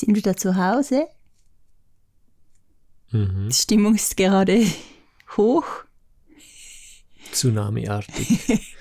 sind 0.00 0.14
wieder 0.16 0.36
zu 0.36 0.56
Hause. 0.56 1.06
Mhm. 3.10 3.48
Die 3.48 3.54
Stimmung 3.54 3.94
ist 3.94 4.16
gerade 4.16 4.64
hoch. 5.36 5.66
Tsunami-artig. 7.32 8.74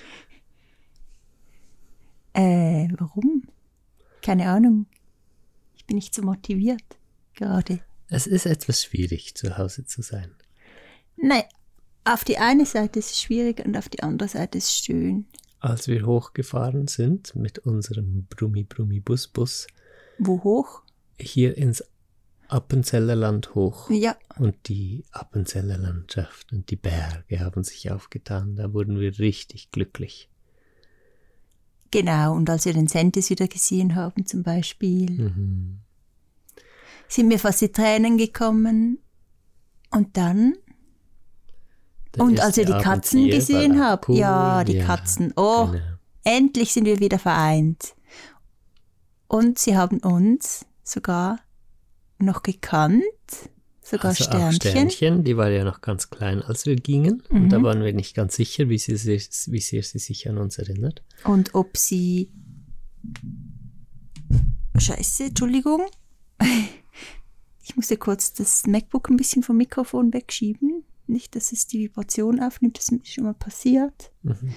Äh, 2.34 2.88
warum? 3.00 3.48
Keine 4.22 4.48
Ahnung. 4.48 4.86
Ich 5.76 5.86
bin 5.88 5.96
nicht 5.96 6.14
so 6.14 6.22
motiviert 6.22 6.84
gerade. 7.34 7.80
es 8.10 8.28
ist 8.28 8.46
etwas 8.46 8.84
schwierig, 8.84 9.34
zu 9.34 9.58
Hause 9.58 9.86
zu 9.86 10.04
sein. 10.04 10.30
Nein, 11.16 11.46
auf 12.06 12.24
die 12.24 12.38
eine 12.38 12.68
Seite 12.68 13.00
ist 13.00 13.10
es 13.10 13.22
schwierig 13.22 13.66
und 13.66 13.76
auf 13.76 13.90
die 13.90 14.04
andere 14.04 14.30
Seite 14.30 14.60
ist 14.60 14.66
es 14.66 14.86
schön. 14.86 15.26
Als 15.60 15.88
wir 15.88 16.06
hochgefahren 16.06 16.88
sind 16.88 17.36
mit 17.36 17.58
unserem 17.58 18.28
Brummi-Brummi-Bus-Bus 18.30 19.66
Wo 20.20 20.44
hoch? 20.44 20.84
Hier 21.20 21.58
ins 21.58 21.84
Appenzeller 22.50 23.16
Land 23.16 23.56
hoch 23.56 23.90
Ja, 23.90 24.16
und 24.38 24.56
die 24.70 25.04
Appenzeller 25.12 25.78
Landschaft 25.78 26.54
und 26.54 26.70
die 26.72 26.76
Berge 26.78 27.40
haben 27.42 27.64
sich 27.64 27.92
aufgetan, 27.92 28.56
da 28.56 28.72
wurden 28.74 29.00
wir 29.00 29.20
richtig 29.20 29.72
glücklich. 29.72 30.30
genau. 31.92 32.34
Und 32.36 32.50
als 32.50 32.66
wir 32.66 32.74
den 32.74 32.88
Sentis 32.88 33.30
wieder 33.30 33.48
gesehen 33.48 33.96
haben 33.96 34.26
zum 34.26 34.44
Beispiel, 34.44 35.10
Mhm. 35.10 35.80
sind 37.08 37.28
mir 37.30 37.40
fast 37.40 37.62
die 37.62 37.72
Tränen 37.72 38.18
gekommen. 38.18 39.00
Und 39.92 40.16
dann 40.18 40.56
Der 42.16 42.24
Und 42.24 42.40
als 42.40 42.58
wir 42.58 42.66
die 42.66 42.72
Katzen 42.74 43.20
Abend 43.20 43.32
hier 43.32 43.36
gesehen 43.40 43.80
haben, 43.82 44.14
ja, 44.14 44.64
die 44.64 44.74
ja, 44.78 44.86
Katzen, 44.86 45.34
oh, 45.38 45.68
genau. 45.68 45.84
endlich 46.24 46.74
sind 46.74 46.86
wir 46.86 47.00
wieder 47.00 47.20
vereint. 47.20 47.96
Und 49.28 49.60
sie 49.60 49.76
haben 49.78 50.00
uns 50.00 50.66
sogar 50.90 51.40
noch 52.20 52.42
gekannt, 52.44 53.04
sogar 53.82 54.10
Also 54.10 54.24
Sternchen. 54.26 54.62
Sternchen, 54.62 55.24
die 55.24 55.38
war 55.38 55.50
ja 55.50 55.64
noch 55.64 55.82
ganz 55.82 56.10
klein, 56.10 56.42
als 56.42 56.66
wir 56.66 56.76
gingen. 56.76 57.22
Und 57.30 57.44
Mhm. 57.46 57.50
da 57.50 57.62
waren 57.64 57.84
wir 57.84 57.94
nicht 57.94 58.16
ganz 58.16 58.36
sicher, 58.36 58.70
wie, 58.70 58.78
sie, 58.78 58.96
sich- 58.98 59.30
wie 59.48 59.60
sehr 59.62 59.84
sie 59.84 60.00
sich 60.00 60.28
an 60.30 60.38
uns 60.38 60.58
erinnert. 60.58 61.04
Und 61.24 61.54
ob 61.56 61.78
sie. 61.78 62.32
Scheiße, 64.78 65.26
Entschuldigung. 65.26 65.82
Ich 67.70 67.76
musste 67.76 67.98
kurz 67.98 68.32
das 68.32 68.66
MacBook 68.66 69.10
ein 69.10 69.18
bisschen 69.18 69.44
vom 69.44 69.58
Mikrofon 69.58 70.14
wegschieben. 70.14 70.86
Nicht, 71.06 71.36
dass 71.36 71.52
es 71.52 71.68
die 71.68 71.80
Vibration 71.80 72.40
aufnimmt, 72.40 72.78
das 72.78 72.88
ist 72.88 73.08
schon 73.14 73.26
mal 73.26 73.34
passiert. 73.34 74.14
Mhm. 74.24 74.54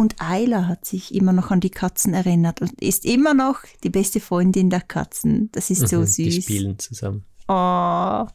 Und 0.00 0.18
Ayla 0.18 0.66
hat 0.66 0.86
sich 0.86 1.14
immer 1.14 1.34
noch 1.34 1.50
an 1.50 1.60
die 1.60 1.68
Katzen 1.68 2.14
erinnert 2.14 2.62
und 2.62 2.80
ist 2.80 3.04
immer 3.04 3.34
noch 3.34 3.58
die 3.84 3.90
beste 3.90 4.18
Freundin 4.18 4.70
der 4.70 4.80
Katzen. 4.80 5.52
Das 5.52 5.68
ist 5.68 5.88
so 5.88 5.98
Mhm, 5.98 6.06
süß. 6.06 6.34
Die 6.36 6.40
spielen 6.40 6.78
zusammen. 6.78 7.26
Oh. 7.48 8.26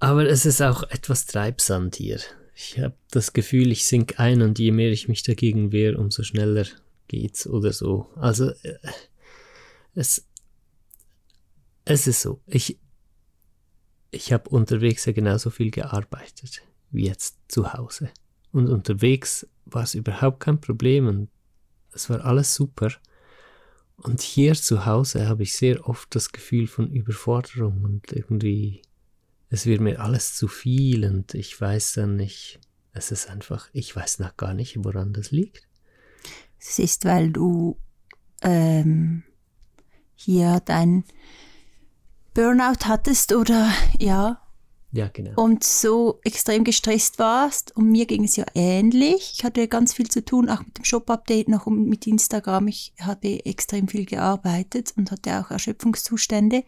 Aber 0.00 0.26
es 0.26 0.46
ist 0.46 0.62
auch 0.62 0.82
etwas 0.82 1.26
Treibsand 1.26 1.94
hier. 1.94 2.18
Ich 2.56 2.80
habe 2.80 2.96
das 3.12 3.34
Gefühl, 3.34 3.70
ich 3.70 3.86
sink 3.86 4.18
ein 4.18 4.42
und 4.42 4.58
je 4.58 4.72
mehr 4.72 4.90
ich 4.90 5.06
mich 5.06 5.22
dagegen 5.22 5.70
wehre, 5.70 5.96
umso 5.96 6.24
schneller 6.24 6.66
geht's 7.06 7.46
oder 7.46 7.72
so. 7.72 8.08
Also 8.16 8.50
äh, 8.64 8.78
es, 9.94 10.26
es 11.84 12.08
ist 12.08 12.20
so. 12.20 12.40
Ich, 12.48 12.80
ich 14.10 14.32
habe 14.32 14.50
unterwegs 14.50 15.04
ja 15.04 15.12
genauso 15.12 15.50
viel 15.50 15.70
gearbeitet 15.70 16.62
wie 16.90 17.06
jetzt 17.06 17.36
zu 17.46 17.74
Hause. 17.74 18.10
Und 18.52 18.68
unterwegs 18.68 19.46
war 19.66 19.84
es 19.84 19.94
überhaupt 19.94 20.40
kein 20.40 20.60
Problem 20.60 21.06
und 21.06 21.28
es 21.92 22.10
war 22.10 22.24
alles 22.24 22.54
super. 22.54 22.90
Und 23.96 24.22
hier 24.22 24.54
zu 24.54 24.86
Hause 24.86 25.28
habe 25.28 25.42
ich 25.42 25.54
sehr 25.54 25.88
oft 25.88 26.14
das 26.14 26.32
Gefühl 26.32 26.66
von 26.66 26.90
Überforderung 26.90 27.84
und 27.84 28.12
irgendwie 28.12 28.82
es 29.50 29.66
wird 29.66 29.80
mir 29.80 30.00
alles 30.00 30.36
zu 30.36 30.46
viel 30.46 31.04
und 31.04 31.34
ich 31.34 31.60
weiß 31.60 31.94
dann 31.94 32.16
nicht, 32.16 32.60
es 32.92 33.10
ist 33.10 33.28
einfach, 33.28 33.68
ich 33.72 33.94
weiß 33.94 34.20
noch 34.20 34.36
gar 34.36 34.54
nicht, 34.54 34.76
woran 34.84 35.12
das 35.12 35.32
liegt. 35.32 35.66
Es 36.58 36.78
ist, 36.78 37.04
weil 37.04 37.32
du 37.32 37.76
ähm, 38.42 39.24
hier 40.14 40.60
dein 40.64 41.04
Burnout 42.32 42.84
hattest 42.84 43.32
oder 43.32 43.72
ja, 43.98 44.40
Ja, 44.92 45.08
genau. 45.12 45.40
und 45.40 45.62
so 45.62 46.18
extrem 46.24 46.64
gestresst 46.64 47.18
warst. 47.18 47.76
Und 47.76 47.90
mir 47.90 48.06
ging 48.06 48.24
es 48.24 48.36
ja 48.36 48.44
ähnlich. 48.54 49.34
Ich 49.34 49.44
hatte 49.44 49.68
ganz 49.68 49.94
viel 49.94 50.08
zu 50.08 50.24
tun, 50.24 50.48
auch 50.48 50.60
mit 50.64 50.78
dem 50.78 50.84
Shop-Update 50.84 51.48
noch 51.48 51.66
und 51.66 51.88
mit 51.88 52.06
Instagram. 52.06 52.66
Ich 52.68 52.92
habe 53.00 53.44
extrem 53.46 53.86
viel 53.86 54.04
gearbeitet 54.04 54.92
und 54.96 55.12
hatte 55.12 55.40
auch 55.40 55.50
Erschöpfungszustände. 55.50 56.64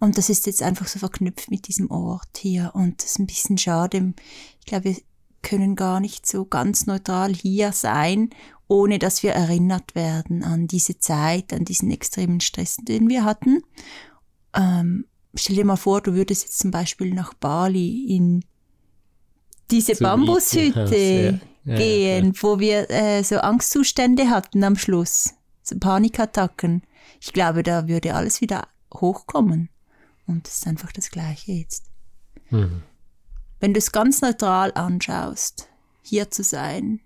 Und 0.00 0.18
das 0.18 0.28
ist 0.28 0.46
jetzt 0.46 0.62
einfach 0.62 0.88
so 0.88 0.98
verknüpft 0.98 1.50
mit 1.50 1.68
diesem 1.68 1.90
Ort 1.90 2.38
hier. 2.38 2.72
Und 2.74 3.02
das 3.02 3.12
ist 3.12 3.18
ein 3.20 3.26
bisschen 3.26 3.58
schade. 3.58 4.12
Ich 4.58 4.66
glaube, 4.66 4.84
wir 4.84 4.96
können 5.42 5.76
gar 5.76 6.00
nicht 6.00 6.26
so 6.26 6.44
ganz 6.44 6.86
neutral 6.86 7.32
hier 7.32 7.72
sein, 7.72 8.30
ohne 8.66 8.98
dass 8.98 9.22
wir 9.22 9.32
erinnert 9.32 9.94
werden 9.94 10.42
an 10.42 10.66
diese 10.66 10.98
Zeit, 10.98 11.52
an 11.52 11.64
diesen 11.64 11.90
extremen 11.90 12.40
Stress, 12.40 12.76
den 12.80 13.08
wir 13.08 13.24
hatten. 13.24 13.62
Ähm, 14.54 15.06
stell 15.34 15.56
dir 15.56 15.64
mal 15.64 15.76
vor, 15.76 16.00
du 16.00 16.14
würdest 16.14 16.42
jetzt 16.44 16.58
zum 16.58 16.70
Beispiel 16.70 17.14
nach 17.14 17.34
Bali 17.34 18.14
in 18.14 18.44
diese 19.70 19.94
Zum 19.94 20.04
Bambushütte 20.04 21.40
ja. 21.64 21.72
Ja, 21.72 21.76
gehen, 21.76 22.34
wo 22.40 22.58
wir 22.58 22.90
äh, 22.90 23.22
so 23.22 23.38
Angstzustände 23.38 24.30
hatten 24.30 24.64
am 24.64 24.76
Schluss, 24.76 25.34
so 25.62 25.78
Panikattacken. 25.78 26.82
Ich 27.20 27.32
glaube, 27.32 27.62
da 27.62 27.86
würde 27.86 28.14
alles 28.14 28.40
wieder 28.40 28.66
hochkommen. 28.92 29.68
Und 30.26 30.48
es 30.48 30.56
ist 30.56 30.66
einfach 30.66 30.92
das 30.92 31.10
Gleiche 31.10 31.52
jetzt. 31.52 31.84
Mhm. 32.50 32.82
Wenn 33.60 33.74
du 33.74 33.78
es 33.78 33.92
ganz 33.92 34.20
neutral 34.22 34.72
anschaust, 34.74 35.68
hier 36.02 36.30
zu 36.30 36.42
sein, 36.42 37.00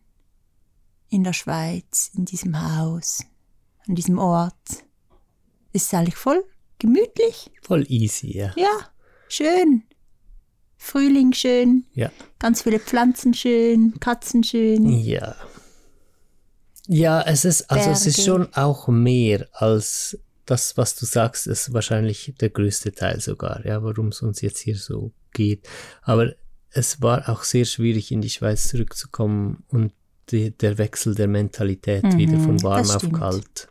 in 1.11 1.23
der 1.23 1.35
Schweiz, 1.35 2.11
in 2.15 2.25
diesem 2.25 2.77
Haus, 2.79 3.25
an 3.87 3.95
diesem 3.95 4.19
Ort, 4.19 4.85
ist 5.73 5.87
es 5.87 5.95
eigentlich 5.95 6.17
voll 6.17 6.43
gemütlich. 6.79 7.51
Voll 7.63 7.85
easy, 7.89 8.37
ja. 8.37 8.53
Ja, 8.57 8.91
schön. 9.29 9.83
Frühling 10.79 11.33
schön, 11.33 11.85
Ja. 11.95 12.13
ganz 12.39 12.63
viele 12.63 12.79
Pflanzen 12.79 13.35
schön, 13.35 13.95
Katzen 13.99 14.45
schön. 14.45 14.89
Ja. 14.89 15.35
Ja, 16.87 17.23
es 17.23 17.45
ist, 17.45 17.69
also 17.71 17.91
es 17.91 18.07
ist 18.07 18.17
Berge. 18.17 18.31
schon 18.31 18.55
auch 18.55 18.87
mehr 18.89 19.49
als 19.53 20.19
das, 20.45 20.77
was 20.77 20.95
du 20.95 21.05
sagst, 21.07 21.49
ist 21.49 21.73
wahrscheinlich 21.73 22.35
der 22.41 22.51
größte 22.51 22.93
Teil 22.93 23.21
sogar, 23.21 23.65
ja, 23.67 23.83
warum 23.83 24.09
es 24.09 24.23
uns 24.23 24.41
jetzt 24.43 24.61
hier 24.61 24.77
so 24.77 25.11
geht. 25.33 25.67
Aber 26.03 26.33
es 26.71 27.03
war 27.03 27.29
auch 27.29 27.43
sehr 27.43 27.65
schwierig, 27.65 28.13
in 28.13 28.21
die 28.21 28.31
Schweiz 28.31 28.69
zurückzukommen 28.69 29.65
und 29.69 29.93
die, 30.31 30.51
der 30.57 30.79
Wechsel 30.79 31.15
der 31.17 31.27
Mentalität 31.27 32.05
Mhm, 32.05 32.19
wieder 32.19 32.39
von 32.39 32.63
warm 32.63 32.89
auf 32.91 33.11
kalt. 33.13 33.69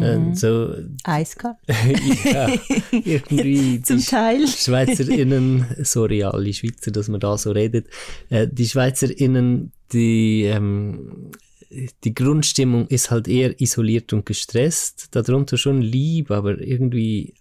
Äh, 0.00 0.34
so, 0.34 0.74
Eiskalt. 1.04 1.56
ja, 2.24 2.48
irgendwie 2.90 3.80
Zum 3.82 3.98
die 3.98 4.04
Teil. 4.04 4.46
SchweizerInnen, 4.46 5.66
sorry 5.82 6.24
alle 6.24 6.52
Schweizer, 6.52 6.90
dass 6.90 7.08
man 7.08 7.20
da 7.20 7.38
so 7.38 7.52
redet, 7.52 7.88
äh, 8.28 8.48
die 8.50 8.66
SchweizerInnen, 8.66 9.72
die, 9.92 10.44
ähm, 10.44 11.30
die 12.04 12.14
Grundstimmung 12.14 12.86
ist 12.88 13.10
halt 13.10 13.28
eher 13.28 13.60
isoliert 13.60 14.12
und 14.12 14.26
gestresst, 14.26 15.08
darunter 15.12 15.56
schon 15.56 15.82
lieb, 15.82 16.30
aber 16.30 16.60
irgendwie, 16.60 17.34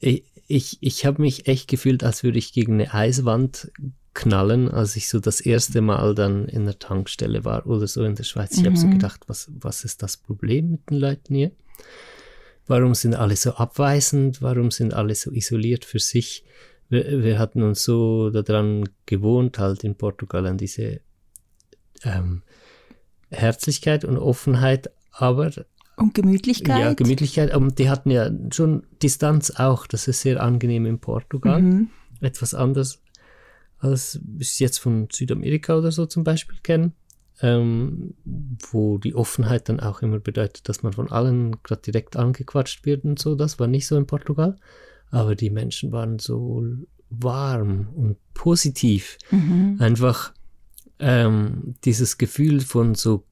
ich, 0.00 0.24
ich, 0.48 0.78
ich 0.80 1.06
habe 1.06 1.22
mich 1.22 1.46
echt 1.46 1.68
gefühlt, 1.68 2.02
als 2.02 2.24
würde 2.24 2.38
ich 2.38 2.52
gegen 2.52 2.74
eine 2.74 2.92
Eiswand 2.92 3.70
knallen, 4.14 4.68
als 4.68 4.96
ich 4.96 5.08
so 5.08 5.20
das 5.20 5.40
erste 5.40 5.80
Mal 5.80 6.14
dann 6.14 6.46
in 6.46 6.64
der 6.64 6.78
Tankstelle 6.78 7.44
war 7.44 7.66
oder 7.66 7.86
so 7.86 8.02
in 8.04 8.14
der 8.14 8.24
Schweiz. 8.24 8.56
Ich 8.58 8.66
habe 8.66 8.76
so 8.76 8.88
gedacht, 8.88 9.22
was, 9.28 9.50
was 9.52 9.84
ist 9.84 10.02
das 10.02 10.16
Problem 10.16 10.70
mit 10.72 10.90
den 10.90 10.98
Leuten 10.98 11.34
hier? 11.34 11.52
Warum 12.66 12.94
sind 12.94 13.14
alle 13.14 13.36
so 13.36 13.52
abweisend? 13.52 14.42
Warum 14.42 14.70
sind 14.70 14.92
alle 14.92 15.14
so 15.14 15.30
isoliert 15.30 15.84
für 15.84 15.98
sich? 16.00 16.44
Wir, 16.88 17.22
wir 17.22 17.38
hatten 17.38 17.62
uns 17.62 17.84
so 17.84 18.30
daran 18.30 18.88
gewohnt, 19.06 19.58
halt 19.58 19.84
in 19.84 19.94
Portugal 19.94 20.46
an 20.46 20.58
diese 20.58 21.00
ähm, 22.04 22.42
Herzlichkeit 23.30 24.04
und 24.04 24.18
Offenheit, 24.18 24.90
aber 25.12 25.50
Und 25.96 26.14
Gemütlichkeit. 26.14 26.80
ja, 26.80 26.92
Gemütlichkeit. 26.94 27.54
Und 27.54 27.78
die 27.78 27.88
hatten 27.90 28.10
ja 28.10 28.30
schon 28.52 28.84
Distanz 29.02 29.50
auch. 29.50 29.86
Das 29.86 30.08
ist 30.08 30.20
sehr 30.20 30.42
angenehm 30.42 30.86
in 30.86 30.98
Portugal. 30.98 31.62
Mhm. 31.62 31.88
Etwas 32.20 32.54
anders 32.54 33.00
als 33.78 34.20
es 34.38 34.58
jetzt 34.58 34.78
von 34.78 35.08
Südamerika 35.10 35.76
oder 35.76 35.92
so 35.92 36.06
zum 36.06 36.24
Beispiel 36.24 36.58
kennen. 36.62 36.92
Ähm, 37.40 38.14
wo 38.72 38.98
die 38.98 39.14
Offenheit 39.14 39.68
dann 39.68 39.78
auch 39.78 40.02
immer 40.02 40.18
bedeutet, 40.18 40.68
dass 40.68 40.82
man 40.82 40.92
von 40.92 41.12
allen 41.12 41.62
gerade 41.62 41.82
direkt 41.82 42.16
angequatscht 42.16 42.84
wird 42.84 43.04
und 43.04 43.20
so. 43.20 43.36
Das 43.36 43.60
war 43.60 43.68
nicht 43.68 43.86
so 43.86 43.96
in 43.96 44.08
Portugal. 44.08 44.56
Aber 45.12 45.36
die 45.36 45.50
Menschen 45.50 45.92
waren 45.92 46.18
so 46.18 46.64
warm 47.10 47.88
und 47.94 48.16
positiv. 48.34 49.18
Mhm. 49.30 49.76
Einfach 49.78 50.32
ähm, 50.98 51.76
dieses 51.84 52.18
Gefühl 52.18 52.60
von 52.60 52.94
so 52.94 53.24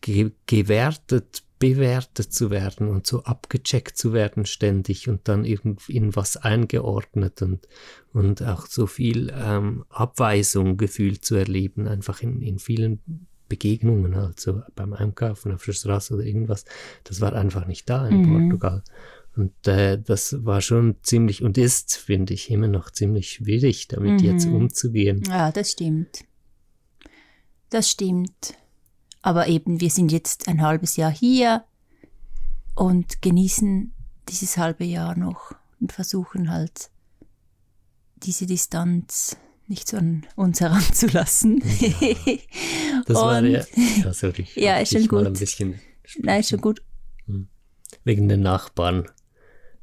ge 0.00 0.32
gewertet 0.46 1.44
bewertet 1.62 2.32
zu 2.32 2.50
werden 2.50 2.88
und 2.88 3.06
so 3.06 3.22
abgecheckt 3.22 3.96
zu 3.96 4.12
werden 4.12 4.46
ständig 4.46 5.08
und 5.08 5.28
dann 5.28 5.44
irgendwie 5.44 5.92
in 5.92 6.16
was 6.16 6.36
eingeordnet 6.36 7.40
und, 7.40 7.68
und 8.12 8.42
auch 8.42 8.66
so 8.66 8.88
viel 8.88 9.32
ähm, 9.32 9.84
Abweisung 9.88 10.76
gefühlt 10.76 11.24
zu 11.24 11.36
erleben, 11.36 11.86
einfach 11.86 12.20
in, 12.20 12.42
in 12.42 12.58
vielen 12.58 12.98
Begegnungen, 13.48 14.12
also 14.14 14.62
beim 14.74 14.92
Einkaufen 14.92 15.52
auf 15.52 15.64
der 15.64 15.72
Straße 15.72 16.14
oder 16.14 16.24
irgendwas, 16.24 16.64
das 17.04 17.20
war 17.20 17.32
einfach 17.32 17.68
nicht 17.68 17.88
da 17.88 18.08
in 18.08 18.22
mhm. 18.22 18.48
Portugal. 18.48 18.82
Und 19.36 19.52
äh, 19.68 20.02
das 20.02 20.44
war 20.44 20.62
schon 20.62 20.96
ziemlich 21.02 21.44
und 21.44 21.58
ist, 21.58 21.94
finde 21.94 22.34
ich, 22.34 22.50
immer 22.50 22.66
noch 22.66 22.90
ziemlich 22.90 23.30
schwierig, 23.30 23.86
damit 23.86 24.20
mhm. 24.20 24.26
jetzt 24.26 24.46
umzugehen. 24.46 25.22
Ja, 25.28 25.52
das 25.52 25.70
stimmt. 25.70 26.24
Das 27.70 27.88
stimmt. 27.88 28.54
Aber 29.22 29.46
eben, 29.46 29.80
wir 29.80 29.90
sind 29.90 30.12
jetzt 30.12 30.48
ein 30.48 30.62
halbes 30.62 30.96
Jahr 30.96 31.10
hier 31.10 31.64
und 32.74 33.22
genießen 33.22 33.92
dieses 34.28 34.56
halbe 34.56 34.84
Jahr 34.84 35.16
noch 35.16 35.54
und 35.80 35.92
versuchen 35.92 36.50
halt 36.50 36.90
diese 38.16 38.46
Distanz 38.46 39.36
nicht 39.68 39.88
so 39.88 39.96
an 39.96 40.26
uns 40.36 40.60
heranzulassen. 40.60 41.62
Ja. 41.80 41.92
Das 43.06 43.16
und, 43.16 43.24
war 43.24 43.42
ja, 43.44 43.64
ja 44.04 44.12
sorry. 44.12 44.46
Ja, 44.54 44.76
ist 44.76 44.92
schon 44.92 45.08
gut. 45.08 45.26
Ein 45.26 45.32
bisschen 45.32 45.80
Nein, 46.18 46.40
ist 46.40 46.50
schon 46.50 46.60
gut. 46.60 46.82
Hm. 47.26 47.48
Wegen 48.04 48.28
den 48.28 48.42
Nachbarn 48.42 49.08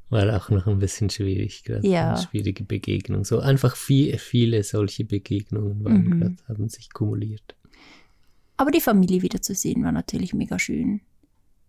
war 0.09 0.35
auch 0.37 0.49
noch 0.49 0.67
ein 0.67 0.79
bisschen 0.79 1.09
schwierig 1.09 1.63
gerade. 1.63 1.87
Ja. 1.87 2.13
Eine 2.13 2.23
schwierige 2.23 2.63
Begegnung. 2.63 3.25
So 3.25 3.39
einfach 3.39 3.75
viel, 3.75 4.17
viele 4.17 4.63
solche 4.63 5.05
Begegnungen 5.05 5.83
waren 5.83 6.03
mhm. 6.03 6.19
grad, 6.19 6.47
haben 6.47 6.69
sich 6.69 6.91
kumuliert. 6.93 7.55
Aber 8.59 8.71
die 8.71 8.81
Familie 8.81 9.21
wiederzusehen 9.21 9.85
war 9.85 9.93
natürlich 9.93 10.33
mega 10.33 10.59
schön. 10.59 10.99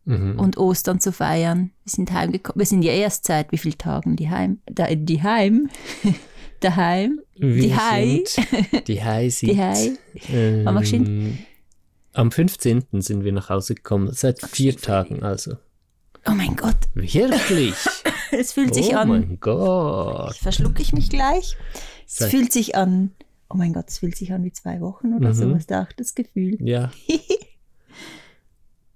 Mhm. 0.07 0.41
Und 0.41 0.59
Ostern 0.59 0.99
zu 0.99 1.13
feiern. 1.13 1.71
Wir 1.85 1.91
sind 1.93 2.11
heimgekommen. 2.11 2.59
Wir 2.59 2.67
sind 2.67 2.83
ja 2.83 2.91
erst 2.91 3.27
seit 3.27 3.53
wie 3.53 3.59
vielen 3.59 3.79
Tagen 3.79 4.17
die 4.17 4.29
Heim, 4.29 4.59
da, 4.67 4.93
die 4.93 5.23
Heim, 5.23 5.71
daheim, 6.61 7.21
wir 7.37 7.63
die 7.63 7.77
Hai. 7.77 8.25
Die 8.89 9.05
Hai 9.05 9.29
sind. 9.29 9.53
Die 9.53 9.63
Hai. 9.63 9.93
Ähm, 10.33 11.39
am 12.13 12.33
15. 12.33 12.83
sind 12.95 13.23
wir 13.23 13.33
nach 13.33 13.51
Hause 13.51 13.77
gekommen, 13.77 14.11
seit 14.13 14.41
vier 14.41 14.77
Tagen 14.77 15.23
also. 15.23 15.53
Oh 16.27 16.33
mein 16.33 16.57
Gott. 16.57 16.89
Wirklich? 16.95 17.77
Es 18.33 18.53
fühlt 18.53 18.75
sich 18.75 18.95
oh 18.95 18.97
an. 18.97 19.11
Oh 19.11 19.13
mein 19.13 19.39
Gott. 19.41 20.37
Verschlucke 20.37 20.83
ich 20.83 20.93
mich 20.93 21.09
gleich. 21.09 21.57
Es 22.07 22.25
fühlt 22.27 22.53
sich 22.53 22.77
an 22.77 23.13
oh 23.51 23.57
mein 23.57 23.73
Gott, 23.73 23.89
es 23.89 23.99
fühlt 23.99 24.17
sich 24.17 24.33
an 24.33 24.45
wie 24.45 24.53
zwei 24.53 24.81
Wochen 24.81 25.15
oder 25.15 25.29
mhm. 25.29 25.35
so, 25.35 25.53
was 25.53 25.67
da 25.67 25.83
auch 25.83 25.93
das 25.97 26.15
Gefühl. 26.15 26.57
Ja. 26.61 26.91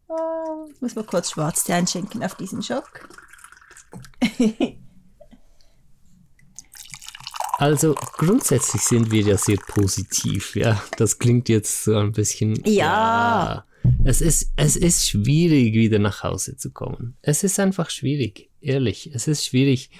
oh, 0.08 0.68
muss 0.80 0.94
mal 0.94 1.04
kurz 1.04 1.32
Schwarztee 1.32 1.74
einschenken 1.74 2.22
auf 2.22 2.34
diesen 2.36 2.62
Schock. 2.62 3.08
Also 7.58 7.94
grundsätzlich 7.94 8.82
sind 8.82 9.12
wir 9.12 9.22
ja 9.22 9.38
sehr 9.38 9.56
positiv, 9.56 10.56
ja. 10.56 10.82
Das 10.96 11.18
klingt 11.18 11.48
jetzt 11.48 11.84
so 11.84 11.96
ein 11.96 12.12
bisschen. 12.12 12.56
Ja. 12.64 12.74
ja. 12.74 13.64
Es 14.04 14.20
ist, 14.20 14.50
es 14.56 14.76
ist 14.76 15.08
schwierig, 15.08 15.74
wieder 15.74 15.98
nach 15.98 16.22
Hause 16.22 16.56
zu 16.56 16.72
kommen. 16.72 17.16
Es 17.22 17.44
ist 17.44 17.60
einfach 17.60 17.90
schwierig, 17.90 18.50
ehrlich. 18.60 19.10
Es 19.14 19.28
ist 19.28 19.46
schwierig. 19.46 19.90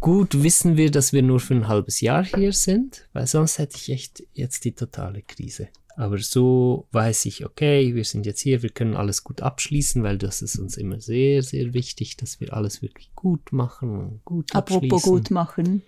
Gut 0.00 0.42
wissen 0.42 0.76
wir, 0.76 0.90
dass 0.90 1.12
wir 1.12 1.22
nur 1.22 1.40
für 1.40 1.54
ein 1.54 1.68
halbes 1.68 2.00
Jahr 2.00 2.24
hier 2.24 2.52
sind, 2.52 3.08
weil 3.12 3.26
sonst 3.26 3.58
hätte 3.58 3.76
ich 3.76 3.90
echt 3.90 4.22
jetzt 4.32 4.64
die 4.64 4.74
totale 4.74 5.22
Krise. 5.22 5.68
Aber 5.96 6.18
so 6.18 6.86
weiß 6.92 7.26
ich, 7.26 7.44
okay, 7.44 7.94
wir 7.94 8.04
sind 8.04 8.24
jetzt 8.24 8.40
hier, 8.40 8.62
wir 8.62 8.70
können 8.70 8.96
alles 8.96 9.24
gut 9.24 9.42
abschließen, 9.42 10.02
weil 10.02 10.18
das 10.18 10.40
ist 10.40 10.58
uns 10.58 10.76
immer 10.76 11.00
sehr, 11.00 11.42
sehr 11.42 11.74
wichtig, 11.74 12.16
dass 12.16 12.40
wir 12.40 12.54
alles 12.54 12.80
wirklich 12.80 13.14
gut 13.14 13.52
machen 13.52 13.98
und 13.98 14.24
gut 14.24 14.54
Apropos 14.54 14.82
abschließen. 14.84 15.12
gut 15.12 15.30
machen. 15.30 15.82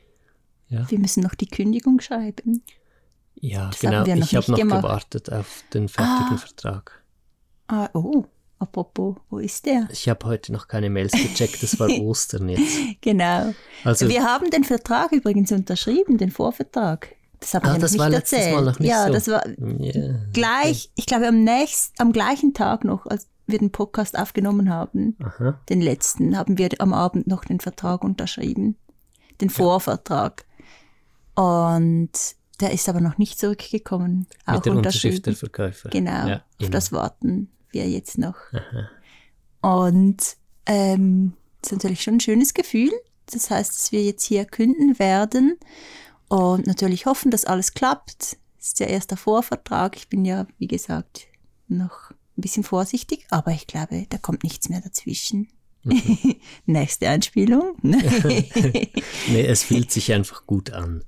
Ja. 0.69 0.91
Wir 0.91 0.99
müssen 0.99 1.23
noch 1.23 1.35
die 1.35 1.47
Kündigung 1.47 2.01
schreiben. 2.01 2.63
Ja, 3.37 3.69
das 3.69 3.81
genau. 3.81 4.05
Ich 4.05 4.35
habe 4.35 4.51
noch 4.51 4.59
gewartet 4.59 5.33
auf 5.33 5.65
den 5.73 5.89
fertigen 5.89 6.35
ah. 6.35 6.39
Vertrag. 6.39 7.05
Ah, 7.69 7.89
oh. 7.95 8.27
Apropos, 8.59 9.17
wo 9.31 9.39
ist 9.39 9.67
der? 9.67 9.89
Ich 9.91 10.09
habe 10.09 10.27
heute 10.27 10.53
noch 10.53 10.69
keine 10.69 10.89
Mails 10.89 11.13
gecheckt, 11.13 11.63
das 11.63 11.79
war 11.79 11.89
Ostern 12.01 12.49
jetzt. 12.49 13.01
genau. 13.01 13.53
Also, 13.83 14.09
wir 14.09 14.25
haben 14.25 14.51
den 14.51 14.65
Vertrag 14.65 15.13
übrigens 15.13 15.53
unterschrieben, 15.53 16.19
den 16.19 16.31
Vorvertrag. 16.31 17.15
Das 17.41 17.53
habe 17.53 17.69
ah, 17.69 17.75
ich 17.75 17.81
das 17.81 17.93
nicht 17.93 18.01
war 18.01 18.13
erzählt. 18.13 18.55
Mal 18.55 18.65
noch 18.65 18.79
nicht 18.79 18.89
ja, 18.89 19.07
so. 19.07 19.13
das 19.13 19.29
war 19.29 19.43
yeah. 19.47 20.19
gleich, 20.33 20.91
ich 20.95 21.05
glaube 21.05 21.29
am 21.29 21.45
nächsten, 21.45 22.01
am 22.01 22.13
gleichen 22.13 22.55
Tag 22.55 22.85
noch, 22.85 23.07
als 23.07 23.29
wir 23.47 23.59
den 23.59 23.71
Podcast 23.71 24.19
aufgenommen 24.19 24.71
haben, 24.71 25.17
Aha. 25.23 25.61
den 25.69 25.83
letzten, 25.83 26.39
haben 26.39 26.57
wir 26.57 26.71
am 26.79 26.95
Abend 26.95 27.27
noch 27.27 27.45
den 27.45 27.61
Vertrag 27.61 28.03
unterschrieben, 28.03 28.77
den 29.43 29.51
Vorvertrag. 29.51 30.47
Und 31.35 32.13
der 32.61 32.73
ist 32.73 32.89
aber 32.89 33.03
noch 33.03 33.19
nicht 33.19 33.39
zurückgekommen. 33.39 34.27
Auch 34.47 34.55
Mit 34.55 34.67
der 34.67 34.73
Unterschrift 34.73 35.27
der 35.27 35.35
Verkäufer. 35.35 35.91
Genau, 35.91 36.27
ja, 36.27 36.37
auf 36.37 36.43
genau. 36.59 36.71
das 36.71 36.93
warten 36.93 37.51
wir 37.75 37.89
jetzt 37.89 38.19
noch. 38.19 38.37
Aha. 38.53 38.91
Und 39.61 40.37
ähm, 40.67 41.35
das 41.61 41.73
ist 41.73 41.79
natürlich 41.79 42.03
schon 42.03 42.15
ein 42.15 42.21
schönes 42.21 42.55
Gefühl. 42.55 42.93
Das 43.27 43.51
heißt, 43.51 43.75
dass 43.75 43.93
wir 43.93 44.03
jetzt 44.03 44.25
hier 44.25 44.45
künden 44.45 44.99
werden 44.99 45.59
und 46.29 46.67
natürlich 46.67 47.07
hoffen, 47.07 47.31
dass 47.31 47.45
alles 47.45 47.73
klappt. 47.73 48.37
Das 48.59 48.67
ist 48.69 48.81
der 48.81 48.89
erste 48.89 49.17
Vorvertrag. 49.17 49.97
Ich 49.97 50.09
bin 50.09 50.25
ja, 50.25 50.47
wie 50.59 50.67
gesagt, 50.67 51.27
noch 51.69 52.11
ein 52.11 52.43
bisschen 52.43 52.65
vorsichtig, 52.65 53.27
aber 53.31 53.53
ich 53.53 53.67
glaube, 53.67 54.07
da 54.09 54.19
kommt 54.19 54.43
nichts 54.43 54.69
mehr 54.69 54.81
dazwischen. 54.81 55.49
Mhm. 55.85 56.37
Nächste 56.67 57.09
Einspielung. 57.09 57.77
nee, 57.83 58.91
es 59.47 59.63
fühlt 59.63 59.91
sich 59.91 60.13
einfach 60.13 60.47
gut 60.47 60.71
an. 60.73 61.05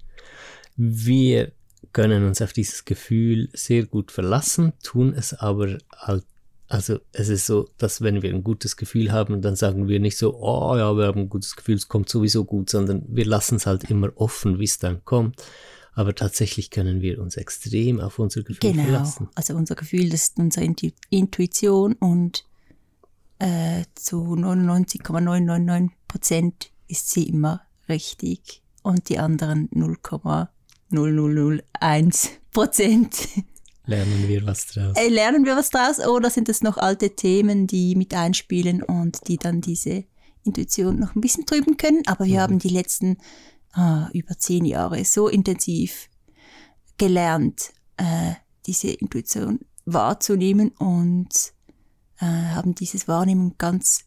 Wir 0.76 1.52
können 1.92 2.26
uns 2.26 2.42
auf 2.42 2.52
dieses 2.52 2.84
Gefühl 2.84 3.48
sehr 3.52 3.86
gut 3.86 4.12
verlassen, 4.12 4.74
tun 4.82 5.14
es 5.14 5.32
aber 5.32 5.78
halt 5.94 6.24
also 6.68 6.98
es 7.12 7.28
ist 7.28 7.46
so, 7.46 7.68
dass 7.78 8.00
wenn 8.00 8.22
wir 8.22 8.34
ein 8.34 8.42
gutes 8.42 8.76
Gefühl 8.76 9.12
haben, 9.12 9.40
dann 9.40 9.56
sagen 9.56 9.88
wir 9.88 10.00
nicht 10.00 10.18
so, 10.18 10.36
oh 10.36 10.76
ja, 10.76 10.96
wir 10.96 11.06
haben 11.06 11.20
ein 11.20 11.28
gutes 11.28 11.54
Gefühl, 11.54 11.76
es 11.76 11.88
kommt 11.88 12.08
sowieso 12.08 12.44
gut, 12.44 12.70
sondern 12.70 13.04
wir 13.08 13.24
lassen 13.24 13.56
es 13.56 13.66
halt 13.66 13.88
immer 13.90 14.10
offen, 14.16 14.58
wie 14.58 14.64
es 14.64 14.78
dann 14.78 15.04
kommt. 15.04 15.42
Aber 15.92 16.14
tatsächlich 16.14 16.70
können 16.70 17.00
wir 17.00 17.22
uns 17.22 17.36
extrem 17.36 18.00
auf 18.00 18.18
unser 18.18 18.42
Gefühl 18.42 18.72
genau. 18.72 18.82
verlassen. 18.82 19.28
Also 19.34 19.54
unser 19.54 19.76
Gefühl, 19.76 20.10
das 20.10 20.28
ist 20.28 20.38
unsere 20.38 20.66
Intuition 21.08 21.94
und 21.94 22.44
äh, 23.38 23.84
zu 23.94 24.34
99,999 24.34 25.96
Prozent 26.08 26.70
ist 26.88 27.10
sie 27.10 27.28
immer 27.28 27.62
richtig 27.88 28.62
und 28.82 29.08
die 29.08 29.18
anderen 29.18 29.70
0,0001 29.70 32.28
Prozent 32.52 33.28
Lernen 33.86 34.28
wir 34.28 34.44
was 34.44 34.66
draus? 34.66 34.96
Äh, 34.96 35.08
lernen 35.08 35.44
wir 35.44 35.56
was 35.56 35.70
draus 35.70 36.00
oder 36.00 36.28
sind 36.28 36.48
es 36.48 36.62
noch 36.62 36.76
alte 36.76 37.14
Themen, 37.14 37.68
die 37.68 37.94
mit 37.94 38.14
einspielen 38.14 38.82
und 38.82 39.28
die 39.28 39.36
dann 39.36 39.60
diese 39.60 40.04
Intuition 40.42 40.98
noch 40.98 41.14
ein 41.14 41.20
bisschen 41.20 41.46
trüben 41.46 41.76
können? 41.76 42.02
Aber 42.06 42.24
wir 42.24 42.38
mhm. 42.38 42.42
haben 42.42 42.58
die 42.58 42.68
letzten 42.68 43.18
ah, 43.72 44.08
über 44.12 44.36
zehn 44.36 44.64
Jahre 44.64 45.04
so 45.04 45.28
intensiv 45.28 46.08
gelernt, 46.98 47.72
äh, 47.96 48.32
diese 48.66 48.88
Intuition 48.88 49.60
wahrzunehmen 49.84 50.70
und 50.70 51.52
äh, 52.18 52.24
haben 52.24 52.74
dieses 52.74 53.06
Wahrnehmen 53.06 53.54
ganz 53.56 54.04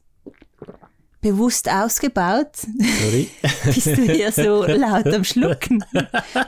bewusst 1.22 1.70
ausgebaut. 1.70 2.56
Sorry. 2.56 3.30
Bist 3.66 3.88
du 3.88 4.04
hier 4.04 4.32
so 4.32 4.64
laut 4.64 5.08
am 5.08 5.24
Schlucken? 5.24 5.84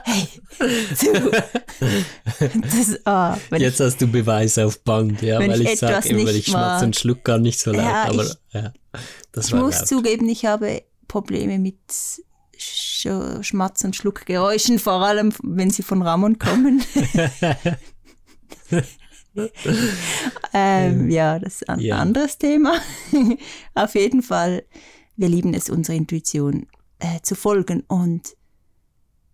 Hey, 0.04 0.28
du. 0.58 1.30
Das, 2.60 2.98
oh, 3.04 3.56
Jetzt 3.56 3.80
ich, 3.80 3.86
hast 3.86 4.00
du 4.00 4.06
Beweis 4.06 4.58
auf 4.58 4.82
Band, 4.82 5.20
ja, 5.22 5.38
weil 5.38 5.60
ich, 5.62 5.72
ich 5.72 5.78
sage 5.78 6.08
immer, 6.08 6.30
ich 6.30 6.46
schmatze 6.46 6.86
und 6.86 6.96
schluck 6.96 7.24
gar 7.24 7.38
nicht 7.38 7.60
so 7.60 7.72
laut. 7.72 7.84
Ja, 7.84 8.04
aber 8.04 8.24
ich, 8.24 8.34
ja, 8.52 8.72
das 9.32 9.46
ich 9.46 9.52
war 9.52 9.60
muss 9.60 9.78
laut. 9.78 9.88
zugeben, 9.88 10.28
ich 10.28 10.46
habe 10.46 10.82
Probleme 11.08 11.58
mit 11.58 11.76
Sch 12.56 13.08
Schmatz- 13.40 13.84
und 13.84 13.96
Schluckgeräuschen, 13.96 14.78
vor 14.78 15.04
allem 15.04 15.32
wenn 15.42 15.70
sie 15.70 15.82
von 15.82 16.02
Ramon 16.02 16.38
kommen. 16.38 16.82
ähm, 20.52 21.10
ja, 21.10 21.38
das 21.38 21.62
ist 21.62 21.68
ein 21.68 21.80
ja. 21.80 21.98
anderes 21.98 22.38
Thema. 22.38 22.78
Auf 23.74 23.94
jeden 23.94 24.22
Fall, 24.22 24.64
wir 25.16 25.28
lieben 25.28 25.54
es, 25.54 25.70
unserer 25.70 25.96
Intuition 25.96 26.66
äh, 26.98 27.20
zu 27.22 27.34
folgen 27.34 27.82
und 27.88 28.36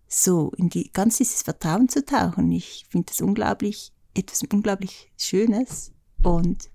so 0.07 0.51
in 0.57 0.69
die 0.69 0.91
ganz 0.91 1.17
dieses 1.17 1.43
Vertrauen 1.43 1.87
zu 1.87 2.03
tauchen. 2.03 2.51
Ich 2.51 2.85
finde 2.89 3.07
das 3.09 3.21
unglaublich, 3.21 3.93
etwas 4.15 4.41
unglaublich 4.51 5.11
Schönes 5.17 5.91
und 6.23 6.69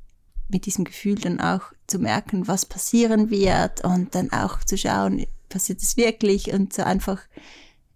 mit 0.49 0.67
diesem 0.67 0.85
Gefühl 0.85 1.17
dann 1.17 1.41
auch 1.41 1.73
zu 1.87 1.99
merken, 1.99 2.47
was 2.47 2.67
passieren 2.67 3.31
wird 3.31 3.85
und 3.85 4.15
dann 4.15 4.31
auch 4.31 4.63
zu 4.63 4.79
schauen, 4.79 5.27
passiert 5.49 5.83
es 5.83 5.97
wirklich 5.97 6.53
und 6.53 6.73
so 6.73 6.83
einfach 6.83 7.21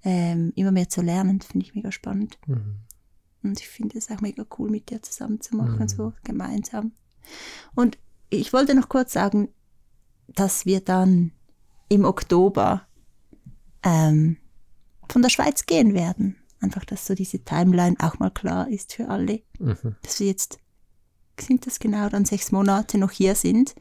ähm, 0.05 0.53
immer 0.57 0.73
mehr 0.73 0.89
zu 0.89 1.03
lernen, 1.03 1.41
finde 1.41 1.67
ich 1.67 1.75
mega 1.75 1.93
spannend. 1.93 2.39
Mhm. 2.47 2.77
Und 3.49 3.61
ich 3.61 3.69
finde 3.69 3.99
es 3.99 4.11
auch 4.11 4.21
mega 4.21 4.45
cool, 4.59 4.71
mit 4.71 4.91
dir 4.91 5.03
zusammen 5.03 5.41
zu 5.41 5.57
machen, 5.57 5.81
mhm. 5.81 5.89
so 5.89 6.13
gemeinsam. 6.23 6.93
Und 7.75 7.99
ich 8.31 8.53
wollte 8.53 8.75
noch 8.75 8.89
kurz 8.89 9.13
sagen, 9.13 9.49
dass 10.29 10.67
wir 10.67 10.81
dann 10.81 11.33
im 11.89 12.05
Oktober 12.05 12.87
ähm, 13.83 14.37
von 15.09 15.23
der 15.23 15.31
Schweiz 15.31 15.65
gehen 15.65 15.95
werden. 15.95 16.37
Einfach, 16.61 16.85
dass 16.85 17.07
so 17.07 17.15
diese 17.15 17.43
Timeline 17.45 17.97
auch 18.01 18.19
mal 18.19 18.31
klar 18.31 18.69
ist 18.69 18.93
für 18.93 19.09
alle. 19.09 19.43
Mhm. 19.59 19.97
Dass 20.03 20.21
wir 20.21 20.27
jetzt, 20.27 20.59
sind 21.41 21.67
das 21.67 21.79
genau 21.79 22.09
dann 22.11 22.27
sechs 22.27 22.53
Monate 22.53 22.99
noch 22.99 23.13
hier 23.13 23.35
sind. 23.35 23.75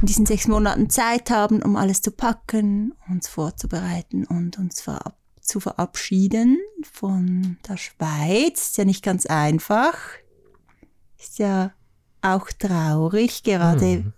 In 0.00 0.06
diesen 0.06 0.26
sechs 0.26 0.46
Monaten 0.46 0.90
Zeit 0.90 1.30
haben, 1.30 1.62
um 1.62 1.76
alles 1.76 2.02
zu 2.02 2.10
packen, 2.10 2.94
uns 3.08 3.28
vorzubereiten 3.28 4.26
und 4.26 4.58
uns 4.58 4.80
verab 4.80 5.21
zu 5.52 5.60
verabschieden 5.60 6.58
von 6.82 7.58
der 7.68 7.76
Schweiz. 7.76 8.66
Ist 8.68 8.78
ja 8.78 8.84
nicht 8.84 9.04
ganz 9.04 9.26
einfach. 9.26 9.94
Ist 11.18 11.38
ja 11.38 11.72
auch 12.22 12.50
traurig, 12.58 13.42
gerade 13.42 13.98
Mhm. 13.98 14.12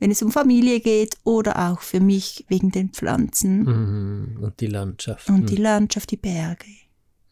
wenn 0.00 0.10
es 0.10 0.22
um 0.22 0.32
Familie 0.32 0.80
geht 0.80 1.16
oder 1.24 1.70
auch 1.70 1.80
für 1.80 2.00
mich 2.00 2.44
wegen 2.48 2.70
den 2.72 2.90
Pflanzen 2.90 3.62
Mhm. 3.62 4.42
Und 4.42 4.60
die 4.60 4.66
Landschaft. 4.66 5.28
und 5.28 5.48
die 5.50 5.56
Landschaft, 5.56 6.10
die 6.10 6.16
Berge. 6.16 6.66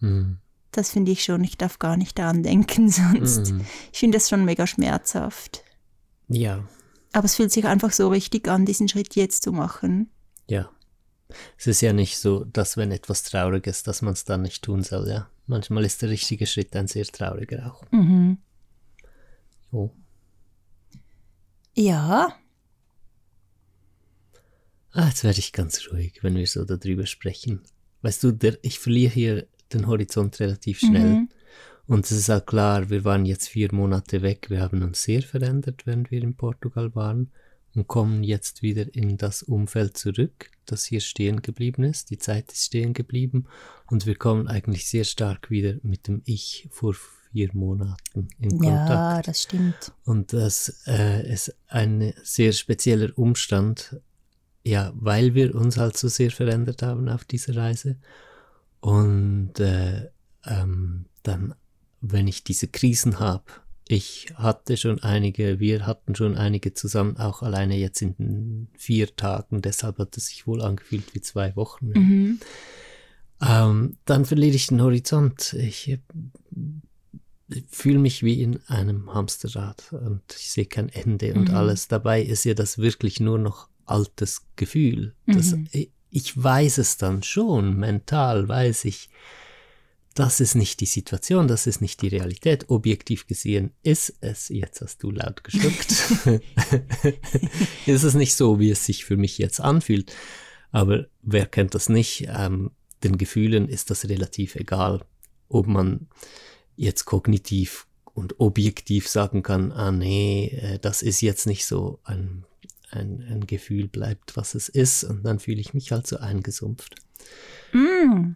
Mhm. 0.00 0.38
Das 0.70 0.90
finde 0.90 1.12
ich 1.12 1.22
schon, 1.24 1.42
ich 1.44 1.58
darf 1.58 1.78
gar 1.78 1.96
nicht 1.96 2.18
daran 2.18 2.42
denken 2.42 2.88
sonst. 2.88 3.52
Mhm. 3.52 3.60
Ich 3.92 3.98
finde 3.98 4.16
das 4.18 4.28
schon 4.28 4.44
mega 4.44 4.66
schmerzhaft. 4.66 5.64
Ja, 6.28 6.64
Aber 7.12 7.24
es 7.26 7.34
fühlt 7.34 7.52
sich 7.52 7.66
einfach 7.66 7.92
so 7.92 8.08
richtig 8.08 8.48
an, 8.48 8.64
diesen 8.64 8.88
Schritt 8.88 9.14
jetzt 9.16 9.42
zu 9.42 9.52
machen. 9.52 10.10
ja. 10.48 10.70
Es 11.58 11.66
ist 11.66 11.80
ja 11.80 11.92
nicht 11.92 12.18
so, 12.18 12.44
dass 12.44 12.76
wenn 12.76 12.92
etwas 12.92 13.22
traurig 13.22 13.66
ist, 13.66 13.86
dass 13.88 14.02
man 14.02 14.12
es 14.12 14.24
dann 14.24 14.42
nicht 14.42 14.62
tun 14.62 14.82
soll, 14.82 15.08
ja. 15.08 15.28
Manchmal 15.46 15.84
ist 15.84 16.02
der 16.02 16.10
richtige 16.10 16.46
Schritt 16.46 16.74
ein 16.76 16.86
sehr 16.86 17.04
trauriger 17.04 17.72
auch. 17.72 17.82
Mhm. 17.90 18.38
Oh. 19.72 19.90
Ja, 21.74 22.36
Ah, 24.92 25.08
jetzt 25.08 25.24
werde 25.24 25.38
ich 25.38 25.52
ganz 25.52 25.80
ruhig, 25.90 26.18
wenn 26.22 26.36
wir 26.36 26.46
so 26.46 26.64
darüber 26.64 27.06
sprechen. 27.06 27.62
Weißt 28.02 28.22
du, 28.22 28.30
der, 28.30 28.58
ich 28.62 28.78
verliere 28.78 29.12
hier 29.12 29.46
den 29.72 29.86
Horizont 29.86 30.38
relativ 30.38 30.80
schnell. 30.80 31.14
Mhm. 31.14 31.28
Und 31.86 32.04
es 32.04 32.12
ist 32.12 32.30
auch 32.30 32.44
klar, 32.44 32.90
wir 32.90 33.04
waren 33.04 33.24
jetzt 33.24 33.48
vier 33.48 33.74
Monate 33.74 34.22
weg, 34.22 34.50
wir 34.50 34.60
haben 34.60 34.82
uns 34.82 35.02
sehr 35.02 35.22
verändert, 35.22 35.86
während 35.86 36.10
wir 36.10 36.22
in 36.22 36.36
Portugal 36.36 36.94
waren 36.94 37.30
und 37.74 37.88
kommen 37.88 38.22
jetzt 38.22 38.62
wieder 38.62 38.94
in 38.94 39.16
das 39.16 39.42
Umfeld 39.42 39.96
zurück, 39.96 40.50
das 40.66 40.84
hier 40.84 41.00
stehen 41.00 41.42
geblieben 41.42 41.84
ist. 41.84 42.10
Die 42.10 42.18
Zeit 42.18 42.52
ist 42.52 42.66
stehen 42.66 42.92
geblieben 42.94 43.46
und 43.86 44.06
wir 44.06 44.14
kommen 44.14 44.48
eigentlich 44.48 44.86
sehr 44.86 45.04
stark 45.04 45.50
wieder 45.50 45.74
mit 45.82 46.08
dem 46.08 46.22
Ich 46.24 46.68
vor 46.70 46.94
vier 47.32 47.50
Monaten 47.52 48.28
in 48.38 48.58
Kontakt. 48.58 48.90
ja, 48.90 49.22
das 49.22 49.42
stimmt. 49.42 49.92
Und 50.04 50.32
das 50.32 50.82
äh, 50.86 51.32
ist 51.32 51.54
ein 51.68 52.12
sehr 52.22 52.52
spezieller 52.52 53.16
Umstand, 53.16 54.00
ja, 54.64 54.92
weil 54.94 55.34
wir 55.34 55.54
uns 55.54 55.76
halt 55.76 55.96
so 55.96 56.08
sehr 56.08 56.30
verändert 56.30 56.82
haben 56.82 57.08
auf 57.08 57.24
dieser 57.24 57.56
Reise. 57.56 57.96
Und 58.80 59.58
äh, 59.60 60.10
ähm, 60.44 61.06
dann, 61.22 61.54
wenn 62.00 62.28
ich 62.28 62.44
diese 62.44 62.68
Krisen 62.68 63.18
habe, 63.18 63.44
ich 63.88 64.32
hatte 64.34 64.76
schon 64.76 65.02
einige, 65.02 65.60
wir 65.60 65.86
hatten 65.86 66.14
schon 66.14 66.36
einige 66.36 66.74
zusammen, 66.74 67.16
auch 67.16 67.42
alleine 67.42 67.76
jetzt 67.76 68.00
in 68.02 68.14
den 68.16 68.68
vier 68.76 69.14
Tagen, 69.16 69.62
deshalb 69.62 69.98
hat 69.98 70.16
es 70.16 70.26
sich 70.26 70.46
wohl 70.46 70.62
angefühlt 70.62 71.14
wie 71.14 71.20
zwei 71.20 71.54
Wochen. 71.56 71.88
Mhm. 71.88 72.40
Ähm, 73.40 73.96
dann 74.04 74.24
verliere 74.24 74.54
ich 74.54 74.68
den 74.68 74.82
Horizont. 74.82 75.52
Ich, 75.54 75.98
fühle 77.68 77.98
mich 77.98 78.22
wie 78.22 78.40
in 78.40 78.60
einem 78.66 79.12
Hamsterrad 79.12 79.92
und 79.92 80.22
ich 80.30 80.50
sehe 80.50 80.66
kein 80.66 80.88
Ende 80.88 81.34
und 81.34 81.50
Mhm. 81.50 81.54
alles. 81.54 81.88
Dabei 81.88 82.22
ist 82.22 82.44
ja 82.44 82.54
das 82.54 82.78
wirklich 82.78 83.20
nur 83.20 83.38
noch 83.38 83.68
altes 83.84 84.46
Gefühl. 84.56 85.14
Das, 85.26 85.52
Mhm. 85.52 85.68
ich, 85.72 85.90
ich 86.10 86.42
weiß 86.42 86.78
es 86.78 86.96
dann 86.96 87.22
schon, 87.22 87.76
mental 87.76 88.48
weiß 88.48 88.84
ich, 88.86 89.10
das 90.14 90.40
ist 90.40 90.54
nicht 90.54 90.80
die 90.80 90.86
Situation, 90.86 91.48
das 91.48 91.66
ist 91.66 91.80
nicht 91.80 92.02
die 92.02 92.08
Realität. 92.08 92.68
Objektiv 92.68 93.26
gesehen 93.26 93.72
ist 93.82 94.14
es, 94.20 94.48
jetzt 94.48 94.80
hast 94.80 95.02
du 95.02 95.10
laut 95.10 95.44
geschluckt, 95.44 95.90
ist 97.86 98.02
es 98.02 98.14
nicht 98.14 98.34
so, 98.34 98.58
wie 98.58 98.70
es 98.70 98.84
sich 98.84 99.04
für 99.04 99.16
mich 99.16 99.38
jetzt 99.38 99.60
anfühlt. 99.60 100.12
Aber 100.70 101.06
wer 101.22 101.46
kennt 101.46 101.74
das 101.74 101.88
nicht? 101.88 102.26
Ähm, 102.28 102.70
den 103.04 103.18
Gefühlen 103.18 103.68
ist 103.68 103.90
das 103.90 104.08
relativ 104.08 104.56
egal, 104.56 105.04
ob 105.48 105.66
man 105.66 106.08
jetzt 106.76 107.04
kognitiv 107.04 107.86
und 108.14 108.40
objektiv 108.40 109.08
sagen 109.08 109.42
kann, 109.42 109.72
ah 109.72 109.92
nee, 109.92 110.48
äh, 110.60 110.78
das 110.78 111.02
ist 111.02 111.20
jetzt 111.20 111.46
nicht 111.46 111.66
so 111.66 112.00
ein, 112.04 112.44
ein, 112.90 113.24
ein 113.28 113.46
Gefühl 113.46 113.88
bleibt, 113.88 114.36
was 114.36 114.54
es 114.54 114.68
ist, 114.68 115.04
und 115.04 115.24
dann 115.24 115.38
fühle 115.38 115.60
ich 115.60 115.74
mich 115.74 115.92
halt 115.92 116.06
so 116.06 116.18
eingesumpft. 116.18 116.96
Mm. 117.72 118.32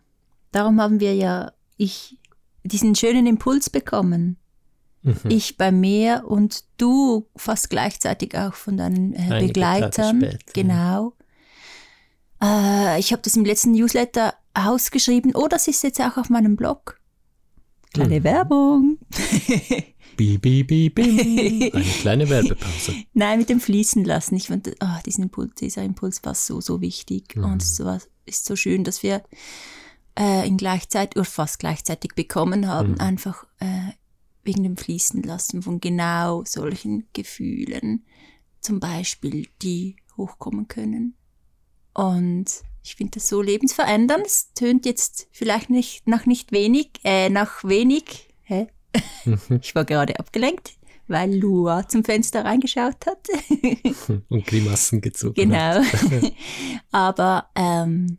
Darum 0.52 0.80
haben 0.80 1.00
wir 1.00 1.14
ja 1.14 1.52
ich 1.76 2.18
diesen 2.64 2.95
schönen 2.95 3.26
Impuls 3.26 3.71
bekommen. 3.71 4.37
Mhm. 5.02 5.14
Ich 5.28 5.56
bei 5.56 5.71
mir 5.71 6.25
und 6.26 6.64
du 6.78 7.28
fast 7.37 7.71
gleichzeitig 7.71 8.37
auch 8.37 8.54
von 8.54 8.76
deinen 8.76 9.12
äh, 9.14 9.45
Begleitern. 9.47 10.21
später, 10.21 10.38
Genau. 10.52 11.12
Äh, 12.42 12.99
ich 12.99 13.12
habe 13.12 13.23
das 13.23 13.37
im 13.37 13.45
letzten 13.45 13.73
Newsletter 13.73 14.35
ausgeschrieben. 14.54 15.33
Oh, 15.35 15.49
das 15.49 15.68
ist 15.68 15.83
jetzt 15.83 16.00
auch 16.00 16.16
auf 16.16 16.28
meinem 16.28 16.56
Blog. 16.56 17.00
Kleine 17.92 18.21
Mhm. 18.21 18.25
Werbung. 18.25 18.99
Bi, 20.16 20.38
bi, 20.38 20.64
bi, 20.64 20.90
bim. 20.90 21.18
Eine 21.18 21.85
kleine 22.00 22.28
Werbepause. 22.30 22.95
Nein, 23.12 23.38
mit 23.38 23.49
dem 23.49 23.61
Fließen 23.61 24.04
lassen. 24.04 24.35
Ich 24.37 24.49
fand, 24.49 24.71
diesen 25.04 25.25
Impuls, 25.25 25.54
dieser 25.56 25.83
Impuls 25.83 26.25
war 26.25 26.35
so, 26.35 26.61
so 26.61 26.80
wichtig. 26.80 27.37
Mhm. 27.37 27.45
Und 27.45 27.62
es 27.62 27.78
war, 27.85 28.00
ist 28.25 28.45
so 28.47 28.56
schön, 28.56 28.83
dass 28.85 29.02
wir 29.02 29.23
äh, 30.18 30.46
ihn 30.46 30.56
gleichzeitig 30.56 31.16
oder 31.16 31.25
fast 31.25 31.58
gleichzeitig 31.58 32.14
bekommen 32.14 32.68
haben. 32.68 32.92
Mhm. 32.92 33.00
Einfach 33.00 33.46
äh, 33.61 33.92
wegen 34.42 34.62
dem 34.62 34.76
Fließen 34.76 35.23
lassen 35.23 35.62
von 35.62 35.80
genau 35.80 36.44
solchen 36.44 37.08
Gefühlen. 37.12 38.04
Zum 38.61 38.80
Beispiel, 38.80 39.49
die 39.62 39.96
hochkommen 40.16 40.68
können. 40.68 41.16
Und 41.94 42.46
ich 42.82 42.94
finde 42.94 43.18
das 43.18 43.28
so 43.28 43.42
lebensverändernd. 43.42 44.26
Es 44.26 44.52
tönt 44.54 44.87
jetzt 44.87 45.28
vielleicht 45.32 45.70
nicht 45.70 46.06
nach 46.06 46.26
nicht 46.26 46.52
wenig, 46.52 46.90
äh, 47.04 47.28
nach 47.28 47.64
wenig. 47.64 48.28
Hä? 48.42 48.68
Ich 49.61 49.75
war 49.75 49.85
gerade 49.85 50.18
abgelenkt, 50.18 50.75
weil 51.06 51.35
Lua 51.35 51.87
zum 51.87 52.04
Fenster 52.04 52.44
reingeschaut 52.44 53.04
hat. 53.06 53.28
Und 54.28 54.46
Grimassen 54.46 55.00
gezogen. 55.00 55.54
hat. 55.54 55.82
genau. 56.08 56.30
Aber 56.92 57.50
ähm, 57.54 58.18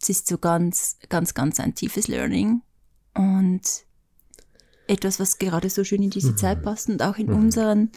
es 0.00 0.08
ist 0.08 0.28
so 0.28 0.38
ganz, 0.38 0.98
ganz, 1.08 1.34
ganz 1.34 1.60
ein 1.60 1.74
tiefes 1.74 2.08
Learning 2.08 2.62
und 3.14 3.62
etwas, 4.86 5.20
was 5.20 5.38
gerade 5.38 5.70
so 5.70 5.84
schön 5.84 6.02
in 6.02 6.10
diese 6.10 6.34
Zeit 6.34 6.62
passt 6.62 6.88
und 6.88 7.02
auch 7.02 7.16
in 7.16 7.30
unseren 7.30 7.90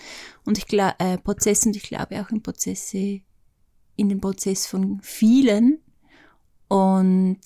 und 0.46 0.58
ich 0.58 0.68
glaube 0.68 0.96
äh, 1.00 1.18
Prozess 1.18 1.66
und 1.66 1.76
ich 1.76 1.84
glaube 1.84 2.22
auch 2.22 2.30
in 2.30 2.44
Prozesse 2.44 3.22
in 3.96 4.10
den 4.10 4.22
Prozess 4.22 4.68
von 4.68 5.00
vielen 5.02 5.80
und 6.68 7.42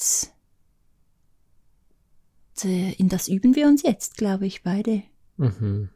äh, 2.63 2.93
in 2.93 3.09
das 3.09 3.27
üben 3.27 3.55
wir 3.55 3.67
uns 3.67 3.83
jetzt, 3.83 4.17
glaube 4.17 4.47
ich, 4.47 4.63
beide. 4.63 5.03
Mhm. 5.37 5.89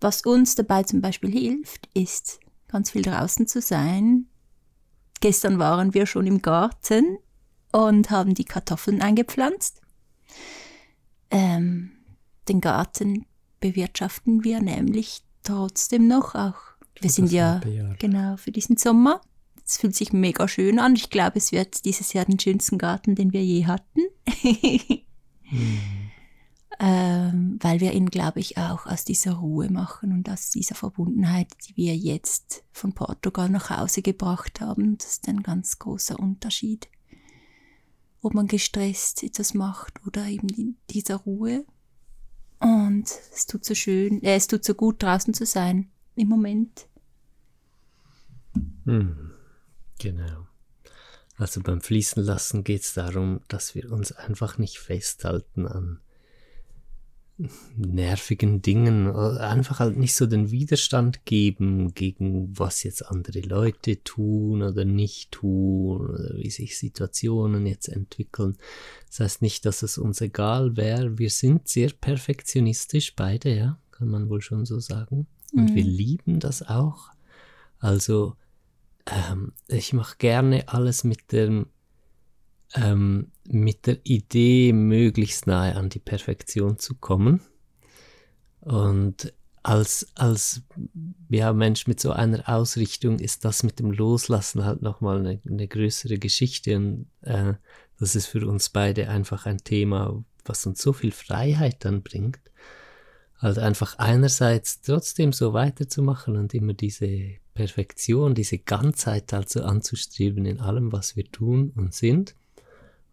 Was 0.00 0.22
uns 0.22 0.54
dabei 0.54 0.82
zum 0.82 1.00
Beispiel 1.00 1.30
hilft, 1.30 1.88
ist 1.94 2.40
ganz 2.68 2.90
viel 2.90 3.02
draußen 3.02 3.46
zu 3.46 3.60
sein. 3.60 4.26
Gestern 5.20 5.58
waren 5.58 5.92
wir 5.92 6.06
schon 6.06 6.26
im 6.26 6.40
Garten 6.40 7.18
und 7.72 8.10
haben 8.10 8.34
die 8.34 8.44
Kartoffeln 8.44 9.02
eingepflanzt. 9.02 9.80
Ähm, 11.30 11.92
den 12.48 12.60
Garten 12.60 13.26
bewirtschaften 13.60 14.44
wir 14.44 14.60
nämlich 14.60 15.22
trotzdem 15.42 16.08
noch 16.08 16.34
auch. 16.34 16.56
Wir 17.00 17.10
sind 17.10 17.30
ja 17.32 17.60
genau 17.98 18.36
für 18.36 18.50
diesen 18.50 18.76
Sommer. 18.76 19.20
Es 19.64 19.78
fühlt 19.78 19.94
sich 19.94 20.12
mega 20.12 20.48
schön 20.48 20.78
an. 20.78 20.96
Ich 20.96 21.10
glaube, 21.10 21.38
es 21.38 21.52
wird 21.52 21.84
dieses 21.84 22.12
Jahr 22.12 22.24
den 22.24 22.40
schönsten 22.40 22.76
Garten, 22.76 23.14
den 23.14 23.32
wir 23.32 23.44
je 23.44 23.66
hatten. 23.66 24.00
ähm, 26.80 27.58
weil 27.60 27.80
wir 27.80 27.92
ihn, 27.92 28.06
glaube 28.06 28.40
ich, 28.40 28.58
auch 28.58 28.86
aus 28.86 29.04
dieser 29.04 29.34
Ruhe 29.34 29.70
machen 29.70 30.12
und 30.12 30.28
aus 30.28 30.50
dieser 30.50 30.74
Verbundenheit, 30.74 31.48
die 31.68 31.76
wir 31.76 31.96
jetzt 31.96 32.64
von 32.72 32.94
Portugal 32.94 33.48
nach 33.48 33.70
Hause 33.70 34.02
gebracht 34.02 34.60
haben. 34.60 34.98
Das 34.98 35.12
ist 35.12 35.28
ein 35.28 35.42
ganz 35.42 35.78
großer 35.78 36.18
Unterschied, 36.18 36.88
ob 38.22 38.34
man 38.34 38.46
gestresst 38.46 39.22
etwas 39.22 39.54
macht 39.54 39.94
oder 40.06 40.26
eben 40.26 40.48
in 40.48 40.76
dieser 40.90 41.16
Ruhe. 41.16 41.64
Und 42.58 43.04
es 43.32 43.46
tut 43.46 43.64
so 43.64 43.74
schön, 43.74 44.22
äh, 44.22 44.36
es 44.36 44.46
tut 44.46 44.64
so 44.64 44.74
gut, 44.74 45.02
draußen 45.02 45.32
zu 45.32 45.46
sein 45.46 45.90
im 46.16 46.28
Moment. 46.28 46.86
Mhm. 48.84 49.32
Genau. 49.98 50.46
Also 51.36 51.62
beim 51.62 51.80
Fließen 51.80 52.22
lassen 52.22 52.64
geht 52.64 52.82
es 52.82 52.92
darum, 52.92 53.40
dass 53.48 53.74
wir 53.74 53.90
uns 53.90 54.12
einfach 54.12 54.58
nicht 54.58 54.78
festhalten 54.78 55.66
an 55.66 56.00
nervigen 57.76 58.62
Dingen 58.62 59.14
einfach 59.14 59.80
halt 59.80 59.96
nicht 59.96 60.14
so 60.14 60.26
den 60.26 60.50
Widerstand 60.50 61.24
geben 61.24 61.94
gegen 61.94 62.58
was 62.58 62.82
jetzt 62.82 63.06
andere 63.06 63.40
Leute 63.40 64.02
tun 64.02 64.62
oder 64.62 64.84
nicht 64.84 65.32
tun 65.32 66.08
oder 66.08 66.36
wie 66.36 66.50
sich 66.50 66.78
Situationen 66.78 67.66
jetzt 67.66 67.88
entwickeln. 67.88 68.56
Das 69.08 69.20
heißt 69.20 69.42
nicht, 69.42 69.64
dass 69.66 69.82
es 69.82 69.98
uns 69.98 70.20
egal 70.20 70.76
wäre. 70.76 71.18
Wir 71.18 71.30
sind 71.30 71.68
sehr 71.68 71.90
perfektionistisch 71.90 73.14
beide, 73.16 73.54
ja, 73.54 73.78
kann 73.90 74.08
man 74.08 74.28
wohl 74.28 74.40
schon 74.40 74.66
so 74.66 74.80
sagen. 74.80 75.26
Und 75.52 75.70
mhm. 75.70 75.74
wir 75.74 75.84
lieben 75.84 76.40
das 76.40 76.62
auch. 76.62 77.08
Also 77.78 78.36
ähm, 79.06 79.52
ich 79.68 79.92
mache 79.92 80.16
gerne 80.18 80.68
alles 80.68 81.04
mit 81.04 81.32
dem 81.32 81.66
ähm, 82.74 83.30
mit 83.48 83.86
der 83.86 83.98
Idee, 84.04 84.72
möglichst 84.72 85.46
nahe 85.46 85.74
an 85.76 85.88
die 85.88 85.98
Perfektion 85.98 86.78
zu 86.78 86.94
kommen. 86.94 87.40
Und 88.60 89.32
als, 89.62 90.06
als 90.14 90.62
ja, 91.28 91.52
Mensch 91.52 91.86
mit 91.86 92.00
so 92.00 92.12
einer 92.12 92.48
Ausrichtung 92.48 93.18
ist 93.18 93.44
das 93.44 93.62
mit 93.62 93.78
dem 93.78 93.90
Loslassen 93.90 94.64
halt 94.64 94.82
nochmal 94.82 95.18
eine, 95.18 95.40
eine 95.46 95.68
größere 95.68 96.18
Geschichte. 96.18 96.76
Und 96.76 97.06
äh, 97.22 97.54
das 97.98 98.14
ist 98.14 98.26
für 98.26 98.46
uns 98.46 98.70
beide 98.70 99.08
einfach 99.08 99.46
ein 99.46 99.58
Thema, 99.58 100.24
was 100.44 100.64
uns 100.66 100.80
so 100.80 100.92
viel 100.92 101.12
Freiheit 101.12 101.84
dann 101.84 102.02
bringt. 102.02 102.40
Halt 103.36 103.58
einfach 103.58 103.98
einerseits 103.98 104.82
trotzdem 104.82 105.32
so 105.32 105.52
weiterzumachen 105.54 106.36
und 106.36 106.54
immer 106.54 106.74
diese 106.74 107.36
Perfektion, 107.54 108.34
diese 108.34 108.58
Ganzheit 108.58 109.32
also 109.32 109.62
anzustreben 109.62 110.44
in 110.44 110.60
allem, 110.60 110.92
was 110.92 111.16
wir 111.16 111.24
tun 111.30 111.72
und 111.74 111.94
sind 111.94 112.34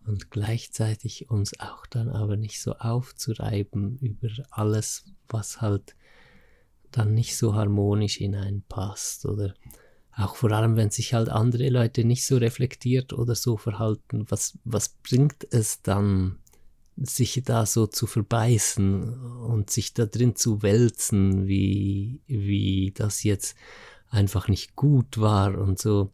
und 0.08 0.32
gleichzeitig 0.32 1.30
uns 1.30 1.60
auch 1.60 1.86
dann 1.86 2.10
aber 2.10 2.38
nicht 2.38 2.62
so 2.62 2.74
aufzureiben 2.74 3.98
über 4.00 4.30
alles, 4.50 5.06
was 5.28 5.62
halt 5.62 5.96
dann 6.92 7.14
nicht 7.14 7.38
so 7.38 7.54
harmonisch 7.54 8.16
hineinpasst 8.16 9.26
oder 9.26 9.54
auch 10.16 10.36
vor 10.36 10.52
allem, 10.52 10.78
wenn 10.78 10.90
sich 10.90 11.14
halt 11.14 11.30
andere 11.30 11.70
Leute 11.70 12.04
nicht 12.04 12.26
so 12.26 12.38
reflektiert 12.38 13.14
oder 13.14 13.36
so 13.36 13.58
verhalten, 13.58 14.26
was, 14.30 14.58
was 14.64 14.90
bringt 14.90 15.46
es 15.52 15.82
dann, 15.84 16.40
sich 16.96 17.44
da 17.46 17.68
so 17.68 17.86
zu 17.86 18.08
verbeißen 18.08 19.14
und 19.42 19.70
sich 19.70 19.94
da 19.94 20.08
drin 20.08 20.36
zu 20.36 20.64
wälzen, 20.64 21.48
wie, 21.48 22.22
wie 22.26 22.92
das 22.96 23.24
jetzt 23.24 23.56
einfach 24.10 24.48
nicht 24.48 24.76
gut 24.76 25.20
war 25.20 25.56
und 25.60 25.78
so 25.78 26.12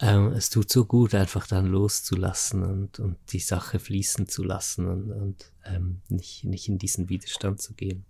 ähm, 0.00 0.32
es 0.32 0.50
tut 0.50 0.70
so 0.70 0.84
gut, 0.84 1.14
einfach 1.14 1.46
dann 1.46 1.66
loszulassen 1.66 2.62
und, 2.64 2.98
und 2.98 3.16
die 3.30 3.38
Sache 3.38 3.78
fließen 3.78 4.26
zu 4.28 4.42
lassen 4.42 4.86
und, 4.86 5.12
und 5.12 5.52
ähm, 5.64 6.02
nicht, 6.08 6.44
nicht 6.44 6.68
in 6.68 6.78
diesen 6.78 7.08
Widerstand 7.08 7.60
zu 7.60 7.74
gehen. 7.74 8.04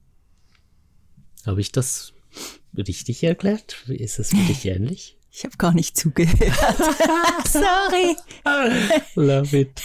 Habe 1.44 1.60
ich 1.60 1.72
das 1.72 2.14
richtig 2.76 3.22
erklärt? 3.24 3.84
Ist 3.88 4.18
es 4.18 4.30
für 4.30 4.36
dich 4.36 4.64
ähnlich? 4.64 5.18
Ich 5.34 5.44
habe 5.44 5.56
gar 5.56 5.72
nicht 5.72 5.96
zugehört. 5.96 6.38
Sorry. 7.48 8.16
Love 9.14 9.58
it. 9.58 9.80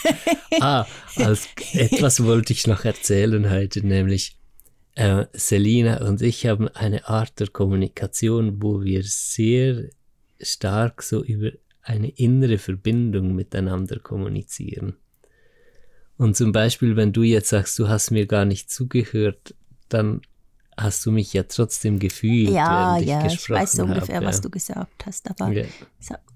Ah, 0.60 0.86
als 1.16 1.48
etwas 1.72 2.24
wollte 2.24 2.51
ich 2.51 2.68
noch 2.68 2.84
erzählen 2.84 3.50
heute, 3.50 3.86
nämlich 3.86 4.38
äh, 4.96 5.25
Selina 5.32 6.06
und 6.06 6.22
ich 6.22 6.46
haben 6.46 6.68
eine 6.68 7.08
Art 7.08 7.39
der 7.39 7.48
Kommunikation, 7.48 8.62
wo 8.62 8.84
wir 8.84 9.04
sehr 9.04 9.89
stark 10.42 11.01
so 11.01 11.24
über 11.24 11.51
eine 11.88 12.10
innere 12.10 12.58
Verbindung 12.58 13.34
miteinander 13.34 14.00
kommunizieren. 14.00 14.98
Und 16.17 16.36
zum 16.36 16.51
Beispiel, 16.51 16.96
wenn 16.96 17.13
du 17.13 17.24
jetzt 17.24 17.50
sagst, 17.50 17.79
du 17.79 17.88
hast 17.88 18.12
mir 18.12 18.25
gar 18.25 18.44
nicht 18.44 18.70
zugehört, 18.70 19.56
dann 19.88 20.22
hast 20.75 21.06
du 21.06 21.12
mich 21.12 21.32
ja 21.32 21.44
trotzdem 21.44 22.00
gefühlt. 22.00 22.50
Ja, 22.50 22.98
ja, 22.98 23.25
ich 23.25 23.50
weiß 23.50 23.74
so 23.74 23.84
ungefähr, 23.84 24.17
hab, 24.17 24.25
was 24.25 24.41
du 24.41 24.50
gesagt 24.50 25.06
hast. 25.06 25.29
Aber 25.29 25.51
ja. 25.51 25.65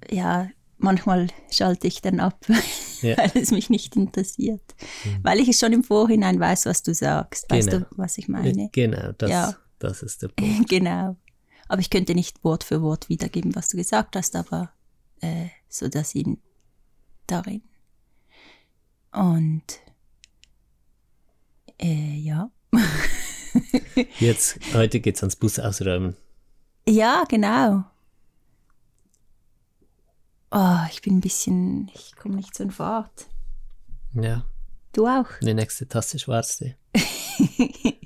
Ja, 0.10 0.50
manchmal 0.78 1.28
schalte 1.52 1.88
ich 1.88 2.02
dann 2.02 2.22
ab, 2.22 2.40
ja. 3.02 3.18
weil 3.18 3.32
es 3.36 3.52
mich 3.52 3.70
nicht 3.70 3.98
interessiert. 3.98 4.64
Mhm. 5.04 5.20
Weil 5.24 5.40
ich 5.40 5.58
schon 5.58 5.74
im 5.74 5.84
Vorhinein 5.84 6.40
weiß, 6.40 6.66
was 6.66 6.82
du 6.82 6.94
sagst. 6.94 7.50
Weißt 7.50 7.72
genau. 7.72 7.86
du, 7.90 7.98
was 7.98 8.18
ich 8.18 8.30
meine? 8.30 8.70
Genau, 8.72 9.12
das, 9.18 9.30
ja. 9.30 9.56
das 9.80 10.02
ist 10.02 10.22
der 10.22 10.28
Punkt. 10.36 10.70
genau. 10.70 11.18
Aber 11.68 11.82
ich 11.82 11.90
könnte 11.90 12.16
nicht 12.16 12.42
Wort 12.44 12.64
für 12.64 12.82
Wort 12.82 13.10
wiedergeben, 13.10 13.56
was 13.56 13.68
du 13.68 13.78
gesagt 13.78 14.16
hast, 14.16 14.36
aber 14.36 14.72
äh, 15.22 15.48
so 15.70 15.88
dass 15.88 16.16
ihn 16.16 16.42
darin. 17.28 17.64
Und 19.12 19.64
äh, 21.80 22.18
ja. 22.18 22.52
Jetzt, 24.20 24.60
heute 24.74 25.00
geht's 25.00 25.22
ans 25.22 25.36
Bus 25.36 25.60
ausräumen. 25.60 26.16
Ja, 26.88 27.24
genau. 27.28 27.84
Oh, 30.52 30.80
ich 30.90 31.02
bin 31.02 31.18
ein 31.18 31.22
bisschen, 31.22 31.90
ich 31.94 32.16
komme 32.16 32.36
nicht 32.36 32.56
so 32.56 32.64
in 32.64 32.72
Fahrt. 32.72 33.28
Ja. 34.14 34.46
Du 34.94 35.08
auch? 35.08 35.28
Die 35.42 35.54
nächste 35.54 35.88
Tasse 35.88 36.20
Schwarztee. 36.20 36.76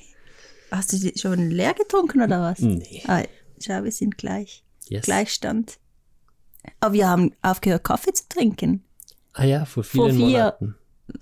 Hast 0.71 0.93
du 0.93 0.97
die 0.99 1.17
schon 1.17 1.49
leer 1.49 1.73
getrunken 1.73 2.21
oder 2.21 2.41
was? 2.41 2.59
Nee. 2.59 3.01
Ah, 3.07 3.23
schau, 3.59 3.83
wir 3.83 3.91
sind 3.91 4.17
gleich. 4.17 4.63
Yes. 4.87 5.05
Gleichstand. 5.05 5.79
Aber 6.79 6.93
wir 6.93 7.07
haben 7.07 7.31
aufgehört, 7.41 7.83
Kaffee 7.83 8.13
zu 8.13 8.27
trinken. 8.29 8.83
Ah 9.33 9.45
ja, 9.45 9.65
vor 9.65 9.83
vielen 9.83 10.17
vor 10.17 10.27
vier, 10.27 10.27
Monaten. 10.27 10.75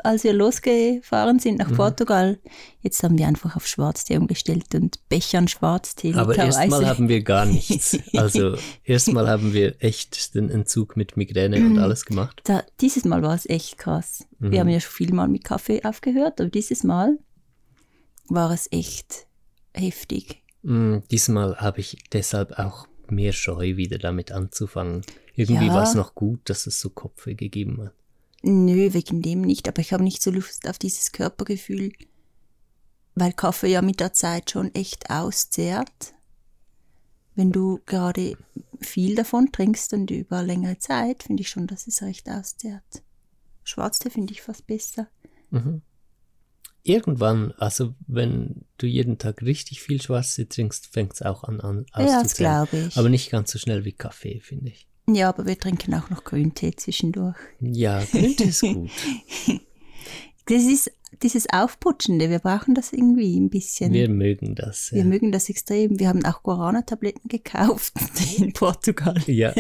Als 0.04 0.24
wir 0.24 0.32
losgefahren 0.32 1.40
sind 1.40 1.60
nach 1.60 1.70
mhm. 1.70 1.76
Portugal, 1.76 2.40
jetzt 2.82 3.04
haben 3.04 3.18
wir 3.18 3.28
einfach 3.28 3.58
auf 3.58 3.68
Schwarztee 3.68 4.18
umgestellt 4.18 4.74
und 4.76 4.98
Bechern 5.10 5.50
Schwarztee. 5.50 6.14
Aber 6.14 6.36
erstmal 6.38 6.88
haben 6.88 7.10
wir 7.10 7.22
gar 7.22 7.46
nichts. 7.46 7.98
Also 8.16 8.56
erstmal 8.86 9.28
haben 9.28 9.54
wir 9.54 9.76
echt 9.84 10.36
den 10.36 10.50
Entzug 10.50 10.96
mit 10.96 11.18
Migräne 11.18 11.58
und 11.58 11.78
alles 11.80 12.06
gemacht. 12.06 12.42
Da, 12.46 12.64
dieses 12.80 13.04
Mal 13.04 13.24
war 13.24 13.36
es 13.36 13.46
echt 13.50 13.78
krass. 13.78 14.26
Mhm. 14.40 14.52
Wir 14.52 14.60
haben 14.62 14.70
ja 14.70 14.80
schon 14.80 14.92
viel 14.94 15.14
mal 15.14 15.28
mit 15.28 15.44
Kaffee 15.44 15.84
aufgehört, 15.84 16.40
aber 16.40 16.50
dieses 16.50 16.84
Mal 16.84 17.18
war 18.30 18.52
es 18.52 18.72
echt 18.72 19.28
heftig. 19.74 20.44
Mhm, 20.62 21.04
diesmal 21.12 21.58
habe 21.58 21.82
ich 21.82 21.98
deshalb 22.12 22.58
auch 22.58 22.88
mehr 23.10 23.34
Scheu, 23.34 23.76
wieder 23.76 23.98
damit 23.98 24.32
anzufangen. 24.32 25.02
Irgendwie 25.36 25.68
ja. 25.68 25.74
war 25.74 25.84
es 25.84 25.96
noch 25.96 26.16
gut, 26.16 26.42
dass 26.50 26.68
es 26.68 26.80
so 26.80 26.90
Kopfweh 26.90 27.34
gegeben 27.34 27.82
hat. 27.82 27.94
Nö, 28.44 28.94
wegen 28.94 29.22
dem 29.22 29.42
nicht, 29.42 29.68
aber 29.68 29.80
ich 29.80 29.94
habe 29.94 30.04
nicht 30.04 30.22
so 30.22 30.32
Lust 30.32 30.68
auf 30.68 30.78
dieses 30.78 31.12
Körpergefühl, 31.12 31.94
weil 33.16 33.34
Kaffee 33.34 33.72
ja 33.72 33.82
mit 33.82 34.00
der 34.00 34.14
Zeit 34.14 34.52
schon 34.52 34.74
echt 34.76 35.10
auszehrt. 35.10 36.14
Wenn 37.36 37.52
du 37.52 37.80
gerade 37.86 38.38
viel 38.80 39.16
davon 39.16 39.52
trinkst 39.52 39.94
und 39.94 40.12
über 40.12 40.44
längere 40.44 40.78
Zeit, 40.78 41.24
finde 41.24 41.42
ich 41.42 41.50
schon, 41.50 41.68
dass 41.68 41.88
es 41.88 42.02
recht 42.02 42.30
auszehrt. 42.30 43.02
Schwarztee 43.64 44.10
finde 44.10 44.34
ich 44.34 44.42
fast 44.42 44.68
besser. 44.68 45.08
Mhm 45.50 45.82
irgendwann, 46.84 47.54
also 47.54 47.96
wenn 48.08 48.66
du 48.78 48.86
jeden 48.86 49.18
Tag 49.18 49.42
richtig 49.42 49.82
viel 49.82 50.02
Schwarztee 50.02 50.46
trinkst, 50.46 50.88
fängt 50.88 51.14
es 51.14 51.22
auch 51.22 51.44
an, 51.44 51.62
an 51.62 51.86
Ja, 51.98 52.22
das 52.22 52.36
glaube 52.36 52.78
ich. 52.78 52.98
Aber 52.98 53.10
nicht 53.10 53.32
ganz 53.32 53.52
so 53.52 53.60
schnell 53.60 53.86
wie 53.86 53.94
Kaffee, 53.94 54.40
finde 54.42 54.72
ich. 54.72 54.88
Ja, 55.08 55.30
aber 55.30 55.46
wir 55.46 55.58
trinken 55.58 55.94
auch 55.94 56.10
noch 56.10 56.24
Grüntee 56.24 56.76
zwischendurch. 56.76 57.38
Ja, 57.60 58.04
Grüntee 58.04 58.46
ist 58.46 58.62
gut. 58.62 58.90
das 60.46 60.64
ist 60.64 60.92
dieses 61.22 61.48
Aufputschende, 61.50 62.30
wir 62.30 62.40
brauchen 62.40 62.74
das 62.74 62.94
irgendwie 62.94 63.38
ein 63.38 63.50
bisschen. 63.50 63.94
Wir 63.94 64.10
mögen 64.10 64.56
das. 64.56 64.92
Ja. 64.92 64.98
Wir 64.98 65.06
mögen 65.06 65.32
das 65.32 65.50
extrem. 65.50 66.00
Wir 66.00 66.08
haben 66.08 66.26
auch 66.26 66.42
Guarana-Tabletten 66.44 67.28
gekauft 67.28 67.94
in 68.38 68.54
Portugal. 68.54 69.22
Ja, 69.28 69.54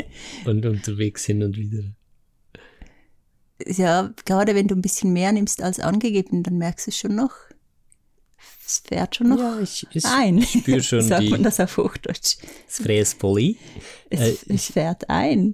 und 0.45 0.65
unterwegs 0.65 1.25
hin 1.25 1.43
und 1.43 1.57
wieder 1.57 1.83
ja, 3.67 4.13
gerade 4.25 4.55
wenn 4.55 4.67
du 4.67 4.75
ein 4.75 4.81
bisschen 4.81 5.13
mehr 5.13 5.31
nimmst 5.31 5.61
als 5.61 5.79
angegeben, 5.79 6.43
dann 6.43 6.57
merkst 6.57 6.87
du 6.87 6.91
es 6.91 6.97
schon 6.97 7.15
noch. 7.15 7.33
Es 8.65 8.81
fährt 8.85 9.15
schon 9.15 9.29
noch 9.29 9.39
ja, 9.39 9.59
ich, 9.59 9.85
ich 9.91 10.05
ein. 10.05 10.37
Ich 10.37 10.51
spüre 10.51 10.81
schon 10.83 11.01
Sagt 11.01 11.23
die, 11.23 11.29
man 11.29 11.43
das 11.43 11.59
auf 11.59 11.77
Hochdeutsch? 11.77 12.37
Es 12.67 12.77
fräst 12.77 13.19
Poli. 13.19 13.57
Es, 14.09 14.43
äh, 14.43 14.53
es 14.53 14.65
fährt 14.67 15.09
ein. 15.09 15.53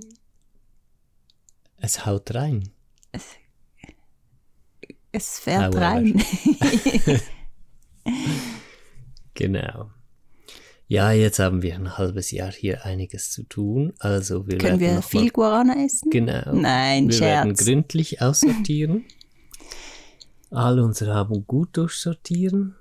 Es 1.77 2.05
haut 2.05 2.33
rein. 2.35 2.69
Es, 3.11 3.23
es 5.11 5.39
fährt 5.39 5.75
However. 5.75 5.81
rein. 5.81 6.23
genau. 9.33 9.89
Ja, 10.87 11.11
jetzt 11.11 11.37
haben 11.37 11.61
wir 11.61 11.75
ein 11.75 11.97
halbes 11.97 12.31
Jahr 12.31 12.51
hier 12.51 12.83
einiges 12.83 13.31
zu 13.31 13.43
tun. 13.43 13.93
Also 13.99 14.47
wir 14.47 14.57
Können 14.57 14.79
werden 14.79 14.95
wir 14.95 15.01
viel 15.03 15.21
mal, 15.21 15.29
Guarana 15.29 15.85
essen? 15.85 16.09
Genau. 16.09 16.53
Nein, 16.53 17.07
wir 17.07 17.13
Scherz. 17.13 17.45
werden 17.45 17.53
gründlich 17.53 18.21
aussortieren. 18.21 19.05
All 20.49 20.79
unsere 20.79 21.13
Haben 21.13 21.45
gut 21.45 21.77
durchsortieren. 21.77 22.75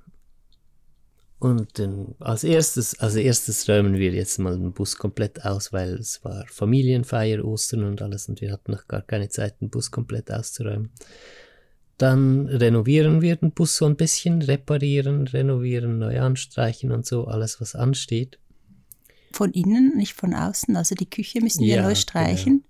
Und 1.41 1.79
dann 1.79 2.17
als 2.19 2.43
erstes, 2.43 2.99
als 2.99 3.15
erstes 3.15 3.69
räumen 3.69 3.95
wir 3.95 4.13
jetzt 4.13 4.39
mal 4.39 4.59
den 4.59 4.73
Bus 4.73 4.97
komplett 4.97 5.45
aus, 5.45 5.73
weil 5.73 5.95
es 5.95 6.25
war 6.25 6.45
Familienfeier, 6.49 7.45
Ostern 7.45 7.85
und 7.85 8.03
alles 8.03 8.29
und 8.29 8.41
wir 8.41 8.53
hatten 8.53 8.73
noch 8.73 8.89
gar 8.89 9.03
keine 9.03 9.29
Zeit, 9.29 9.61
den 9.61 9.71
Bus 9.71 9.91
komplett 9.91 10.33
auszuräumen. 10.33 10.91
dann 11.97 12.47
renovieren 12.47 13.23
wir 13.23 13.37
den 13.37 13.53
Bus 13.53 13.77
so 13.77 13.87
ein 13.87 13.97
bisschen, 13.97 14.43
reparieren, 14.43 15.27
renovieren, 15.27 15.99
neu 15.99 16.21
anstreichen 16.21 16.93
und 16.93 17.05
so, 17.07 17.27
alles 17.27 17.61
was 17.61 17.75
ansteht. 17.75 18.39
Von 19.33 19.53
innen, 19.53 19.97
nicht 19.97 20.15
von 20.15 20.33
außen. 20.35 20.77
Also 20.77 20.95
die 20.95 21.11
Küche 21.11 21.41
müssen 21.41 21.65
wir 21.65 21.77
Ja, 21.77 21.83
neu 21.83 21.95
streichen. 21.97 22.65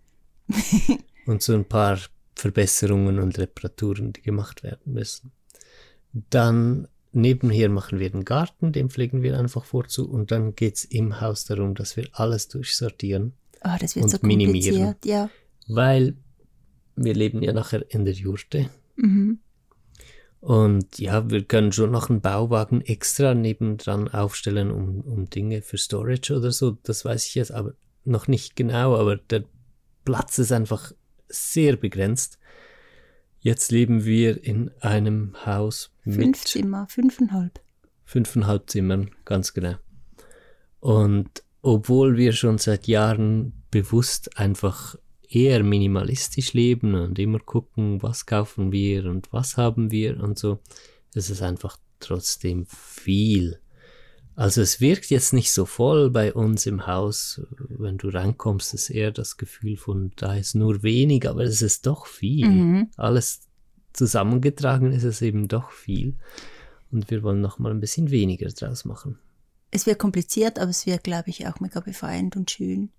und 1.26 1.42
so 1.42 1.54
ein 1.54 1.66
paar 1.66 1.98
Verbesserungen 2.34 3.18
und 3.18 3.38
Reparaturen, 3.38 4.12
die 4.14 4.22
gemacht 4.22 4.62
werden 4.62 4.92
müssen. 4.92 5.32
Dann 6.30 6.88
nebenher 7.12 7.68
machen 7.68 7.98
wir 7.98 8.10
den 8.10 8.24
Garten, 8.24 8.72
den 8.72 8.90
pflegen 8.90 9.22
wir 9.22 9.38
einfach 9.38 9.64
vorzu 9.64 10.08
und 10.08 10.30
dann 10.30 10.54
geht's 10.54 10.84
im 10.84 11.20
Haus 11.20 11.44
darum, 11.44 11.74
dass 11.74 11.96
wir 11.96 12.08
alles 12.12 12.48
durchsortieren, 12.48 13.32
Ah, 13.60 13.76
das 13.78 13.96
wird 13.96 14.04
Und 14.04 14.10
so 14.10 14.18
minimieren. 14.22 14.94
Ja. 15.04 15.30
weil 15.66 16.14
wir 16.94 17.14
leben 17.14 17.42
ja 17.42 17.52
nachher 17.52 17.84
in 17.90 18.04
der 18.04 18.14
Jurte 18.14 18.70
Mhm. 18.96 19.38
und 20.40 20.98
ja, 20.98 21.28
wir 21.30 21.42
können 21.44 21.72
schon 21.72 21.90
noch 21.90 22.10
einen 22.10 22.20
Bauwagen 22.20 22.80
extra 22.82 23.34
nebendran 23.34 24.08
aufstellen, 24.08 24.70
um, 24.70 25.00
um 25.00 25.28
Dinge 25.30 25.62
für 25.62 25.78
Storage 25.78 26.34
oder 26.36 26.52
so, 26.52 26.76
das 26.82 27.04
weiß 27.04 27.26
ich 27.26 27.34
jetzt 27.34 27.52
aber 27.52 27.74
noch 28.04 28.28
nicht 28.28 28.54
genau, 28.56 28.96
aber 28.96 29.16
der 29.16 29.44
Platz 30.04 30.38
ist 30.38 30.52
einfach 30.52 30.92
sehr 31.28 31.76
begrenzt. 31.76 32.38
Jetzt 33.40 33.70
leben 33.70 34.04
wir 34.04 34.42
in 34.42 34.70
einem 34.80 35.34
Haus 35.46 35.90
Fünf 36.14 36.44
Zimmer, 36.44 36.86
fünfeinhalb. 36.88 37.60
fünfeinhalb 38.04 38.70
Zimmern, 38.70 39.10
ganz 39.24 39.52
genau. 39.52 39.74
Und 40.80 41.42
obwohl 41.62 42.16
wir 42.16 42.32
schon 42.32 42.58
seit 42.58 42.86
Jahren 42.86 43.52
bewusst 43.70 44.38
einfach 44.38 44.96
eher 45.28 45.62
minimalistisch 45.62 46.54
leben 46.54 46.94
und 46.94 47.18
immer 47.18 47.38
gucken, 47.38 48.02
was 48.02 48.26
kaufen 48.26 48.72
wir 48.72 49.06
und 49.06 49.32
was 49.32 49.56
haben 49.56 49.90
wir 49.90 50.22
und 50.22 50.38
so, 50.38 50.60
ist 51.14 51.30
es 51.30 51.42
einfach 51.42 51.76
trotzdem 52.00 52.66
viel. 52.66 53.60
Also 54.34 54.62
es 54.62 54.80
wirkt 54.80 55.10
jetzt 55.10 55.32
nicht 55.32 55.52
so 55.52 55.66
voll 55.66 56.10
bei 56.10 56.32
uns 56.32 56.64
im 56.66 56.86
Haus. 56.86 57.42
Wenn 57.58 57.98
du 57.98 58.08
reinkommst, 58.08 58.72
ist 58.72 58.88
eher 58.88 59.10
das 59.10 59.36
Gefühl 59.36 59.76
von, 59.76 60.12
da 60.14 60.36
ist 60.36 60.54
nur 60.54 60.84
wenig, 60.84 61.28
aber 61.28 61.42
es 61.42 61.60
ist 61.60 61.86
doch 61.86 62.06
viel. 62.06 62.48
Mhm. 62.48 62.90
Alles 62.96 63.47
zusammengetragen 63.92 64.92
ist 64.92 65.04
es 65.04 65.22
eben 65.22 65.48
doch 65.48 65.70
viel. 65.70 66.16
Und 66.90 67.10
wir 67.10 67.22
wollen 67.22 67.40
noch 67.40 67.58
mal 67.58 67.70
ein 67.70 67.80
bisschen 67.80 68.10
weniger 68.10 68.48
draus 68.48 68.84
machen. 68.84 69.18
Es 69.70 69.86
wird 69.86 69.98
kompliziert, 69.98 70.58
aber 70.58 70.70
es 70.70 70.86
wird, 70.86 71.04
glaube 71.04 71.28
ich, 71.28 71.46
auch 71.46 71.60
mega 71.60 71.80
befreiend 71.80 72.36
und 72.36 72.50
schön. 72.50 72.90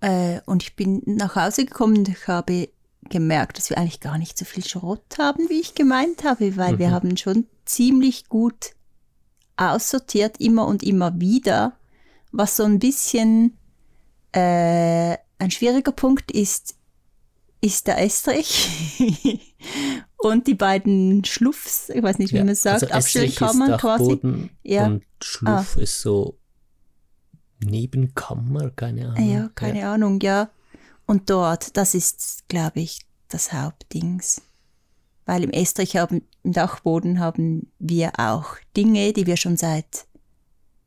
Äh, 0.00 0.40
und 0.46 0.62
ich 0.62 0.76
bin 0.76 1.02
nach 1.04 1.36
Hause 1.36 1.66
gekommen 1.66 1.98
und 1.98 2.08
ich 2.08 2.26
habe 2.26 2.70
gemerkt, 3.08 3.58
dass 3.58 3.70
wir 3.70 3.78
eigentlich 3.78 4.00
gar 4.00 4.18
nicht 4.18 4.38
so 4.38 4.44
viel 4.44 4.64
Schrott 4.64 5.18
haben, 5.18 5.48
wie 5.48 5.60
ich 5.60 5.74
gemeint 5.74 6.24
habe, 6.24 6.56
weil 6.56 6.78
wir 6.78 6.90
haben 6.90 7.16
schon 7.16 7.46
ziemlich 7.64 8.28
gut 8.28 8.74
aussortiert, 9.56 10.40
immer 10.40 10.66
und 10.66 10.82
immer 10.82 11.18
wieder. 11.20 11.76
Was 12.32 12.56
so 12.56 12.64
ein 12.64 12.78
bisschen 12.78 13.58
äh, 14.32 15.16
ein 15.38 15.50
schwieriger 15.50 15.92
Punkt 15.92 16.30
ist, 16.30 16.76
ist 17.60 17.86
der 17.86 18.02
Estrich 18.02 18.70
und 20.22 20.46
die 20.46 20.54
beiden 20.54 21.24
Schluffs, 21.24 21.88
ich 21.88 22.02
weiß 22.02 22.18
nicht, 22.18 22.32
wie 22.32 22.38
man 22.38 22.48
es 22.50 22.62
sagt, 22.62 22.84
also 22.84 22.94
Abstellkammern 22.94 23.78
quasi. 23.78 24.20
Ja. 24.62 24.84
Ah. 24.84 24.86
und 24.86 25.04
Schluff 25.22 25.76
ist 25.76 26.00
so 26.00 26.38
Nebenkammer, 27.64 28.70
keine 28.70 29.10
Ahnung. 29.10 29.30
Ja, 29.30 29.50
keine 29.54 29.88
Ahnung, 29.88 30.20
ja. 30.20 30.50
Und 31.06 31.28
dort, 31.30 31.76
das 31.76 31.94
ist, 31.94 32.44
glaube 32.48 32.80
ich, 32.80 33.00
das 33.28 33.52
Hauptdings. 33.52 34.42
Weil 35.26 35.44
im 35.44 35.50
Estrich 35.50 35.96
haben, 35.96 36.22
im 36.42 36.52
Dachboden 36.52 37.18
haben 37.18 37.70
wir 37.78 38.12
auch 38.18 38.56
Dinge, 38.76 39.12
die 39.12 39.26
wir 39.26 39.36
schon 39.36 39.56
seit 39.56 40.06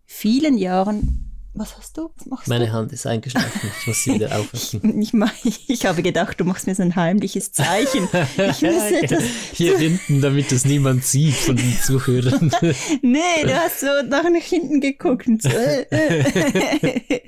vielen 0.05 0.57
Jahren. 0.57 1.22
Was 1.55 1.77
hast 1.77 1.97
du? 1.97 2.09
Was 2.15 2.25
machst 2.25 2.47
Meine 2.47 2.71
Hand 2.71 2.91
ist 2.93 3.05
eingeschlafen, 3.05 3.71
ich 3.79 3.87
muss 3.87 4.03
sie 4.03 4.15
wieder 4.15 4.35
aufwecken. 4.39 4.93
du? 4.93 4.99
Ich, 4.99 5.13
mach, 5.13 5.33
ich 5.43 5.85
habe 5.85 6.01
gedacht, 6.01 6.39
du 6.39 6.45
machst 6.45 6.65
mir 6.65 6.73
so 6.73 6.81
ein 6.81 6.95
heimliches 6.95 7.51
Zeichen. 7.51 8.09
Ich 8.37 8.61
muss 8.61 8.91
etwas, 9.01 9.23
Hier 9.53 9.77
hinten, 9.77 10.21
damit 10.21 10.51
es 10.51 10.65
niemand 10.65 11.03
sieht 11.03 11.35
von 11.35 11.55
den 11.55 11.77
Zuhörern. 11.79 12.51
nee, 13.03 13.43
du 13.43 13.53
hast 13.55 13.81
so 13.81 13.87
nach 14.09 14.23
nach 14.23 14.41
hinten 14.41 14.81
geguckt 14.81 15.27
so. 15.39 15.49
äh, 15.49 15.85
äh. 15.91 17.21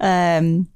ähm, 0.00 0.66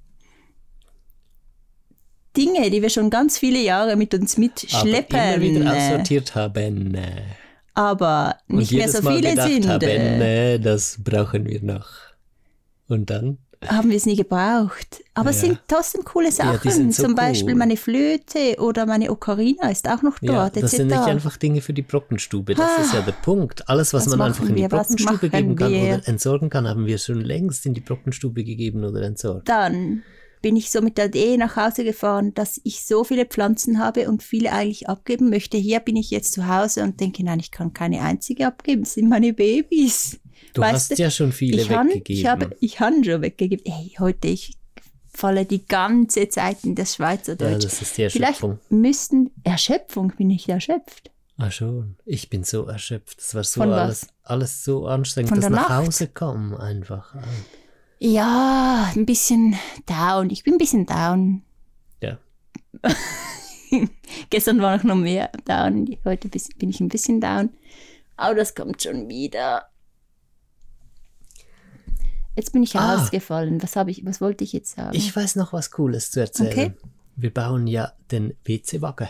Dinge, 2.37 2.71
die 2.71 2.83
wir 2.83 2.91
schon 2.91 3.11
ganz 3.11 3.39
viele 3.39 3.59
Jahre 3.59 3.97
mit 3.97 4.15
uns 4.15 4.35
Aber 4.35 4.43
mitschleppen, 4.43 5.19
immer 5.19 5.41
wieder 5.41 5.65
äh, 5.65 5.77
aussortiert 5.77 6.35
haben. 6.37 6.97
Aber 7.77 8.37
Und 8.49 8.57
nicht 8.57 8.73
mehr 8.73 8.89
so 8.89 9.03
Mal 9.03 9.17
viele 9.17 9.31
gedacht 9.31 9.49
sind, 9.49 9.69
haben, 9.69 9.83
äh, 9.83 10.59
das 10.59 10.99
brauchen 11.03 11.47
wir 11.47 11.63
noch. 11.63 11.87
Und 12.89 13.11
dann? 13.11 13.39
haben 13.67 13.89
wir 13.89 13.97
es 13.97 14.05
nie 14.07 14.15
gebraucht. 14.17 15.03
Aber 15.15 15.31
es 15.31 15.41
Ja. 15.41 15.49
sind 15.49 15.59
trotzdem 15.67 16.05
coole 16.05 16.31
Sachen. 16.31 16.71
sind 16.71 16.95
so 16.95 17.05
Zum 17.05 17.15
Beispiel 17.15 17.55
cool. 17.55 17.59
meine 17.59 17.77
Flöte 17.77 18.57
oder 18.61 18.85
meine 18.87 19.11
Ocarina 19.11 19.71
ist 19.71 19.89
auch 19.89 20.03
noch 20.03 20.19
Ja, 20.21 20.33
dort. 20.51 20.57
das 20.57 20.65
etc. 20.65 20.77
sind 20.77 20.87
nicht 20.89 21.01
einfach 21.01 21.37
Dinge 21.39 21.61
für 21.63 21.73
die 21.73 21.83
Brockenstube. 21.83 22.55
Das 22.55 22.79
ist 22.85 22.93
ja 22.95 23.01
der 23.01 23.13
Punkt. 23.13 23.69
Alles, 23.69 23.93
was, 23.95 24.07
Was 24.07 24.15
man 24.17 24.29
einfach 24.29 24.45
in 24.49 24.57
die 24.57 24.63
wir? 24.63 24.69
Brockenstube 24.69 25.31
geben 25.31 25.57
kann 25.57 25.73
wir? 25.73 25.83
oder 25.97 26.07
entsorgen 26.09 26.51
kann, 26.51 26.69
haben 26.69 26.87
wir 26.87 26.99
schon 26.99 27.23
längst 27.23 27.65
in 27.67 27.75
die 27.75 27.81
Brockenstube 27.81 28.45
gegeben 28.45 28.85
oder 28.85 29.03
entsorgt. 29.03 29.49
dann 29.49 30.03
bin 30.47 30.55
ich 30.55 30.71
so 30.71 30.81
mit 30.81 30.97
der 30.97 31.07
Idee 31.07 31.37
nach 31.37 31.57
Hause 31.57 31.83
gefahren, 31.83 32.33
dass 32.35 32.61
ich 32.63 32.85
so 32.85 33.03
viele 33.03 33.27
Pflanzen 33.27 33.81
habe 33.81 34.09
und 34.09 34.23
viele 34.23 34.53
eigentlich 34.53 34.89
abgeben 34.89 35.29
möchte. 35.29 35.57
Hier 35.57 35.81
bin 35.81 35.97
ich 35.97 36.13
jetzt 36.13 36.33
zu 36.35 36.47
Hause 36.47 36.85
und 36.85 37.01
denke, 37.01 37.25
nein, 37.25 37.41
ich 37.41 37.51
kann 37.51 37.73
keine 37.73 38.01
einzige 38.03 38.47
abgeben. 38.47 38.85
Das 38.85 38.95
sind 38.95 39.09
meine 39.09 39.33
Babys. 39.33 40.21
Du 40.55 40.61
Weißt 40.61 40.91
hast 40.91 40.91
du, 41.01 41.03
ja 41.03 41.11
schon 41.11 41.33
viele 41.33 41.63
ich 41.63 41.71
han, 41.71 41.89
weggegeben. 41.89 42.21
ich 42.21 42.27
habe, 42.29 42.57
ich 42.61 42.79
habe 42.79 43.05
schon 43.05 43.23
weggegeben. 43.23 43.65
Hey, 43.73 43.97
heute, 43.99 44.29
ich 44.29 44.57
falle 45.13 45.47
die 45.47 45.67
ganze 45.67 46.29
Zeit 46.29 46.59
in 46.63 46.77
das 46.77 46.95
Schweizerdeutsch. 46.95 47.51
ja, 47.51 47.59
das 47.59 47.83
ist 47.83 47.99
die 47.99 48.09
Vielleicht 48.09 48.41
Erschöpfung. 48.43 48.61
müssten, 48.69 49.31
Erschöpfung, 49.43 50.13
bin 50.17 50.31
ich 50.31 50.49
erschöpft. 50.49 51.11
Ah, 51.39 51.51
schon. 51.51 51.97
Ich 52.05 52.31
bin 52.31 52.45
so 52.45 52.67
erschöpft. 52.67 53.19
Das 53.19 53.35
war 53.35 53.43
so 53.43 53.63
Von 53.63 53.71
was? 53.71 53.81
alles, 53.81 54.07
alles 54.23 54.65
so 54.65 54.87
anstrengend. 54.87 55.31
Von 55.31 55.41
das 55.41 55.51
nach 55.51 55.69
Nacht? 55.69 55.87
Hause 55.87 56.07
kommen 56.07 56.55
einfach. 56.55 57.17
Ja, 57.99 58.93
ein 58.95 59.07
bisschen 59.07 59.57
down. 59.87 60.31
Ich 60.31 60.43
bin 60.45 60.55
ein 60.55 60.59
bisschen 60.59 60.87
down. 60.87 61.43
Ja. 62.03 62.19
Gestern 64.31 64.61
war 64.61 64.77
ich 64.77 64.83
noch 64.83 64.97
mehr 64.97 65.31
down. 65.45 65.97
Heute 66.05 66.29
bin 66.29 66.71
ich 66.71 66.81
ein 66.81 66.89
bisschen 66.89 67.21
down. 67.21 67.51
Aber 68.17 68.35
das 68.35 68.55
kommt 68.55 68.83
schon 68.83 69.09
wieder. 69.09 69.67
Jetzt 72.37 72.53
bin 72.53 72.63
ich 72.63 72.77
Ah. 72.77 72.97
ausgefallen. 73.03 73.63
Was 73.63 73.77
habe 73.77 73.91
ich, 73.91 74.05
was 74.05 74.21
wollte 74.21 74.45
ich 74.45 74.53
jetzt 74.53 74.77
sagen? 74.77 74.95
Ich 74.95 75.15
weiß 75.15 75.37
noch 75.37 75.53
was 75.55 75.71
Cooles 75.71 76.11
zu 76.11 76.21
erzählen. 76.21 76.51
Okay. 76.53 76.73
Wir 77.17 77.33
bauen 77.33 77.67
ja 77.67 77.93
den 78.11 78.35
WC-Wagen. 78.45 79.09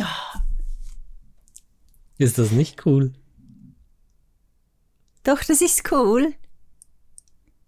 Ah. 0.00 0.40
Ist 2.16 2.38
das 2.38 2.50
nicht 2.50 2.86
cool? 2.86 3.12
Doch, 5.22 5.42
das 5.44 5.60
ist 5.60 5.92
cool. 5.92 6.32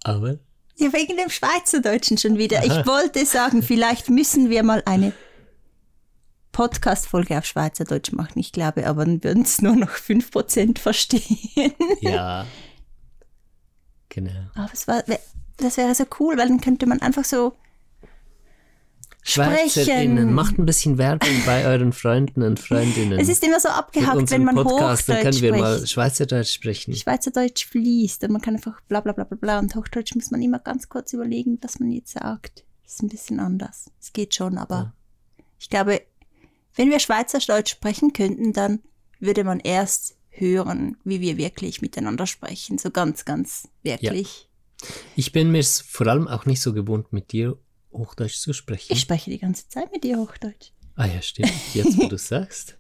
Aber 0.04 0.38
Ja, 0.76 0.92
wegen 0.92 1.16
dem 1.16 1.30
Schweizerdeutschen 1.30 2.18
schon 2.18 2.38
wieder. 2.38 2.58
Aha. 2.58 2.80
Ich 2.80 2.87
wollte 2.87 3.24
sagen, 3.26 3.62
vielleicht 3.62 4.11
müssen 4.11 4.50
wir 4.50 4.62
mal 4.62 4.82
eine 4.87 5.12
Podcast-Folge 6.52 7.38
auf 7.38 7.44
Schweizerdeutsch 7.44 8.12
machen. 8.12 8.38
Ich 8.38 8.52
glaube, 8.52 8.87
aber 8.87 9.04
dann 9.04 9.22
würden 9.22 9.42
es 9.42 9.62
nur 9.62 9.76
noch 9.76 9.90
5% 9.90 10.78
verstehen. 10.78 11.72
ja. 12.00 12.46
genau. 14.08 14.50
Aber 14.54 14.72
es 14.72 14.88
war, 14.88 15.04
das 15.56 15.76
wäre 15.76 15.94
so 15.94 16.04
cool, 16.18 16.37
weil 16.37 16.48
dann 16.48 16.61
könnte 16.61 16.87
man 16.87 17.00
einfach 17.00 17.24
so 17.24 17.54
SchweizerInnen, 19.29 20.17
sprechen. 20.17 20.33
macht 20.35 20.59
ein 20.59 20.67
bisschen 20.67 20.99
Werbung 20.99 21.29
bei 21.45 21.67
euren 21.67 21.93
Freunden 21.93 22.43
und 22.43 22.59
Freundinnen. 22.59 23.19
Es 23.19 23.29
ist 23.29 23.45
immer 23.45 23.61
so 23.61 23.69
abgehackt, 23.69 24.31
wenn 24.31 24.45
man 24.45 24.55
Podcast, 24.55 25.09
dann 25.09 25.19
Hochdeutsch 25.19 25.41
können 25.41 25.43
wir 25.43 25.57
mal 25.57 25.77
spricht. 25.77 25.93
Schweizerdeutsch 25.93 26.53
sprechen. 26.53 26.95
Schweizerdeutsch 26.95 27.67
fließt 27.67 28.25
und 28.25 28.33
man 28.33 28.41
kann 28.41 28.55
einfach 28.55 28.81
bla 28.83 29.01
bla 29.01 29.12
bla 29.12 29.25
bla 29.25 29.37
bla 29.38 29.59
und 29.59 29.75
Hochdeutsch 29.75 30.14
muss 30.14 30.31
man 30.31 30.43
immer 30.43 30.59
ganz 30.59 30.88
kurz 30.88 31.12
überlegen, 31.12 31.59
was 31.61 31.79
man 31.79 31.91
jetzt 31.91 32.12
sagt. 32.12 32.64
Ist 32.87 33.03
ein 33.03 33.09
bisschen 33.09 33.38
anders. 33.38 33.91
Es 34.01 34.12
geht 34.12 34.35
schon, 34.35 34.57
aber 34.57 34.95
ich 35.59 35.69
glaube, 35.69 36.01
wenn 36.75 36.91
wir 36.91 36.99
Schweizerdeutsch 36.99 37.73
sprechen 37.73 38.12
könnten, 38.12 38.53
dann 38.53 38.81
würde 39.21 39.45
man 39.45 39.61
erst 39.61 40.17
hören, 40.31 40.97
wie 41.05 41.21
wir 41.21 41.37
wirklich 41.37 41.83
miteinander 41.83 42.27
sprechen. 42.27 42.79
So 42.79 42.91
ganz, 42.91 43.25
ganz 43.25 43.69
wirklich. 43.83 44.49
Ich 45.17 45.33
bin 45.33 45.51
mir 45.51 45.64
vor 45.64 46.07
allem 46.07 46.29
auch 46.29 46.47
nicht 46.47 46.62
so 46.62 46.73
gewohnt, 46.73 47.12
mit 47.12 47.33
dir 47.33 47.59
Hochdeutsch 47.92 48.38
zu 48.38 48.53
sprechen. 48.53 48.92
Ich 48.92 49.01
spreche 49.01 49.31
die 49.31 49.38
ganze 49.38 49.68
Zeit 49.68 49.90
mit 49.92 50.05
dir 50.05 50.18
Hochdeutsch. 50.18 50.72
ah 50.96 51.07
ja, 51.07 51.22
stimmt, 51.22 51.53
jetzt 51.74 51.96
wo 51.98 52.07
du 52.09 52.18
sagst. 52.18 52.77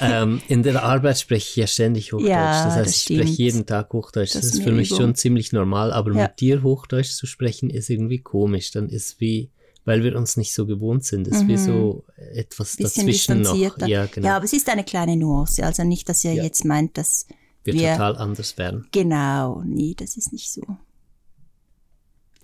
Ähm, 0.00 0.40
in 0.48 0.62
der 0.62 0.82
Arbeit 0.84 1.18
spreche 1.18 1.48
ich 1.50 1.56
ja 1.56 1.66
ständig 1.66 2.12
Hochdeutsch. 2.12 2.28
Ja, 2.30 2.64
das 2.64 2.74
heißt, 2.74 2.86
das 2.86 2.96
ich 2.96 3.02
spreche 3.02 3.22
stimmt. 3.24 3.38
jeden 3.38 3.66
Tag 3.66 3.92
Hochdeutsch. 3.92 4.34
Das, 4.34 4.42
Das 4.42 4.54
ist 4.54 4.62
für 4.62 4.70
mich 4.72 4.88
Übung. 4.90 5.00
schon 5.00 5.14
ziemlich 5.16 5.52
normal, 5.52 5.92
aber 5.92 6.12
Ja. 6.14 6.22
mit 6.22 6.40
dir 6.40 6.62
Hochdeutsch 6.62 7.10
zu 7.10 7.26
sprechen 7.26 7.70
ist 7.70 7.90
irgendwie 7.90 8.20
komisch. 8.20 8.70
Dann 8.70 8.88
ist 8.88 9.20
wie, 9.20 9.50
weil 9.84 10.04
wir 10.04 10.14
uns 10.16 10.36
nicht 10.36 10.54
so 10.54 10.64
gewohnt 10.64 11.04
sind. 11.04 11.26
Ist 11.26 11.48
wie 11.48 11.56
so 11.56 12.04
etwas 12.34 12.78
Mhm. 12.78 12.84
Bisschen 12.84 13.06
dazwischen 13.06 13.40
noch. 13.42 13.86
Ja, 13.88 14.06
genau. 14.06 14.26
Ja, 14.28 14.36
aber 14.36 14.44
es 14.44 14.52
ist 14.52 14.68
eine 14.68 14.84
kleine 14.84 15.16
Nuance. 15.16 15.64
Also 15.64 15.82
nicht, 15.82 16.08
dass 16.08 16.22
ihr 16.22 16.34
Ja. 16.34 16.44
jetzt 16.44 16.64
meint, 16.64 16.96
dass 16.96 17.26
wir 17.64 17.74
wir 17.74 17.90
total 17.92 18.16
anders 18.16 18.56
werden. 18.58 18.86
Genau, 18.92 19.62
nee, 19.66 19.94
das 19.96 20.16
ist 20.16 20.32
nicht 20.32 20.52
so. 20.52 20.62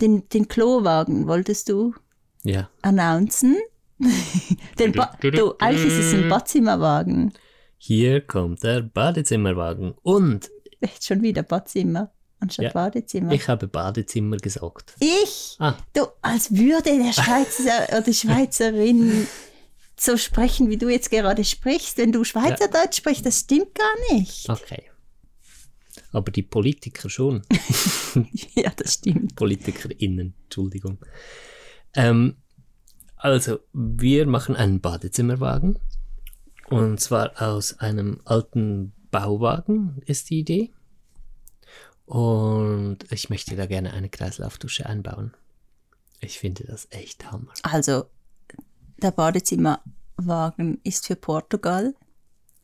Den, 0.01 0.29
den 0.29 0.49
Klowagen 0.49 1.27
wolltest 1.27 1.69
du 1.69 1.95
Ja. 2.43 2.69
announcen? 2.83 3.57
den 4.79 4.93
ba 4.93 5.17
du, 5.21 5.55
eigentlich 5.59 5.87
ist 5.87 6.07
es 6.07 6.15
ein 6.15 6.29
Badzimmerwagen. 6.29 7.33
Hier 7.79 8.21
kommt 8.21 8.63
der 8.63 8.83
Badezimmerwagen. 8.83 9.95
Und 10.03 10.51
Echt 10.81 11.05
schon 11.05 11.23
wieder 11.23 11.43
Badzimmer 11.43 12.13
anstatt 12.41 12.65
Ja. 12.67 12.73
Badezimmer. 12.73 13.33
ich 13.33 13.49
habe 13.49 13.67
Badezimmer 13.67 14.37
gesagt. 14.37 14.95
Ich? 15.01 15.57
Ah. 15.59 15.75
Du, 15.95 16.07
als 16.21 16.55
würde 16.55 16.99
der 16.99 17.13
Schweizer 17.15 17.89
oder 17.89 18.03
die 18.03 18.13
Schweizerin 18.15 19.27
so 19.99 20.19
sprechen, 20.19 20.69
wie 20.69 20.77
du 20.77 20.91
jetzt 20.91 21.11
gerade 21.11 21.43
sprichst. 21.45 21.97
Wenn 21.97 22.13
du 22.13 22.25
Schweizerdeutsch 22.25 22.99
sprichst, 22.99 23.25
das 23.25 23.41
stimmt 23.41 23.75
gar 23.75 24.15
nicht. 24.17 24.49
Okay. 24.51 24.83
Aber 26.13 26.31
die 26.33 26.43
Politiker 26.43 27.09
schon. 27.11 27.43
Ja, 28.55 28.71
das 28.75 28.95
stimmt. 28.95 29.37
PolitikerInnen, 29.37 30.33
Entschuldigung. 30.45 30.99
Ähm, 31.93 32.37
also, 33.17 33.59
wir 33.75 34.27
machen 34.27 34.57
einen 34.57 34.81
Badezimmerwagen. 34.81 35.79
Und 36.71 36.99
zwar 36.99 37.43
aus 37.43 37.79
einem 37.79 38.23
alten 38.25 38.95
Bauwagen 39.11 40.01
ist 40.07 40.31
die 40.31 40.39
Idee. 40.39 40.73
Und 42.07 42.99
ich 43.11 43.29
möchte 43.29 43.55
da 43.55 43.67
gerne 43.67 43.93
eine 43.93 44.09
Kreislaufdusche 44.09 44.87
einbauen. 44.87 45.35
Ich 46.21 46.39
finde 46.39 46.65
das 46.65 46.89
echt 46.91 47.31
Hammer. 47.31 47.53
Also, 47.63 48.07
der 49.03 49.11
Badezimmerwagen 49.11 50.81
ist 50.85 51.07
für 51.07 51.17
Portugal 51.17 51.95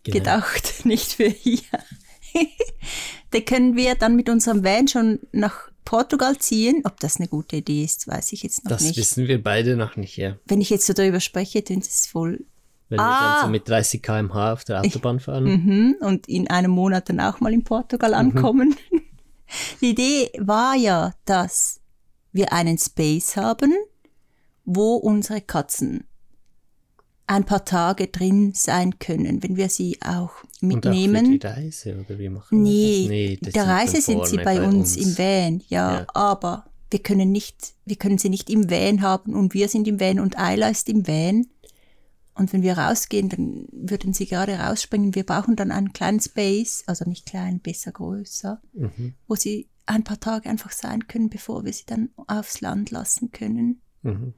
Genau. 0.05 0.19
gedacht, 0.19 0.73
nicht 0.85 1.13
für 1.13 1.29
hier. 1.29 1.63
Da 3.31 3.41
können 3.41 3.77
wir 3.77 3.95
dann 3.95 4.17
mit 4.17 4.29
unserem 4.29 4.65
Van 4.65 4.89
schon 4.89 5.21
nach 5.33 5.71
Portugal 5.85 6.37
ziehen. 6.39 6.83
Ob 6.85 7.01
das 7.01 7.17
eine 7.19 7.29
gute 7.29 7.57
Idee 7.57 7.85
ist, 7.85 8.07
weiß 8.09 8.33
ich 8.33 8.43
jetzt 8.43 8.65
noch 8.65 8.71
Das 8.73 8.83
nicht. 8.83 8.97
wissen 8.97 9.27
wir 9.29 9.43
beide 9.43 9.77
noch 9.77 9.97
nicht, 9.97 10.17
ja. 10.17 10.37
Wenn 10.47 10.61
ich 10.61 10.71
jetzt 10.71 10.87
so 10.87 10.93
darüber 10.93 11.21
spreche, 11.21 11.63
tönt 11.65 11.87
es 11.87 12.07
voll. 12.07 12.45
Wenn 12.89 12.99
wir 12.99 13.05
Ah. 13.05 13.35
dann 13.41 13.47
so 13.47 13.51
mit 13.51 13.69
30 13.69 14.03
km/h 14.03 14.53
auf 14.53 14.65
der 14.65 14.81
Autobahn 14.81 15.19
fahren. 15.19 15.45
Mhm, 15.45 15.97
und 16.01 16.29
in 16.29 16.49
einem 16.49 16.71
Monat 16.71 17.09
dann 17.09 17.21
auch 17.21 17.41
mal 17.41 17.53
in 17.53 17.65
Portugal 17.65 18.15
ankommen. 18.15 18.77
Die 19.81 19.91
Idee 19.91 20.31
war 20.39 20.77
ja, 20.77 21.15
dass 21.25 21.81
wir 22.33 22.53
einen 22.53 22.79
Space 22.79 23.37
haben, 23.37 23.75
wo 24.65 24.95
unsere 24.97 25.41
Katzen 25.41 26.05
ein 27.35 27.45
paar 27.45 27.65
Tage 27.65 28.09
drin 28.09 28.53
sein 28.55 28.99
können, 28.99 29.43
wenn 29.43 29.57
wir 29.57 29.69
sie 29.69 29.99
auch 30.03 30.31
Und 30.61 30.75
auch 30.77 30.83
für 30.83 30.91
mitnehmen. 30.91 31.39
die 31.41 31.47
Reise, 31.47 31.99
oder 32.05 32.19
wie 32.19 32.29
machen 32.29 32.65
wir 32.65 32.71
Nee, 32.71 33.39
das? 33.41 33.47
Nee, 33.47 33.53
der 33.53 33.67
Reise 33.67 34.01
sind 34.01 34.27
sie 34.27 34.37
vorne 34.39 34.45
bei, 34.45 34.67
uns, 34.67 34.97
im 34.97 35.17
Van, 35.19 35.63
ja, 35.69 36.01
Ja. 36.01 36.07
aber 36.15 36.67
wir 36.91 36.99
können 37.01 37.33
nicht, 37.33 37.75
wir 37.87 37.97
können 37.97 38.19
sie 38.19 38.29
nicht 38.29 38.51
im 38.51 38.71
Van 38.71 39.01
haben 39.03 39.35
und 39.35 39.55
wir 39.55 39.69
sind 39.69 39.89
im 39.89 39.99
Van 40.01 40.21
und 40.21 40.39
Ayla 40.39 40.69
ist 40.69 40.89
im 40.89 41.07
Van. 41.07 41.47
Und 42.35 42.53
wenn 42.55 42.63
wir 42.63 42.79
rausgehen, 42.79 43.29
dann 43.29 43.67
würden 43.73 44.15
sie 44.15 44.27
gerade 44.27 44.55
rausspringen. 44.59 45.15
Wir 45.15 45.25
brauchen 45.25 45.55
dann 45.55 45.71
einen 45.71 45.93
kleinen 45.93 46.21
Space, 46.21 46.83
also 46.87 47.05
nicht 47.09 47.27
klein, 47.27 47.61
besser 47.61 47.93
größer, 47.93 48.61
Mhm. 48.73 49.15
wo 49.29 49.35
sie 49.35 49.69
ein 49.85 50.03
paar 50.05 50.19
Tage 50.21 50.49
einfach 50.49 50.71
sein 50.73 51.07
können, 51.09 51.29
bevor 51.29 51.65
wir 51.65 51.73
sie 51.73 51.85
dann 51.87 52.09
aufs 52.27 52.61
Land 52.63 52.91
lassen 52.91 53.33
können. 53.33 53.81
Mhm. 54.03 54.33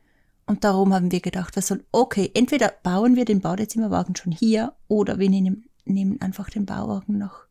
Und 0.46 0.62
darum 0.64 0.92
haben 0.92 1.10
wir 1.10 1.20
gedacht, 1.20 1.56
was 1.56 1.68
soll, 1.68 1.82
okay, 1.90 2.30
entweder 2.34 2.72
bauen 2.82 3.16
wir 3.16 3.24
den 3.24 3.40
Badezimmerwagen 3.40 4.14
schon 4.16 4.32
hier 4.32 4.74
oder 4.88 5.18
wir 5.18 5.30
nehmen, 5.30 5.64
nehmen 5.84 6.20
einfach 6.20 6.50
den 6.50 6.66
Bauwagen 6.66 7.18
noch. 7.18 7.44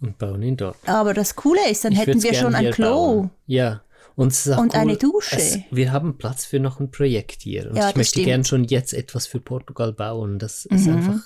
Und 0.00 0.16
bauen 0.18 0.42
ihn 0.42 0.56
dort. 0.56 0.76
Aber 0.86 1.12
das 1.12 1.34
Coole 1.34 1.68
ist, 1.68 1.84
dann 1.84 1.92
Ich 1.92 1.98
hätten 1.98 2.22
wir 2.22 2.34
schon 2.34 2.54
ein 2.54 2.70
Klo. 2.70 2.84
bauen. 2.90 3.30
Ja. 3.46 3.82
Und, 4.14 4.28
ist 4.32 4.46
Und 4.48 4.74
cool, 4.74 4.80
eine 4.80 4.96
Dusche. 4.96 5.36
Es, 5.36 5.58
wir 5.70 5.90
haben 5.92 6.18
Platz 6.18 6.44
für 6.44 6.60
noch 6.60 6.78
ein 6.80 6.90
Projekt 6.90 7.42
hier. 7.42 7.68
Und 7.70 7.76
Ja, 7.76 7.82
ich 7.82 7.86
das 7.88 7.96
möchte 7.96 8.10
stimmt. 8.12 8.26
gern 8.26 8.44
schon 8.44 8.64
jetzt 8.64 8.92
etwas 8.94 9.26
für 9.26 9.40
Portugal 9.40 9.92
bauen. 9.92 10.38
Das 10.38 10.66
ist 10.66 10.86
Mhm. 10.86 10.96
einfach, 10.96 11.20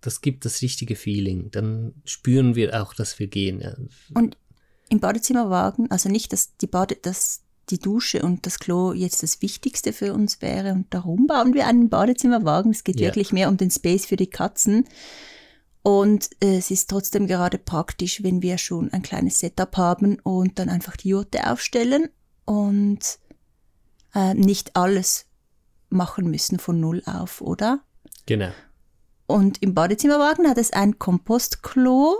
das 0.00 0.20
gibt 0.20 0.44
das 0.44 0.60
richtige 0.62 0.96
Feeling. 0.96 1.50
Dann 1.52 1.94
spüren 2.04 2.54
wir 2.56 2.80
auch, 2.82 2.94
dass 2.94 3.18
wir 3.20 3.26
gehen. 3.28 3.88
Und 4.14 4.36
im 4.88 4.98
Badezimmerwagen, 5.00 5.90
also 5.90 6.08
nicht, 6.08 6.32
dass 6.32 6.56
die, 6.56 6.66
Bade, 6.68 6.96
dass 7.00 7.42
die 7.70 7.78
Dusche 7.78 8.22
und 8.22 8.46
das 8.46 8.58
Klo 8.58 8.92
jetzt 8.92 9.22
das 9.22 9.42
Wichtigste 9.42 9.92
für 9.92 10.12
uns 10.14 10.40
wäre 10.40 10.72
und 10.72 10.92
darum 10.94 11.26
bauen 11.26 11.54
wir 11.54 11.66
einen 11.66 11.88
Badezimmerwagen. 11.88 12.70
Es 12.70 12.84
geht 12.84 13.00
Ja. 13.00 13.08
wirklich 13.08 13.32
mehr 13.32 13.48
um 13.48 13.56
den 13.56 13.70
Space 13.70 14.06
für 14.06 14.16
die 14.16 14.28
Katzen. 14.28 14.86
Und 15.82 16.30
äh, 16.42 16.56
es 16.58 16.70
ist 16.70 16.90
trotzdem 16.90 17.26
gerade 17.26 17.58
praktisch, 17.58 18.22
wenn 18.22 18.42
wir 18.42 18.58
schon 18.58 18.92
ein 18.92 19.02
kleines 19.02 19.38
Setup 19.38 19.76
haben 19.76 20.18
und 20.20 20.58
dann 20.58 20.68
einfach 20.68 20.96
die 20.96 21.10
Jurte 21.10 21.48
aufstellen 21.50 22.08
und 22.44 23.18
äh, 24.14 24.34
nicht 24.34 24.74
alles 24.74 25.26
machen 25.88 26.28
müssen 26.30 26.58
von 26.58 26.80
Null 26.80 27.02
auf, 27.06 27.40
oder? 27.40 27.80
Genau. 28.26 28.50
Und 29.26 29.62
im 29.62 29.74
Badezimmerwagen 29.74 30.48
hat 30.48 30.58
es 30.58 30.72
ein 30.72 30.98
Kompostklo 30.98 32.16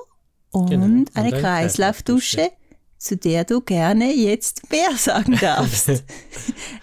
und 0.50 0.70
Genau, 0.70 0.84
und 0.84 1.16
eine 1.16 1.32
eine 1.32 1.40
Kreislaufdusche, 1.40 2.36
Kreislaufdusche. 2.36 2.65
Zu 2.98 3.16
der 3.16 3.44
du 3.44 3.60
gerne 3.60 4.12
jetzt 4.14 4.70
mehr 4.70 4.96
sagen 4.96 5.36
darfst. 5.40 6.04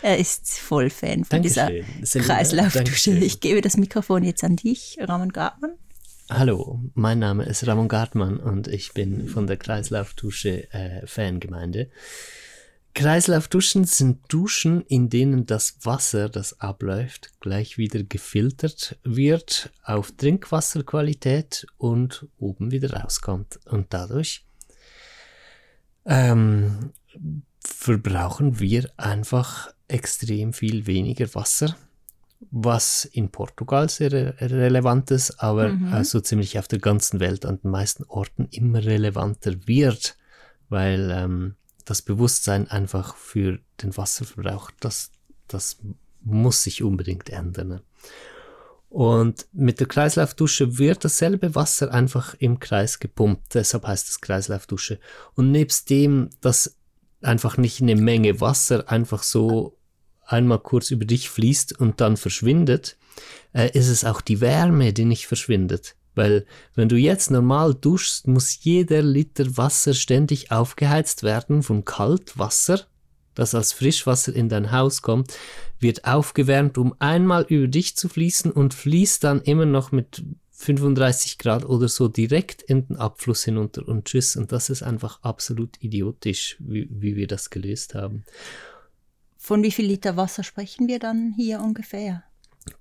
er 0.02 0.18
ist 0.18 0.60
voll 0.60 0.90
Fan 0.90 1.24
von 1.26 1.42
dieser 1.42 1.68
Dankeschön. 1.68 2.06
Selina, 2.06 2.34
Kreislaufdusche. 2.34 3.12
Ich 3.18 3.40
gebe 3.40 3.62
das 3.62 3.78
Mikrofon 3.78 4.24
jetzt 4.24 4.44
an 4.44 4.56
dich, 4.56 4.98
Ramon 5.00 5.32
Gartmann. 5.32 5.74
Hallo, 6.30 6.80
mein 6.94 7.20
Name 7.20 7.44
ist 7.44 7.68
Ramon 7.68 7.88
Gartmann 7.88 8.38
und 8.38 8.68
ich 8.68 8.94
bin 8.94 9.28
von 9.28 9.46
der 9.46 9.58
Kreislaufdusche 9.58 10.72
äh, 10.74 11.06
Fangemeinde. 11.06 11.90
Kreislaufduschen 12.96 13.86
sind 13.86 14.20
Duschen, 14.28 14.82
in 14.82 15.10
denen 15.10 15.48
das 15.48 15.78
Wasser, 15.82 16.30
das 16.30 16.60
abläuft, 16.60 17.32
gleich 17.40 17.80
wieder 17.80 18.04
gefiltert 18.04 18.98
wird 19.04 19.72
auf 19.84 20.12
Trinkwasserqualität 20.12 21.66
und 21.78 22.28
oben 22.38 22.72
wieder 22.72 22.94
rauskommt. 22.94 23.60
Und 23.66 23.88
dadurch 23.90 24.46
ähm, 26.06 26.92
verbrauchen 27.60 28.60
wir 28.60 28.90
einfach 28.98 29.74
extrem 29.88 30.54
viel 30.54 30.86
weniger 30.88 31.34
Wasser, 31.36 31.76
was 32.52 33.06
in 33.06 33.30
Portugal 33.30 33.90
sehr 33.90 34.12
re 34.12 34.36
relevant 34.40 35.12
ist, 35.12 35.40
aber 35.42 35.70
Mhm. 35.70 36.04
so 36.04 36.20
ziemlich 36.20 36.60
auf 36.60 36.68
der 36.68 36.80
ganzen 36.80 37.20
Welt 37.20 37.46
an 37.46 37.60
den 37.62 37.72
meisten 37.72 38.04
Orten 38.06 38.48
immer 38.52 38.84
relevanter 38.84 39.68
wird, 39.68 40.18
weil 40.70 41.10
ähm, 41.12 41.56
das 41.86 42.02
Bewusstsein 42.02 42.68
einfach 42.70 43.16
für 43.16 43.60
den 43.82 43.96
Wasserverbrauch, 43.96 44.72
das, 44.80 45.12
das 45.48 45.78
muss 46.22 46.64
sich 46.64 46.84
unbedingt 46.84 47.30
ändern. 47.30 47.82
Und 48.94 49.48
mit 49.54 49.80
der 49.80 49.88
Kreislaufdusche 49.88 50.78
wird 50.78 51.04
dasselbe 51.04 51.56
Wasser 51.56 51.92
einfach 51.92 52.36
im 52.38 52.60
Kreis 52.60 53.00
gepumpt, 53.00 53.56
deshalb 53.56 53.88
heißt 53.88 54.08
es 54.08 54.22
Kreislaufdusche. 54.22 55.00
Und 55.34 55.50
nebst 55.50 55.90
dem, 55.90 56.30
dass 56.42 56.78
einfach 57.24 57.58
nicht 57.58 57.82
eine 57.82 57.96
Menge 57.96 58.40
Wasser 58.40 58.92
einfach 58.92 59.24
so 59.24 59.80
einmal 60.28 60.60
kurz 60.60 60.92
über 60.92 61.06
dich 61.06 61.32
fließt 61.32 61.80
und 61.80 62.02
dann 62.02 62.18
verschwindet, 62.18 63.00
äh, 63.54 63.72
ist 63.76 63.88
es 63.88 64.06
auch 64.06 64.22
die 64.22 64.42
Wärme, 64.42 64.94
die 64.94 65.06
nicht 65.06 65.26
verschwindet. 65.26 65.96
Weil 66.14 66.46
wenn 66.76 66.88
du 66.88 66.96
jetzt 66.96 67.32
normal 67.32 67.74
duschst, 67.74 68.28
muss 68.28 68.64
jeder 68.64 69.02
Liter 69.02 69.58
Wasser 69.58 69.96
ständig 69.96 70.52
aufgeheizt 70.52 71.24
werden 71.24 71.64
von 71.64 71.84
Kaltwasser, 71.84 72.82
das 73.36 73.56
als 73.56 73.74
Frischwasser 73.74 74.36
in 74.36 74.50
dein 74.50 74.72
Haus 74.72 75.02
kommt, 75.02 75.34
wird 75.80 76.06
aufgewärmt, 76.06 76.78
um 76.78 76.96
einmal 77.00 77.46
über 77.48 77.68
dich 77.68 77.96
zu 77.96 78.10
fließen 78.10 78.52
und 78.52 78.74
fließt 78.74 79.24
dann 79.24 79.42
immer 79.42 79.66
noch 79.66 79.92
mit 79.92 80.24
35 80.52 81.38
Grad 81.40 81.66
oder 81.66 81.88
so 81.88 82.08
direkt 82.08 82.62
in 82.62 82.88
den 82.88 82.98
Abfluss 82.98 83.44
hinunter 83.44 83.88
und 83.88 84.06
tschüss. 84.06 84.36
Und 84.36 84.52
das 84.52 84.70
ist 84.70 84.82
einfach 84.82 85.22
absolut 85.22 85.82
idiotisch, 85.82 86.58
wie, 86.60 86.88
wie 86.90 87.16
wir 87.16 87.28
das 87.28 87.50
gelöst 87.50 87.96
haben. 87.96 88.24
Von 89.38 89.62
wie 89.62 89.72
viel 89.72 89.86
Liter 89.86 90.16
Wasser 90.16 90.44
sprechen 90.44 90.88
wir 90.88 91.00
dann 91.00 91.34
hier 91.36 91.60
ungefähr? 91.60 92.24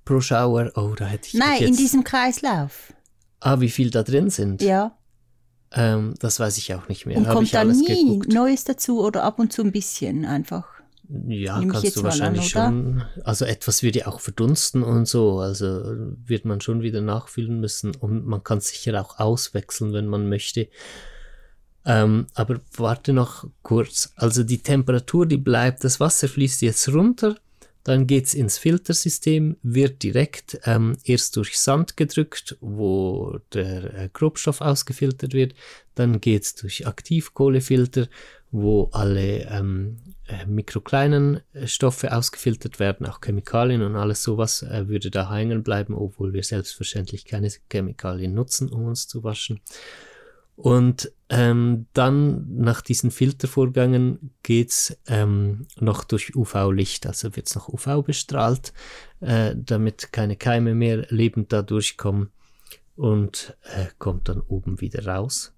Pro 0.04 0.20
Shower, 0.20 0.70
oh, 0.76 0.94
da 0.96 1.06
hätte 1.06 1.28
ich 1.28 1.34
Nein, 1.34 1.60
jetzt... 1.60 1.68
in 1.70 1.76
diesem 1.76 2.04
Kreislauf. 2.04 2.92
Ah, 3.40 3.58
wie 3.58 3.70
viel 3.70 3.90
da 3.90 4.04
drin 4.04 4.30
sind? 4.30 4.62
Ja. 4.62 4.96
Ähm, 5.74 6.14
das 6.18 6.38
weiß 6.38 6.58
ich 6.58 6.74
auch 6.74 6.88
nicht 6.88 7.06
mehr. 7.06 7.16
Und 7.16 7.26
Habe 7.26 7.36
kommt 7.36 7.54
da 7.54 7.64
nie 7.64 7.84
geguckt. 7.84 8.32
Neues 8.32 8.64
dazu 8.64 9.00
oder 9.02 9.22
ab 9.24 9.38
und 9.38 9.52
zu 9.52 9.62
ein 9.62 9.72
bisschen 9.72 10.24
einfach? 10.24 10.66
Ja, 11.26 11.60
ich 11.60 11.68
kannst 11.68 11.96
du 11.96 12.00
an, 12.00 12.04
wahrscheinlich 12.04 12.54
oder? 12.56 12.66
schon. 12.66 13.04
Also 13.24 13.44
etwas 13.44 13.82
wird 13.82 13.96
ja 13.96 14.06
auch 14.06 14.20
verdunsten 14.20 14.82
und 14.82 15.06
so. 15.06 15.40
Also 15.40 15.66
wird 16.26 16.44
man 16.44 16.60
schon 16.60 16.82
wieder 16.82 17.00
nachfüllen 17.00 17.60
müssen. 17.60 17.94
Und 17.94 18.26
man 18.26 18.42
kann 18.42 18.60
sicher 18.60 19.00
auch 19.00 19.18
auswechseln, 19.18 19.92
wenn 19.92 20.06
man 20.06 20.28
möchte. 20.28 20.68
Ähm, 21.84 22.26
aber 22.34 22.60
warte 22.76 23.12
noch 23.12 23.46
kurz. 23.62 24.12
Also 24.16 24.44
die 24.44 24.62
Temperatur, 24.62 25.26
die 25.26 25.36
bleibt, 25.36 25.84
das 25.84 26.00
Wasser 26.00 26.28
fließt 26.28 26.62
jetzt 26.62 26.88
runter 26.88 27.36
Dann 27.84 28.06
geht's 28.06 28.34
ins 28.34 28.58
Filtersystem, 28.58 29.56
wird 29.62 30.02
direkt 30.02 30.60
ähm, 30.64 30.96
erst 31.04 31.36
durch 31.36 31.58
Sand 31.58 31.96
gedrückt, 31.96 32.56
wo 32.60 33.40
der 33.52 33.94
äh, 33.94 34.08
Grobstoff 34.12 34.60
ausgefiltert 34.60 35.34
wird. 35.34 35.54
Dann 35.94 36.20
geht's 36.20 36.54
durch 36.54 36.86
Aktivkohlefilter, 36.86 38.08
wo 38.52 38.88
alle 38.92 39.48
ähm, 39.50 39.98
äh, 40.28 40.46
mikrokleinen 40.46 41.40
äh, 41.54 41.66
Stoffe 41.66 42.14
ausgefiltert 42.14 42.78
werden, 42.78 43.06
auch 43.06 43.20
Chemikalien 43.20 43.82
und 43.82 43.96
alles 43.96 44.22
sowas 44.22 44.62
äh, 44.62 44.88
würde 44.88 45.10
da 45.10 45.32
hängen 45.32 45.62
bleiben, 45.62 45.94
obwohl 45.94 46.32
wir 46.32 46.44
selbstverständlich 46.44 47.24
keine 47.24 47.48
Chemikalien 47.70 48.32
nutzen, 48.32 48.68
um 48.68 48.84
uns 48.84 49.08
zu 49.08 49.24
waschen. 49.24 49.60
Und 50.56 51.10
ähm, 51.28 51.86
dann 51.94 52.56
nach 52.56 52.82
diesen 52.82 53.10
Filtervorgängen 53.10 54.32
geht's 54.42 54.96
ähm, 55.06 55.66
noch 55.80 56.04
durch 56.04 56.36
UV-Licht, 56.36 57.06
also 57.06 57.34
wird's 57.34 57.54
noch 57.54 57.68
UV 57.68 58.04
bestrahlt, 58.04 58.72
äh, 59.20 59.54
damit 59.56 60.12
keine 60.12 60.36
Keime 60.36 60.74
mehr 60.74 61.06
lebend 61.08 61.52
da 61.52 61.62
durchkommen 61.62 62.30
und 62.96 63.56
äh, 63.62 63.86
kommt 63.98 64.28
dann 64.28 64.40
oben 64.40 64.80
wieder 64.80 65.06
raus 65.06 65.54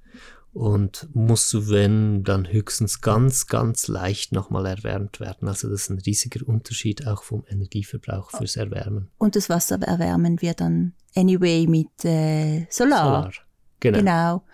und 0.54 1.08
muss, 1.12 1.68
wenn, 1.68 2.22
dann 2.22 2.50
höchstens 2.50 3.00
ganz, 3.00 3.48
ganz 3.48 3.88
leicht 3.88 4.30
nochmal 4.30 4.66
erwärmt 4.66 5.18
werden. 5.18 5.48
Also 5.48 5.68
das 5.68 5.82
ist 5.82 5.90
ein 5.90 5.98
riesiger 5.98 6.46
Unterschied 6.46 7.08
auch 7.08 7.24
vom 7.24 7.44
Energieverbrauch 7.48 8.30
fürs 8.30 8.54
Erwärmen. 8.54 9.10
Und 9.18 9.34
das 9.34 9.48
Wasser 9.48 9.82
erwärmen 9.82 10.40
wir 10.40 10.54
dann 10.54 10.94
anyway 11.16 11.66
mit 11.66 12.04
äh, 12.04 12.66
Solar. 12.70 13.04
Solar. 13.04 13.32
Genau. 13.80 13.98
Genau. 13.98 14.44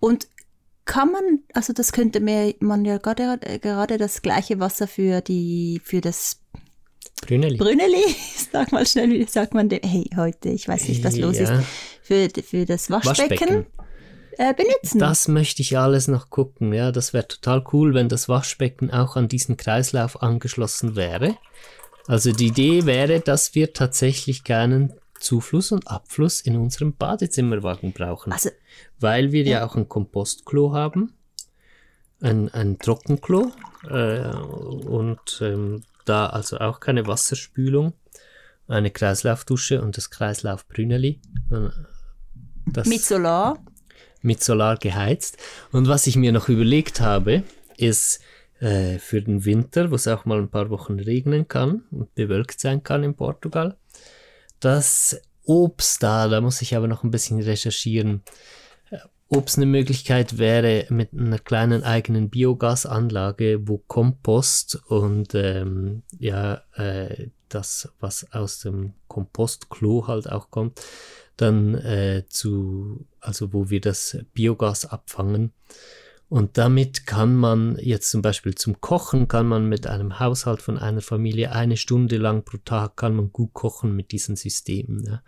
Und 0.00 0.26
kann 0.84 1.12
man, 1.12 1.40
also 1.52 1.72
das 1.72 1.92
könnte 1.92 2.20
mir 2.20 2.54
man 2.60 2.84
ja 2.84 2.98
gerade, 2.98 3.38
gerade 3.60 3.96
das 3.98 4.22
gleiche 4.22 4.58
Wasser 4.58 4.88
für 4.88 5.20
die, 5.20 5.80
für 5.84 6.00
das 6.00 6.40
Brünneli. 7.22 7.58
Brünneli, 7.58 8.02
sag 8.52 8.72
mal 8.72 8.86
schnell, 8.86 9.10
wie 9.10 9.24
sagt 9.24 9.54
man 9.54 9.68
dem, 9.68 9.80
hey, 9.84 10.08
heute, 10.16 10.48
ich 10.48 10.66
weiß 10.66 10.88
nicht, 10.88 11.04
was 11.04 11.16
los 11.16 11.38
Ja. 11.38 11.58
ist, 11.58 11.66
für, 12.02 12.28
für 12.42 12.64
das 12.64 12.90
Waschbecken, 12.90 13.30
Waschbecken. 13.30 13.66
Äh, 14.38 14.54
benutzen. 14.54 14.98
Das 14.98 15.28
möchte 15.28 15.60
ich 15.60 15.76
alles 15.76 16.08
noch 16.08 16.30
gucken. 16.30 16.72
Ja, 16.72 16.92
das 16.92 17.12
wäre 17.12 17.28
total 17.28 17.62
cool, 17.72 17.94
wenn 17.94 18.08
das 18.08 18.28
Waschbecken 18.28 18.90
auch 18.90 19.16
an 19.16 19.28
diesen 19.28 19.56
Kreislauf 19.56 20.22
angeschlossen 20.22 20.96
wäre. 20.96 21.36
Also 22.06 22.32
die 22.32 22.46
Idee 22.46 22.86
wäre, 22.86 23.20
dass 23.20 23.54
wir 23.54 23.72
tatsächlich 23.74 24.42
keinen 24.42 24.94
Zufluss 25.20 25.70
und 25.72 25.86
Abfluss 25.88 26.40
in 26.40 26.56
unserem 26.56 26.94
Badezimmerwagen 26.96 27.92
brauchen. 27.92 28.32
Also, 28.32 28.50
weil 28.98 29.32
wir 29.32 29.44
ja 29.44 29.64
auch 29.64 29.76
ein 29.76 29.88
Kompostklo 29.88 30.72
haben, 30.72 31.12
ein, 32.20 32.48
ein 32.52 32.78
Trockenklo 32.78 33.52
äh, 33.88 34.28
und 34.28 35.40
ähm, 35.40 35.82
da 36.04 36.26
also 36.26 36.58
auch 36.58 36.80
keine 36.80 37.06
Wasserspülung, 37.06 37.92
eine 38.66 38.90
Kreislaufdusche 38.90 39.82
und 39.82 39.96
das 39.96 40.10
Kreislaufbrünneli. 40.10 41.20
Äh, 41.50 41.68
Das 42.66 42.86
mit 42.86 43.02
Solar. 43.02 43.58
mit 44.22 44.42
Solar 44.42 44.76
geheizt. 44.76 45.38
Und 45.72 45.88
was 45.88 46.06
ich 46.06 46.16
mir 46.16 46.32
noch 46.32 46.48
überlegt 46.48 47.00
habe, 47.00 47.42
ist 47.76 48.20
äh, 48.60 48.98
für 48.98 49.22
den 49.22 49.44
Winter, 49.44 49.90
wo 49.90 49.94
es 49.94 50.06
auch 50.06 50.24
mal 50.26 50.38
ein 50.38 50.50
paar 50.50 50.68
Wochen 50.70 51.00
regnen 51.00 51.48
kann 51.48 51.84
und 51.90 52.14
bewölkt 52.14 52.60
sein 52.60 52.82
kann 52.82 53.02
in 53.02 53.14
Portugal, 53.14 53.76
dass 54.60 55.20
Obst 55.44 56.02
da, 56.02 56.28
da 56.28 56.40
muss 56.40 56.62
ich 56.62 56.76
aber 56.76 56.86
noch 56.86 57.02
ein 57.02 57.10
bisschen 57.10 57.40
recherchieren, 57.40 58.22
äh, 58.90 58.98
ob 59.28 59.48
es 59.48 59.56
eine 59.56 59.66
Möglichkeit 59.66 60.38
wäre 60.38 60.86
mit 60.90 61.12
einer 61.12 61.38
kleinen 61.38 61.82
eigenen 61.82 62.30
Biogasanlage, 62.30 63.66
wo 63.66 63.78
Kompost 63.78 64.76
und 64.86 65.34
ähm, 65.34 66.02
ja, 66.18 66.62
äh, 66.74 67.28
das, 67.48 67.92
was 67.98 68.32
aus 68.32 68.60
dem 68.60 68.94
Kompostklo 69.08 70.06
halt 70.06 70.30
auch 70.30 70.50
kommt, 70.50 70.80
dann 71.36 71.74
äh, 71.74 72.24
zu, 72.28 73.06
also 73.20 73.52
wo 73.52 73.70
wir 73.70 73.80
das 73.80 74.18
Biogas 74.34 74.86
abfangen. 74.86 75.52
Und 76.30 76.58
damit 76.58 77.06
kann 77.06 77.34
man 77.34 77.76
jetzt 77.80 78.08
zum 78.08 78.22
Beispiel 78.22 78.54
zum 78.54 78.80
Kochen, 78.80 79.26
kann 79.26 79.48
man 79.48 79.68
mit 79.68 79.88
einem 79.88 80.20
Haushalt 80.20 80.62
von 80.62 80.78
einer 80.78 81.00
Familie 81.00 81.50
eine 81.50 81.76
Stunde 81.76 82.18
lang 82.18 82.44
pro 82.44 82.58
Tag 82.58 82.96
kann 82.96 83.16
man 83.16 83.32
gut 83.32 83.52
kochen 83.52 83.96
mit 83.96 84.12
diesen 84.12 84.36
Systemen. 84.36 85.04
Ja. 85.04 85.22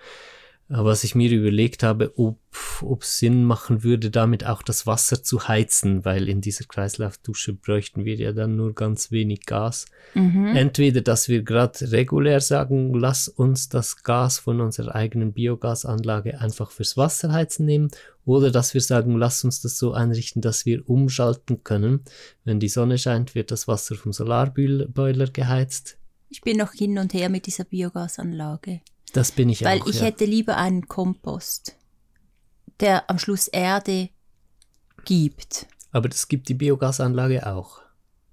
Aber 0.68 0.90
was 0.90 1.04
ich 1.04 1.14
mir 1.14 1.30
überlegt 1.30 1.82
habe, 1.82 2.18
ob 2.18 2.38
ob 2.82 3.02
es 3.02 3.18
Sinn 3.18 3.44
machen 3.44 3.82
würde, 3.82 4.10
damit 4.10 4.46
auch 4.46 4.62
das 4.62 4.86
Wasser 4.86 5.22
zu 5.22 5.48
heizen, 5.48 6.04
weil 6.04 6.28
in 6.28 6.40
dieser 6.40 6.64
Kreislaufdusche 6.64 7.54
bräuchten 7.54 8.04
wir 8.04 8.16
ja 8.16 8.32
dann 8.32 8.56
nur 8.56 8.74
ganz 8.74 9.10
wenig 9.10 9.46
Gas. 9.46 9.86
Mhm. 10.14 10.54
Entweder, 10.54 11.00
dass 11.00 11.28
wir 11.28 11.42
gerade 11.42 11.90
regulär 11.92 12.40
sagen, 12.40 12.94
lass 12.94 13.28
uns 13.28 13.68
das 13.68 14.02
Gas 14.02 14.38
von 14.38 14.60
unserer 14.60 14.94
eigenen 14.94 15.32
Biogasanlage 15.32 16.40
einfach 16.40 16.70
fürs 16.70 16.96
Wasserheizen 16.96 17.66
nehmen, 17.66 17.90
oder 18.24 18.52
dass 18.52 18.72
wir 18.72 18.80
sagen, 18.80 19.16
lass 19.16 19.42
uns 19.42 19.62
das 19.62 19.78
so 19.78 19.94
einrichten, 19.94 20.42
dass 20.42 20.64
wir 20.64 20.88
umschalten 20.88 21.64
können. 21.64 22.02
Wenn 22.44 22.60
die 22.60 22.68
Sonne 22.68 22.96
scheint, 22.96 23.34
wird 23.34 23.50
das 23.50 23.66
Wasser 23.66 23.96
vom 23.96 24.12
Solarboiler 24.12 25.26
geheizt. 25.26 25.98
Ich 26.28 26.40
bin 26.40 26.56
noch 26.56 26.72
hin 26.72 26.98
und 26.98 27.14
her 27.14 27.28
mit 27.28 27.46
dieser 27.46 27.64
Biogasanlage. 27.64 28.80
Das 29.12 29.30
bin 29.32 29.48
ich 29.48 29.62
Weil 29.64 29.80
auch. 29.82 29.86
ich 29.86 29.96
ja. 29.96 30.06
hätte 30.06 30.24
lieber 30.24 30.56
einen 30.56 30.88
Kompost, 30.88 31.76
der 32.80 33.08
am 33.10 33.18
Schluss 33.18 33.48
Erde 33.48 34.08
gibt. 35.04 35.66
Aber 35.90 36.08
das 36.08 36.28
gibt 36.28 36.48
die 36.48 36.54
Biogasanlage 36.54 37.46
auch. 37.46 37.80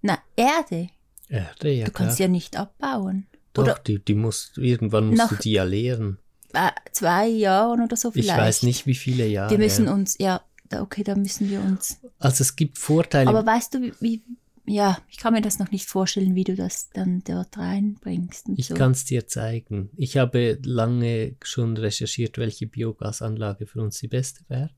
Na, 0.01 0.17
Erde. 0.35 0.89
Erde, 1.27 1.71
ja 1.71 1.85
Du 1.85 1.91
kannst 1.91 2.17
klar. 2.17 2.27
ja 2.27 2.31
nicht 2.31 2.55
abbauen. 2.57 3.27
Doch, 3.53 3.63
oder- 3.63 3.75
die, 3.85 3.99
die 4.03 4.15
musst, 4.15 4.57
irgendwann 4.57 5.07
musst 5.07 5.17
Nach- 5.17 5.29
du 5.29 5.35
die 5.35 5.51
ja 5.51 5.63
leeren. 5.63 6.17
Äh, 6.53 6.71
zwei 6.91 7.27
Jahren 7.27 7.81
oder 7.83 7.95
so 7.95 8.09
Ich 8.09 8.13
vielleicht. 8.25 8.39
weiß 8.39 8.63
nicht, 8.63 8.87
wie 8.87 8.95
viele 8.95 9.27
Jahre. 9.27 9.51
Wir 9.51 9.59
müssen 9.59 9.87
uns, 9.87 10.15
ja, 10.19 10.41
okay, 10.73 11.03
da 11.03 11.15
müssen 11.15 11.49
wir 11.49 11.59
uns. 11.61 11.99
Also 12.17 12.41
es 12.41 12.55
gibt 12.55 12.79
Vorteile. 12.79 13.29
Aber 13.29 13.45
weißt 13.45 13.73
du, 13.75 13.91
wie, 13.99 14.23
ja, 14.69 14.97
ich 15.09 15.17
kann 15.17 15.33
mir 15.33 15.41
das 15.41 15.59
noch 15.59 15.71
nicht 15.71 15.87
vorstellen, 15.87 16.35
wie 16.35 16.43
du 16.43 16.55
das 16.55 16.89
dann 16.91 17.21
dort 17.25 17.57
reinbringst. 17.57 18.47
Und 18.47 18.59
Ich 18.59 18.67
so. 18.67 18.75
kann 18.75 18.91
es 18.91 19.05
dir 19.05 19.27
zeigen. 19.27 19.89
Ich 19.97 20.17
habe 20.17 20.59
lange 20.63 21.35
schon 21.43 21.75
recherchiert, 21.77 22.37
welche 22.37 22.67
Biogasanlage 22.67 23.65
für 23.65 23.81
uns 23.81 23.99
die 23.99 24.07
beste 24.07 24.43
wäre. 24.47 24.69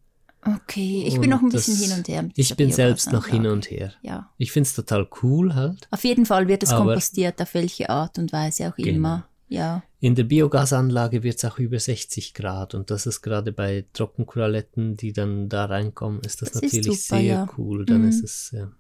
Okay, 0.44 1.04
ich 1.06 1.14
Und 1.16 1.22
bin 1.22 1.30
noch 1.30 1.42
ein 1.44 1.50
bisschen 1.50 1.76
das- 1.76 1.84
hin 1.88 1.98
und 1.98 2.08
her. 2.08 2.24
Mit 2.24 2.32
Ich 2.36 2.56
bin 2.56 2.72
selbst 2.72 3.12
noch 3.12 3.28
hin 3.28 3.46
und 3.46 3.70
her. 3.70 3.94
Ja. 4.02 4.32
Ich 4.38 4.52
finde 4.52 4.68
es 4.68 4.74
total 4.74 5.08
cool 5.22 5.54
halt. 5.54 5.88
Auf 5.92 6.04
jeden 6.04 6.26
Fall 6.26 6.48
wird 6.48 6.64
es 6.64 6.72
kompostiert, 6.72 7.40
auf 7.42 7.54
welche 7.54 7.90
Art 7.92 8.18
und 8.18 8.34
Weise 8.34 8.70
auch 8.70 8.76
Genau. 8.76 8.90
immer. 8.90 9.28
Ja. 9.50 9.84
In 10.00 10.16
der 10.16 10.24
Biogasanlage 10.24 11.22
wird 11.24 11.38
es 11.38 11.46
auch 11.46 11.60
über 11.60 11.78
60 11.78 12.34
Grad 12.34 12.74
und 12.74 12.90
das 12.90 13.06
ist 13.06 13.22
gerade 13.22 13.52
bei 13.52 13.86
Trockenkoralletten, 13.94 14.96
die 14.98 15.14
dann 15.14 15.50
da 15.50 15.66
reinkommen, 15.66 16.22
ist 16.22 16.42
das, 16.42 16.52
Das 16.54 16.64
ist 16.64 16.74
natürlich 16.74 17.04
super, 17.06 17.20
sehr 17.20 17.34
ja. 17.34 17.50
cool. 17.58 17.86
Dann 17.86 18.02
Mhm. 18.04 18.10
ist 18.10 18.24
es, 18.24 18.52
ja. 18.54 18.72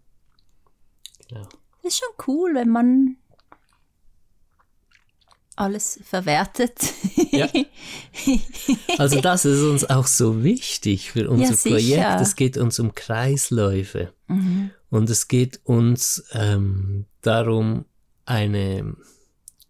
Das 1.33 1.93
ist 1.93 1.99
schon 1.99 2.09
cool, 2.27 2.53
wenn 2.55 2.69
man 2.69 3.17
alles 5.55 5.99
verwertet. 6.03 6.73
Ja. 7.31 7.47
Also 8.97 9.21
das 9.21 9.45
ist 9.45 9.61
uns 9.61 9.89
auch 9.89 10.05
so 10.05 10.43
wichtig 10.43 11.11
für 11.11 11.29
unser 11.29 11.53
sicher. 11.55 11.75
Projekt. 11.75 12.21
Es 12.21 12.35
geht 12.35 12.57
uns 12.57 12.79
um 12.79 12.93
Kreisläufe 12.93 14.13
Mhm. 14.27 14.71
und 14.89 15.09
es 15.09 15.27
geht 15.27 15.59
uns 15.63 16.23
ähm, 16.33 17.05
darum, 17.21 17.85
eine, 18.25 18.95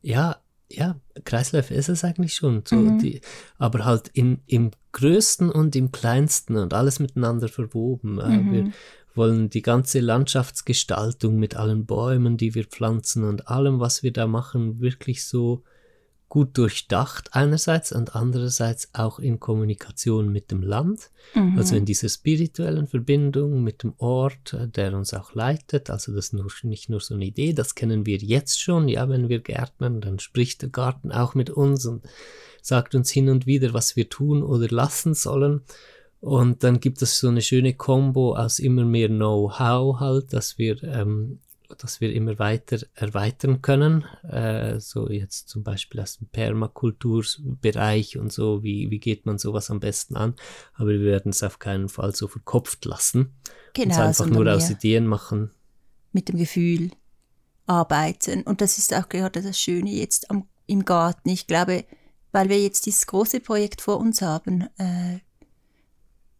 ja, 0.01 0.37
ja, 0.69 0.99
Kreisläufe 1.23 1.73
ist 1.73 1.89
es 1.89 2.03
eigentlich 2.03 2.33
schon, 2.35 2.63
so 2.65 2.75
Mhm. 2.77 2.99
die, 2.99 3.21
aber 3.57 3.85
halt 3.85 4.07
in, 4.09 4.41
im 4.47 4.71
größten 4.93 5.49
und 5.49 5.75
im 5.75 5.91
kleinsten 5.91 6.57
und 6.57 6.73
alles 6.73 6.99
miteinander 6.99 7.47
verwoben. 7.47 8.19
Äh, 8.19 8.37
Mhm. 8.37 8.51
Wir 8.51 8.71
wollen 9.13 9.49
die 9.49 9.61
ganze 9.61 9.99
Landschaftsgestaltung 9.99 11.37
mit 11.37 11.55
allen 11.55 11.85
Bäumen, 11.85 12.37
die 12.37 12.55
wir 12.55 12.65
pflanzen 12.65 13.23
und 13.23 13.47
allem, 13.47 13.79
was 13.79 14.03
wir 14.03 14.13
da 14.13 14.27
machen, 14.27 14.79
wirklich 14.79 15.25
so 15.25 15.63
gut 16.29 16.57
durchdacht 16.57 17.31
einerseits 17.33 17.91
und 17.91 18.15
andererseits 18.15 18.87
auch 18.93 19.19
in 19.19 19.41
Kommunikation 19.41 20.31
mit 20.31 20.49
dem 20.49 20.61
Land, 20.61 21.11
Mhm. 21.35 21.57
also 21.57 21.75
in 21.75 21.83
dieser 21.83 22.07
spirituellen 22.07 22.87
Verbindung 22.87 23.61
mit 23.63 23.83
dem 23.83 23.95
Ort, 23.97 24.53
äh, 24.53 24.69
der 24.69 24.93
uns 24.93 25.13
auch 25.13 25.35
leitet. 25.35 25.89
Also 25.89 26.13
das 26.13 26.29
ist 26.29 26.63
nicht 26.63 26.89
nur 26.89 27.01
so 27.01 27.15
eine 27.15 27.25
Idee, 27.25 27.51
das 27.51 27.75
kennen 27.75 28.05
wir 28.05 28.15
jetzt 28.15 28.61
schon. 28.61 28.87
Ja, 28.87 29.09
wenn 29.09 29.27
wir 29.27 29.39
gärtnern, 29.39 29.99
dann 29.99 30.19
spricht 30.19 30.61
der 30.61 30.69
Garten 30.69 31.11
auch 31.11 31.35
mit 31.35 31.49
uns 31.49 31.85
und 31.85 32.05
sagt 32.61 32.95
uns 32.95 33.09
hin 33.09 33.27
und 33.27 33.45
wieder, 33.45 33.73
was 33.73 33.97
wir 33.97 34.07
tun 34.07 34.41
oder 34.41 34.69
lassen 34.69 35.13
sollen. 35.13 35.63
Und 36.21 36.63
dann 36.63 36.79
gibt 36.79 37.01
es 37.01 37.17
so 37.17 37.29
eine 37.29 37.41
schöne 37.41 37.73
Kombo 37.73 38.35
aus 38.35 38.59
immer 38.59 38.85
mehr 38.85 39.07
Know-how 39.09 39.99
halt, 39.99 40.33
dass 40.33 40.59
wir, 40.59 40.81
ähm, 40.83 41.39
dass 41.79 41.99
wir 41.99 42.13
immer 42.13 42.37
weiter 42.37 42.77
erweitern 42.93 43.63
können. 43.63 44.05
Äh, 44.21 44.79
so 44.79 45.09
jetzt 45.09 45.49
zum 45.49 45.63
Beispiel 45.63 45.99
aus 45.99 46.19
dem 46.19 46.27
Permakulturbereich 46.27 48.19
und 48.19 48.31
so, 48.31 48.61
wie, 48.61 48.91
wie 48.91 48.99
geht 48.99 49.25
man 49.25 49.39
sowas 49.39 49.71
am 49.71 49.79
besten 49.79 50.15
an. 50.15 50.35
Aber 50.75 50.89
wir 50.89 51.01
werden 51.01 51.31
es 51.31 51.41
auf 51.41 51.57
keinen 51.57 51.89
Fall 51.89 52.13
so 52.15 52.27
verkopft 52.27 52.85
lassen. 52.85 53.33
genau, 53.73 53.95
uns 53.95 53.97
einfach 53.97 54.27
nur 54.27 54.53
aus 54.53 54.69
Ideen 54.69 55.07
machen. 55.07 55.49
mit 56.11 56.29
dem 56.29 56.37
Gefühl. 56.37 56.91
arbeiten. 57.65 58.43
Und 58.43 58.61
das 58.61 58.77
ist 58.77 58.93
auch 58.93 59.09
gerade 59.09 59.41
das 59.41 59.59
Schöne 59.59 59.89
jetzt 59.89 60.29
am, 60.29 60.47
im 60.67 60.85
Garten. 60.85 61.29
Ich 61.29 61.47
glaube, 61.47 61.83
weil 62.31 62.47
wir 62.49 62.61
jetzt 62.61 62.85
dieses 62.85 63.07
große 63.07 63.39
Projekt 63.39 63.81
vor 63.81 63.97
uns 63.97 64.21
haben, 64.21 64.67
äh, 64.77 65.19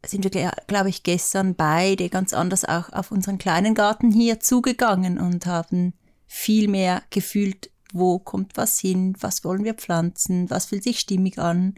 sind 0.06 0.24
wir, 0.34 0.52
glaube 0.68 0.90
ich, 0.90 1.04
gestern 1.04 1.56
beide 1.56 2.10
ganz 2.10 2.34
anders 2.34 2.66
auch 2.66 2.92
auf 2.92 3.12
unseren 3.12 3.38
kleinen 3.38 3.76
Garten 3.76 4.12
hier 4.12 4.40
zugegangen 4.40 5.20
und 5.20 5.46
haben 5.46 5.94
viel 6.28 6.68
mehr 6.68 7.04
gefühlt, 7.10 7.70
wo 7.94 8.20
kommt 8.20 8.58
was 8.58 8.80
hin, 8.80 9.16
was 9.20 9.44
wollen 9.44 9.64
wir 9.64 9.74
pflanzen, 9.76 10.50
was 10.50 10.68
fühlt 10.68 10.84
sich 10.84 11.00
stimmig 11.00 11.38
an, 11.38 11.76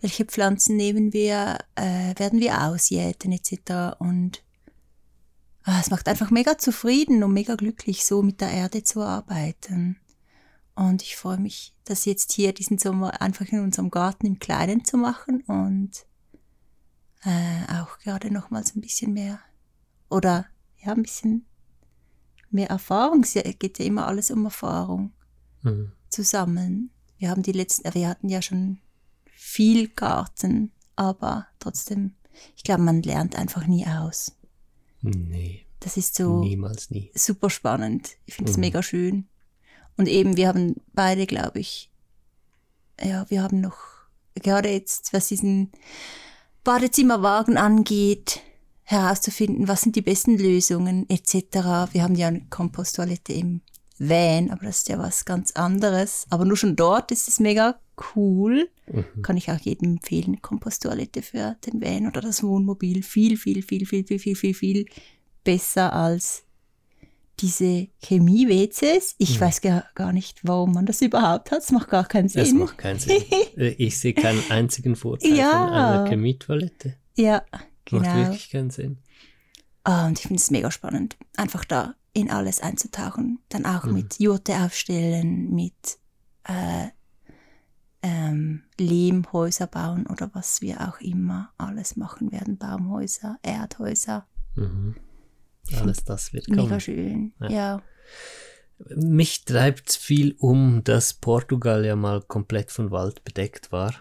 welche 0.00 0.24
Pflanzen 0.24 0.76
nehmen 0.76 1.12
wir, 1.12 1.58
äh, 1.74 2.14
werden 2.18 2.40
wir 2.40 2.62
ausjäten 2.62 3.32
etc. 3.32 3.96
Und 3.98 4.42
ah, 5.64 5.80
es 5.80 5.90
macht 5.90 6.08
einfach 6.08 6.30
mega 6.30 6.56
zufrieden 6.58 7.22
und 7.24 7.32
mega 7.32 7.56
glücklich, 7.56 8.04
so 8.04 8.22
mit 8.22 8.40
der 8.40 8.50
Erde 8.50 8.84
zu 8.84 9.02
arbeiten. 9.02 9.96
Und 10.74 11.02
ich 11.02 11.16
freue 11.16 11.38
mich, 11.38 11.74
das 11.84 12.04
jetzt 12.04 12.32
hier 12.32 12.52
diesen 12.52 12.78
Sommer 12.78 13.20
einfach 13.20 13.46
in 13.46 13.60
unserem 13.60 13.90
Garten 13.90 14.26
im 14.26 14.38
Kleinen 14.38 14.84
zu 14.84 14.96
machen 14.96 15.42
und 15.42 16.06
äh, 17.24 17.72
auch 17.74 17.98
gerade 17.98 18.32
nochmals 18.32 18.74
ein 18.74 18.80
bisschen 18.80 19.12
mehr 19.12 19.40
oder 20.08 20.46
ja, 20.78 20.92
ein 20.92 21.02
bisschen 21.02 21.46
mehr 22.50 22.68
Erfahrung. 22.68 23.22
Es 23.22 23.34
geht 23.34 23.78
ja 23.78 23.84
immer 23.84 24.06
alles 24.06 24.30
um 24.30 24.44
Erfahrung 24.44 25.12
mhm. 25.62 25.92
zu 26.08 26.22
sammeln. 26.22 26.90
Wir 27.18 27.30
haben 27.30 27.42
die 27.42 27.52
letzten, 27.52 27.92
wir 27.94 28.08
hatten 28.08 28.28
ja 28.28 28.42
schon 28.42 28.78
viel 29.26 29.88
Garten, 29.88 30.72
aber 30.96 31.46
trotzdem, 31.58 32.14
ich 32.56 32.62
glaube, 32.62 32.82
man 32.82 33.02
lernt 33.02 33.36
einfach 33.36 33.66
nie 33.66 33.86
aus. 33.86 34.36
Nee. 35.02 35.66
Das 35.80 35.96
ist 35.96 36.14
so 36.14 36.40
niemals 36.40 36.90
nie. 36.90 37.10
super 37.14 37.48
spannend. 37.48 38.16
Ich 38.26 38.34
finde 38.34 38.50
es 38.50 38.56
mhm. 38.56 38.60
mega 38.60 38.82
schön. 38.82 39.28
Und 39.96 40.08
eben, 40.08 40.36
wir 40.36 40.48
haben 40.48 40.76
beide, 40.92 41.26
glaube 41.26 41.60
ich, 41.60 41.90
ja, 43.02 43.28
wir 43.30 43.42
haben 43.42 43.60
noch, 43.60 43.78
gerade 44.34 44.70
jetzt, 44.70 45.12
was 45.12 45.28
diesen 45.28 45.72
Badezimmerwagen 46.64 47.56
angeht, 47.56 48.40
herauszufinden, 48.82 49.68
was 49.68 49.82
sind 49.82 49.96
die 49.96 50.02
besten 50.02 50.36
Lösungen 50.36 51.08
etc. 51.08 51.92
Wir 51.92 52.02
haben 52.02 52.14
ja 52.14 52.28
eine 52.28 52.46
Komposttoilette 52.50 53.32
im 53.32 53.62
Van, 53.98 54.50
aber 54.50 54.64
das 54.64 54.78
ist 54.78 54.88
ja 54.88 54.98
was 54.98 55.24
ganz 55.24 55.52
anderes. 55.52 56.26
Aber 56.30 56.44
nur 56.44 56.56
schon 56.56 56.74
dort 56.74 57.12
ist 57.12 57.28
es 57.28 57.38
mega 57.38 57.78
cool. 58.14 58.68
Mhm. 58.86 59.22
Kann 59.22 59.36
ich 59.36 59.50
auch 59.50 59.58
jedem 59.58 59.92
empfehlen. 59.92 60.42
Komposttoilette 60.42 61.22
für 61.22 61.56
den 61.66 61.80
Van 61.80 62.06
oder 62.06 62.20
das 62.20 62.42
Wohnmobil. 62.42 63.02
Viel, 63.02 63.36
viel, 63.36 63.62
viel, 63.62 63.86
viel, 63.86 64.04
viel, 64.04 64.18
viel, 64.18 64.36
viel, 64.36 64.54
viel 64.54 64.86
besser 65.44 65.92
als 65.92 66.44
diese 67.40 67.88
Chemie-WCs. 68.02 69.16
Ich 69.18 69.36
mhm. 69.36 69.40
weiß 69.40 69.60
gar, 69.60 69.84
gar 69.94 70.12
nicht, 70.12 70.40
warum 70.44 70.72
man 70.72 70.86
das 70.86 71.00
überhaupt 71.02 71.50
hat. 71.50 71.62
Es 71.62 71.72
macht 71.72 71.88
gar 71.88 72.06
keinen 72.06 72.28
Sinn. 72.28 72.42
Das 72.42 72.52
macht 72.52 72.78
keinen 72.78 72.98
Sinn. 72.98 73.22
Äh, 73.56 73.70
ich 73.78 73.98
sehe 73.98 74.14
keinen 74.14 74.42
einzigen 74.50 74.94
Vorteil 74.96 75.34
ja. 75.34 75.50
von 75.50 75.72
einer 75.72 76.08
Chemietoilette. 76.08 76.96
Ja, 77.16 77.42
genau. 77.84 78.02
Macht 78.02 78.16
wirklich 78.16 78.50
keinen 78.50 78.70
Sinn. 78.70 78.98
Oh, 79.84 80.06
und 80.06 80.18
ich 80.18 80.26
finde 80.26 80.40
es 80.40 80.50
mega 80.50 80.70
spannend, 80.70 81.16
einfach 81.36 81.64
da 81.64 81.94
in 82.12 82.30
alles 82.30 82.60
einzutauchen. 82.60 83.40
Dann 83.48 83.66
auch 83.66 83.84
mhm. 83.84 83.94
mit 83.94 84.20
Jurte 84.20 84.54
aufstellen, 84.56 85.50
mit 85.50 85.98
äh, 86.44 86.88
ähm, 88.02 88.62
Lehmhäuser 88.78 89.66
bauen 89.66 90.06
oder 90.06 90.30
was 90.32 90.60
wir 90.60 90.88
auch 90.88 91.00
immer 91.00 91.52
alles 91.58 91.96
machen 91.96 92.30
werden. 92.32 92.56
Baumhäuser, 92.56 93.38
Erdhäuser. 93.42 94.26
Mhm. 94.54 94.96
Alles 95.78 96.04
das 96.04 96.32
wird 96.32 96.46
kommen. 96.46 96.64
Mega 96.64 96.80
schön, 96.80 97.32
ja. 97.40 97.50
ja. 97.50 97.82
Mich 98.96 99.44
treibt 99.44 99.92
viel 99.92 100.34
um, 100.38 100.82
dass 100.84 101.14
Portugal 101.14 101.84
ja 101.84 101.96
mal 101.96 102.22
komplett 102.22 102.70
von 102.70 102.90
Wald 102.90 103.24
bedeckt 103.24 103.72
war. 103.72 103.94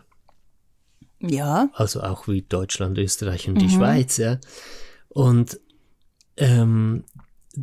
Ja. 1.20 1.70
Also 1.74 2.02
auch 2.02 2.28
wie 2.28 2.42
Deutschland, 2.44 2.98
Österreich 2.98 3.48
und 3.48 3.56
mhm. 3.56 3.60
die 3.60 3.70
Schweiz, 3.70 4.18
ja. 4.18 4.40
Und 5.10 5.60
ähm, 6.38 7.04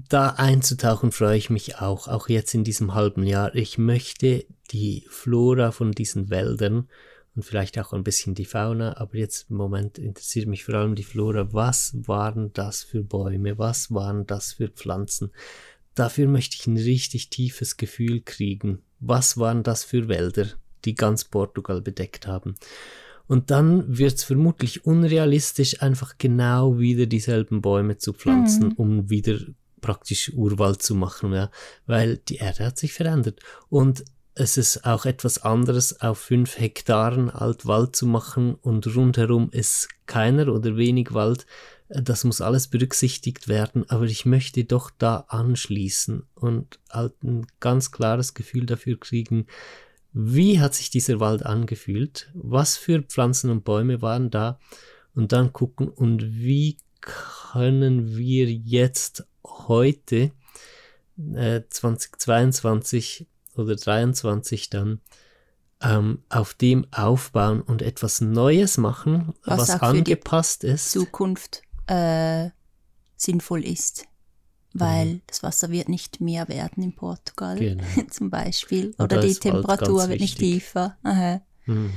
da 0.09 0.31
einzutauchen 0.31 1.11
freue 1.13 1.39
ich 1.39 1.49
mich 1.49 1.79
auch, 1.79 2.09
auch 2.09 2.29
jetzt 2.29 2.55
in 2.55 2.65
diesem 2.65 2.95
halben 2.95 3.25
Jahr. 3.25 3.55
Ich 3.55 3.79
möchte 3.79 4.45
die 4.71 5.07
Flora 5.09 5.73
von 5.73 5.93
diesen 5.93 6.29
Wäldern 6.29 6.89
und 7.37 7.43
vielleicht 7.43 7.79
auch 7.79 7.93
ein 7.93 8.03
bisschen 8.03 8.35
die 8.35 8.47
Fauna, 8.47 8.97
aber 8.97 9.17
jetzt 9.17 9.51
im 9.51 9.57
Moment 9.57 9.99
interessiert 9.99 10.49
mich 10.49 10.65
vor 10.65 10.75
allem 10.75 10.95
die 10.95 11.05
Flora. 11.05 11.53
Was 11.53 11.95
waren 12.07 12.53
das 12.55 12.83
für 12.83 13.05
Bäume? 13.05 13.59
Was 13.59 13.93
waren 13.93 14.27
das 14.27 14.55
für 14.55 14.69
Pflanzen? 14.69 15.31
Dafür 15.95 16.29
möchte 16.29 16.57
ich 16.59 16.67
ein 16.67 16.79
richtig 16.79 17.29
tiefes 17.29 17.77
Gefühl 17.77 18.23
kriegen. 18.23 18.83
Was 19.01 19.37
waren 19.37 19.63
das 19.63 19.85
für 19.85 20.09
Wälder, 20.09 20.47
die 20.87 20.95
ganz 20.95 21.25
Portugal 21.25 21.83
bedeckt 21.83 22.27
haben? 22.27 22.55
Und 23.27 23.51
dann 23.51 23.99
wird 23.99 24.15
es 24.15 24.25
vermutlich 24.25 24.87
unrealistisch, 24.87 25.83
einfach 25.83 26.17
genau 26.17 26.79
wieder 26.79 27.07
dieselben 27.07 27.61
Bäume 27.61 27.99
zu 27.99 28.15
pflanzen, 28.15 28.69
mhm. 28.69 28.73
um 28.77 29.11
wieder 29.11 29.39
praktisch 29.81 30.33
Urwald 30.35 30.81
zu 30.81 30.95
machen, 30.95 31.33
ja, 31.33 31.51
weil 31.87 32.17
die 32.17 32.37
Erde 32.37 32.65
hat 32.65 32.79
sich 32.79 32.93
verändert. 32.93 33.41
Und 33.69 34.05
es 34.39 34.59
ist 34.59 34.85
auch 34.85 35.07
etwas 35.07 35.39
anderes, 35.39 36.03
auf 36.03 36.19
fünf 36.19 36.59
Hektaren 36.59 37.31
Altwald 37.31 37.97
zu 37.97 38.07
machen 38.07 38.55
und 38.55 38.87
rundherum 38.95 39.49
ist 39.51 39.89
keiner 40.05 40.49
oder 40.49 40.77
wenig 40.77 41.15
Wald. 41.15 41.47
Das 41.89 42.23
muss 42.23 42.43
alles 42.43 42.69
berücksichtigt 42.69 43.49
werden, 43.49 43.89
aber 43.89 44.05
ich 44.05 44.27
möchte 44.27 44.65
doch 44.65 44.91
da 44.91 45.25
anschließen 45.29 46.25
und 46.35 46.79
halt 46.91 47.15
ein 47.25 47.47
ganz 47.61 47.93
klares 47.93 48.35
Gefühl 48.35 48.67
dafür 48.67 49.01
kriegen, 49.01 49.47
wie 50.13 50.61
hat 50.61 50.75
sich 50.75 50.91
dieser 50.91 51.19
Wald 51.19 51.47
angefühlt, 51.47 52.31
was 52.35 52.77
für 52.77 53.01
Pflanzen 53.01 53.49
und 53.49 53.65
Bäume 53.65 54.03
waren 54.03 54.29
da 54.29 54.59
und 55.15 55.33
dann 55.33 55.55
gucken 55.55 55.89
und 55.89 56.23
wie 56.23 56.77
können 57.01 58.19
wir 58.19 58.53
jetzt 58.53 59.27
heute 59.47 60.33
äh, 61.35 61.63
2022 61.71 63.27
oder 63.59 63.77
23 63.77 64.71
dann 64.71 65.01
ähm, 65.83 66.23
auf 66.29 66.55
dem 66.55 66.87
aufbauen 66.93 67.61
und 67.61 67.83
etwas 67.83 68.21
Neues 68.21 68.79
machen, 68.79 69.35
was, 69.45 69.69
was 69.69 69.83
angepasst 69.83 70.65
ist. 70.65 70.91
Zukunft 70.91 71.63
äh, 71.87 72.51
sinnvoll 73.17 73.65
ist. 73.65 74.07
Weil 74.73 75.07
mhm. 75.07 75.23
das 75.27 75.43
Wasser 75.43 75.71
wird 75.71 75.89
nicht 75.89 76.21
mehr 76.21 76.49
werden 76.49 76.83
in 76.83 76.95
Portugal 76.95 77.59
genau. 77.59 77.85
zum 78.11 78.31
Beispiel. 78.31 78.95
Oder 78.99 79.21
die 79.21 79.35
Temperatur 79.35 80.09
wird 80.09 80.21
nicht 80.21 80.39
tiefer. 80.39 80.97
Mhm. 81.65 81.91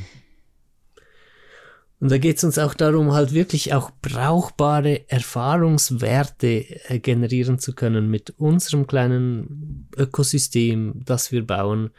Und 1.99 2.11
da 2.11 2.17
geht 2.17 2.37
es 2.37 2.43
uns 2.45 2.57
auch 2.57 2.73
darum, 2.73 3.11
halt 3.11 3.33
wirklich 3.33 3.73
auch 3.73 3.91
brauchbare 4.01 5.09
Erfahrungswerte 5.09 6.65
äh, 6.89 6.99
generieren 6.99 7.59
zu 7.59 7.73
können 7.73 8.09
mit 8.09 8.33
unserem 8.37 8.87
kleinen 8.87 9.89
Ökosystem, 9.97 11.01
das 11.03 11.33
wir 11.33 11.45
bauen. 11.45 11.89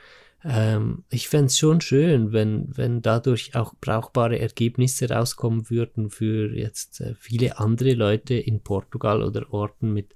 Ähm, 0.43 1.05
ich 1.11 1.29
fände 1.29 1.47
es 1.47 1.59
schon 1.59 1.83
schön, 1.83 2.33
wenn, 2.33 2.75
wenn 2.75 3.03
dadurch 3.03 3.55
auch 3.55 3.75
brauchbare 3.79 4.39
Ergebnisse 4.39 5.11
rauskommen 5.11 5.69
würden 5.69 6.09
für 6.09 6.51
jetzt 6.57 7.03
äh, 7.03 7.15
viele 7.19 7.59
andere 7.59 7.93
Leute 7.93 8.35
in 8.35 8.61
Portugal 8.61 9.23
oder 9.23 9.53
Orten 9.53 9.93
mit 9.93 10.15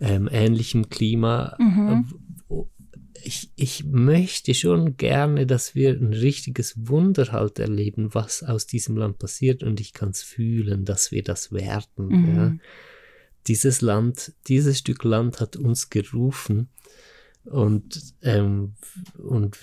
ähm, 0.00 0.30
ähnlichem 0.32 0.88
Klima, 0.88 1.54
mhm 1.58 2.06
ich, 3.22 3.50
ich 3.56 3.84
möchte 3.84 4.54
schon 4.54 4.96
gerne, 4.96 5.46
dass 5.46 5.74
wir 5.74 5.90
ein 5.90 6.12
richtiges 6.12 6.74
Wunder 6.88 7.32
halt 7.32 7.58
erleben, 7.58 8.14
was 8.14 8.42
aus 8.42 8.66
diesem 8.66 8.96
Land 8.96 9.18
passiert 9.18 9.62
und 9.62 9.80
ich 9.80 9.92
kann 9.92 10.10
es 10.10 10.22
fühlen, 10.22 10.84
dass 10.84 11.10
wir 11.10 11.22
das 11.22 11.52
werden. 11.52 12.08
Mhm. 12.08 12.36
Ja. 12.36 12.56
Dieses 13.46 13.80
Land, 13.80 14.32
dieses 14.46 14.78
Stück 14.78 15.04
Land 15.04 15.40
hat 15.40 15.56
uns 15.56 15.90
gerufen 15.90 16.68
und, 17.44 18.14
ähm, 18.22 18.74
und 19.16 19.58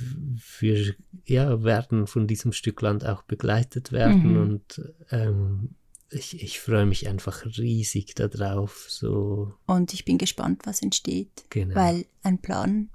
wir 0.59 0.95
ja, 1.25 1.63
werden 1.63 2.07
von 2.07 2.27
diesem 2.27 2.51
Stück 2.51 2.81
Land 2.81 3.05
auch 3.05 3.23
begleitet 3.23 3.91
werden 3.91 4.33
mhm. 4.33 4.41
und 4.41 4.93
ähm, 5.11 5.75
ich, 6.09 6.41
ich 6.41 6.59
freue 6.59 6.85
mich 6.85 7.07
einfach 7.07 7.45
riesig 7.57 8.15
darauf. 8.15 8.85
So. 8.89 9.53
Und 9.65 9.93
ich 9.93 10.05
bin 10.05 10.17
gespannt, 10.17 10.61
was 10.65 10.81
entsteht. 10.81 11.45
Genau. 11.49 11.75
Weil 11.75 12.05
ein 12.21 12.39
Plan 12.39 12.89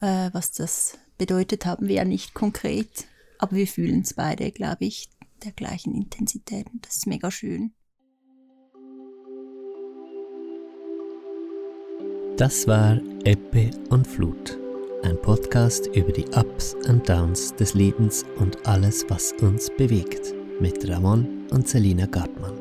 äh, 0.00 0.30
was 0.32 0.52
das 0.52 0.98
bedeutet, 1.18 1.66
haben 1.66 1.88
wir 1.88 1.96
ja 1.96 2.04
nicht 2.04 2.34
konkret, 2.34 3.06
aber 3.38 3.56
wir 3.56 3.66
fühlen 3.66 4.00
es 4.00 4.14
beide, 4.14 4.50
glaube 4.50 4.84
ich, 4.84 5.08
der 5.44 5.52
gleichen 5.52 5.94
Intensität 5.94 6.66
und 6.72 6.86
das 6.86 6.98
ist 6.98 7.06
mega 7.06 7.30
schön. 7.30 7.72
Das 12.36 12.66
war 12.66 12.98
Ebbe 13.24 13.70
und 13.90 14.06
Flut, 14.06 14.58
ein 15.02 15.20
Podcast 15.20 15.88
über 15.88 16.10
die 16.10 16.26
Ups 16.28 16.74
und 16.88 17.06
Downs 17.06 17.54
des 17.54 17.74
Lebens 17.74 18.24
und 18.38 18.66
alles, 18.66 19.04
was 19.08 19.32
uns 19.42 19.68
bewegt, 19.76 20.34
mit 20.58 20.88
Ramon 20.88 21.46
und 21.50 21.68
Selina 21.68 22.06
Gartmann. 22.06 22.59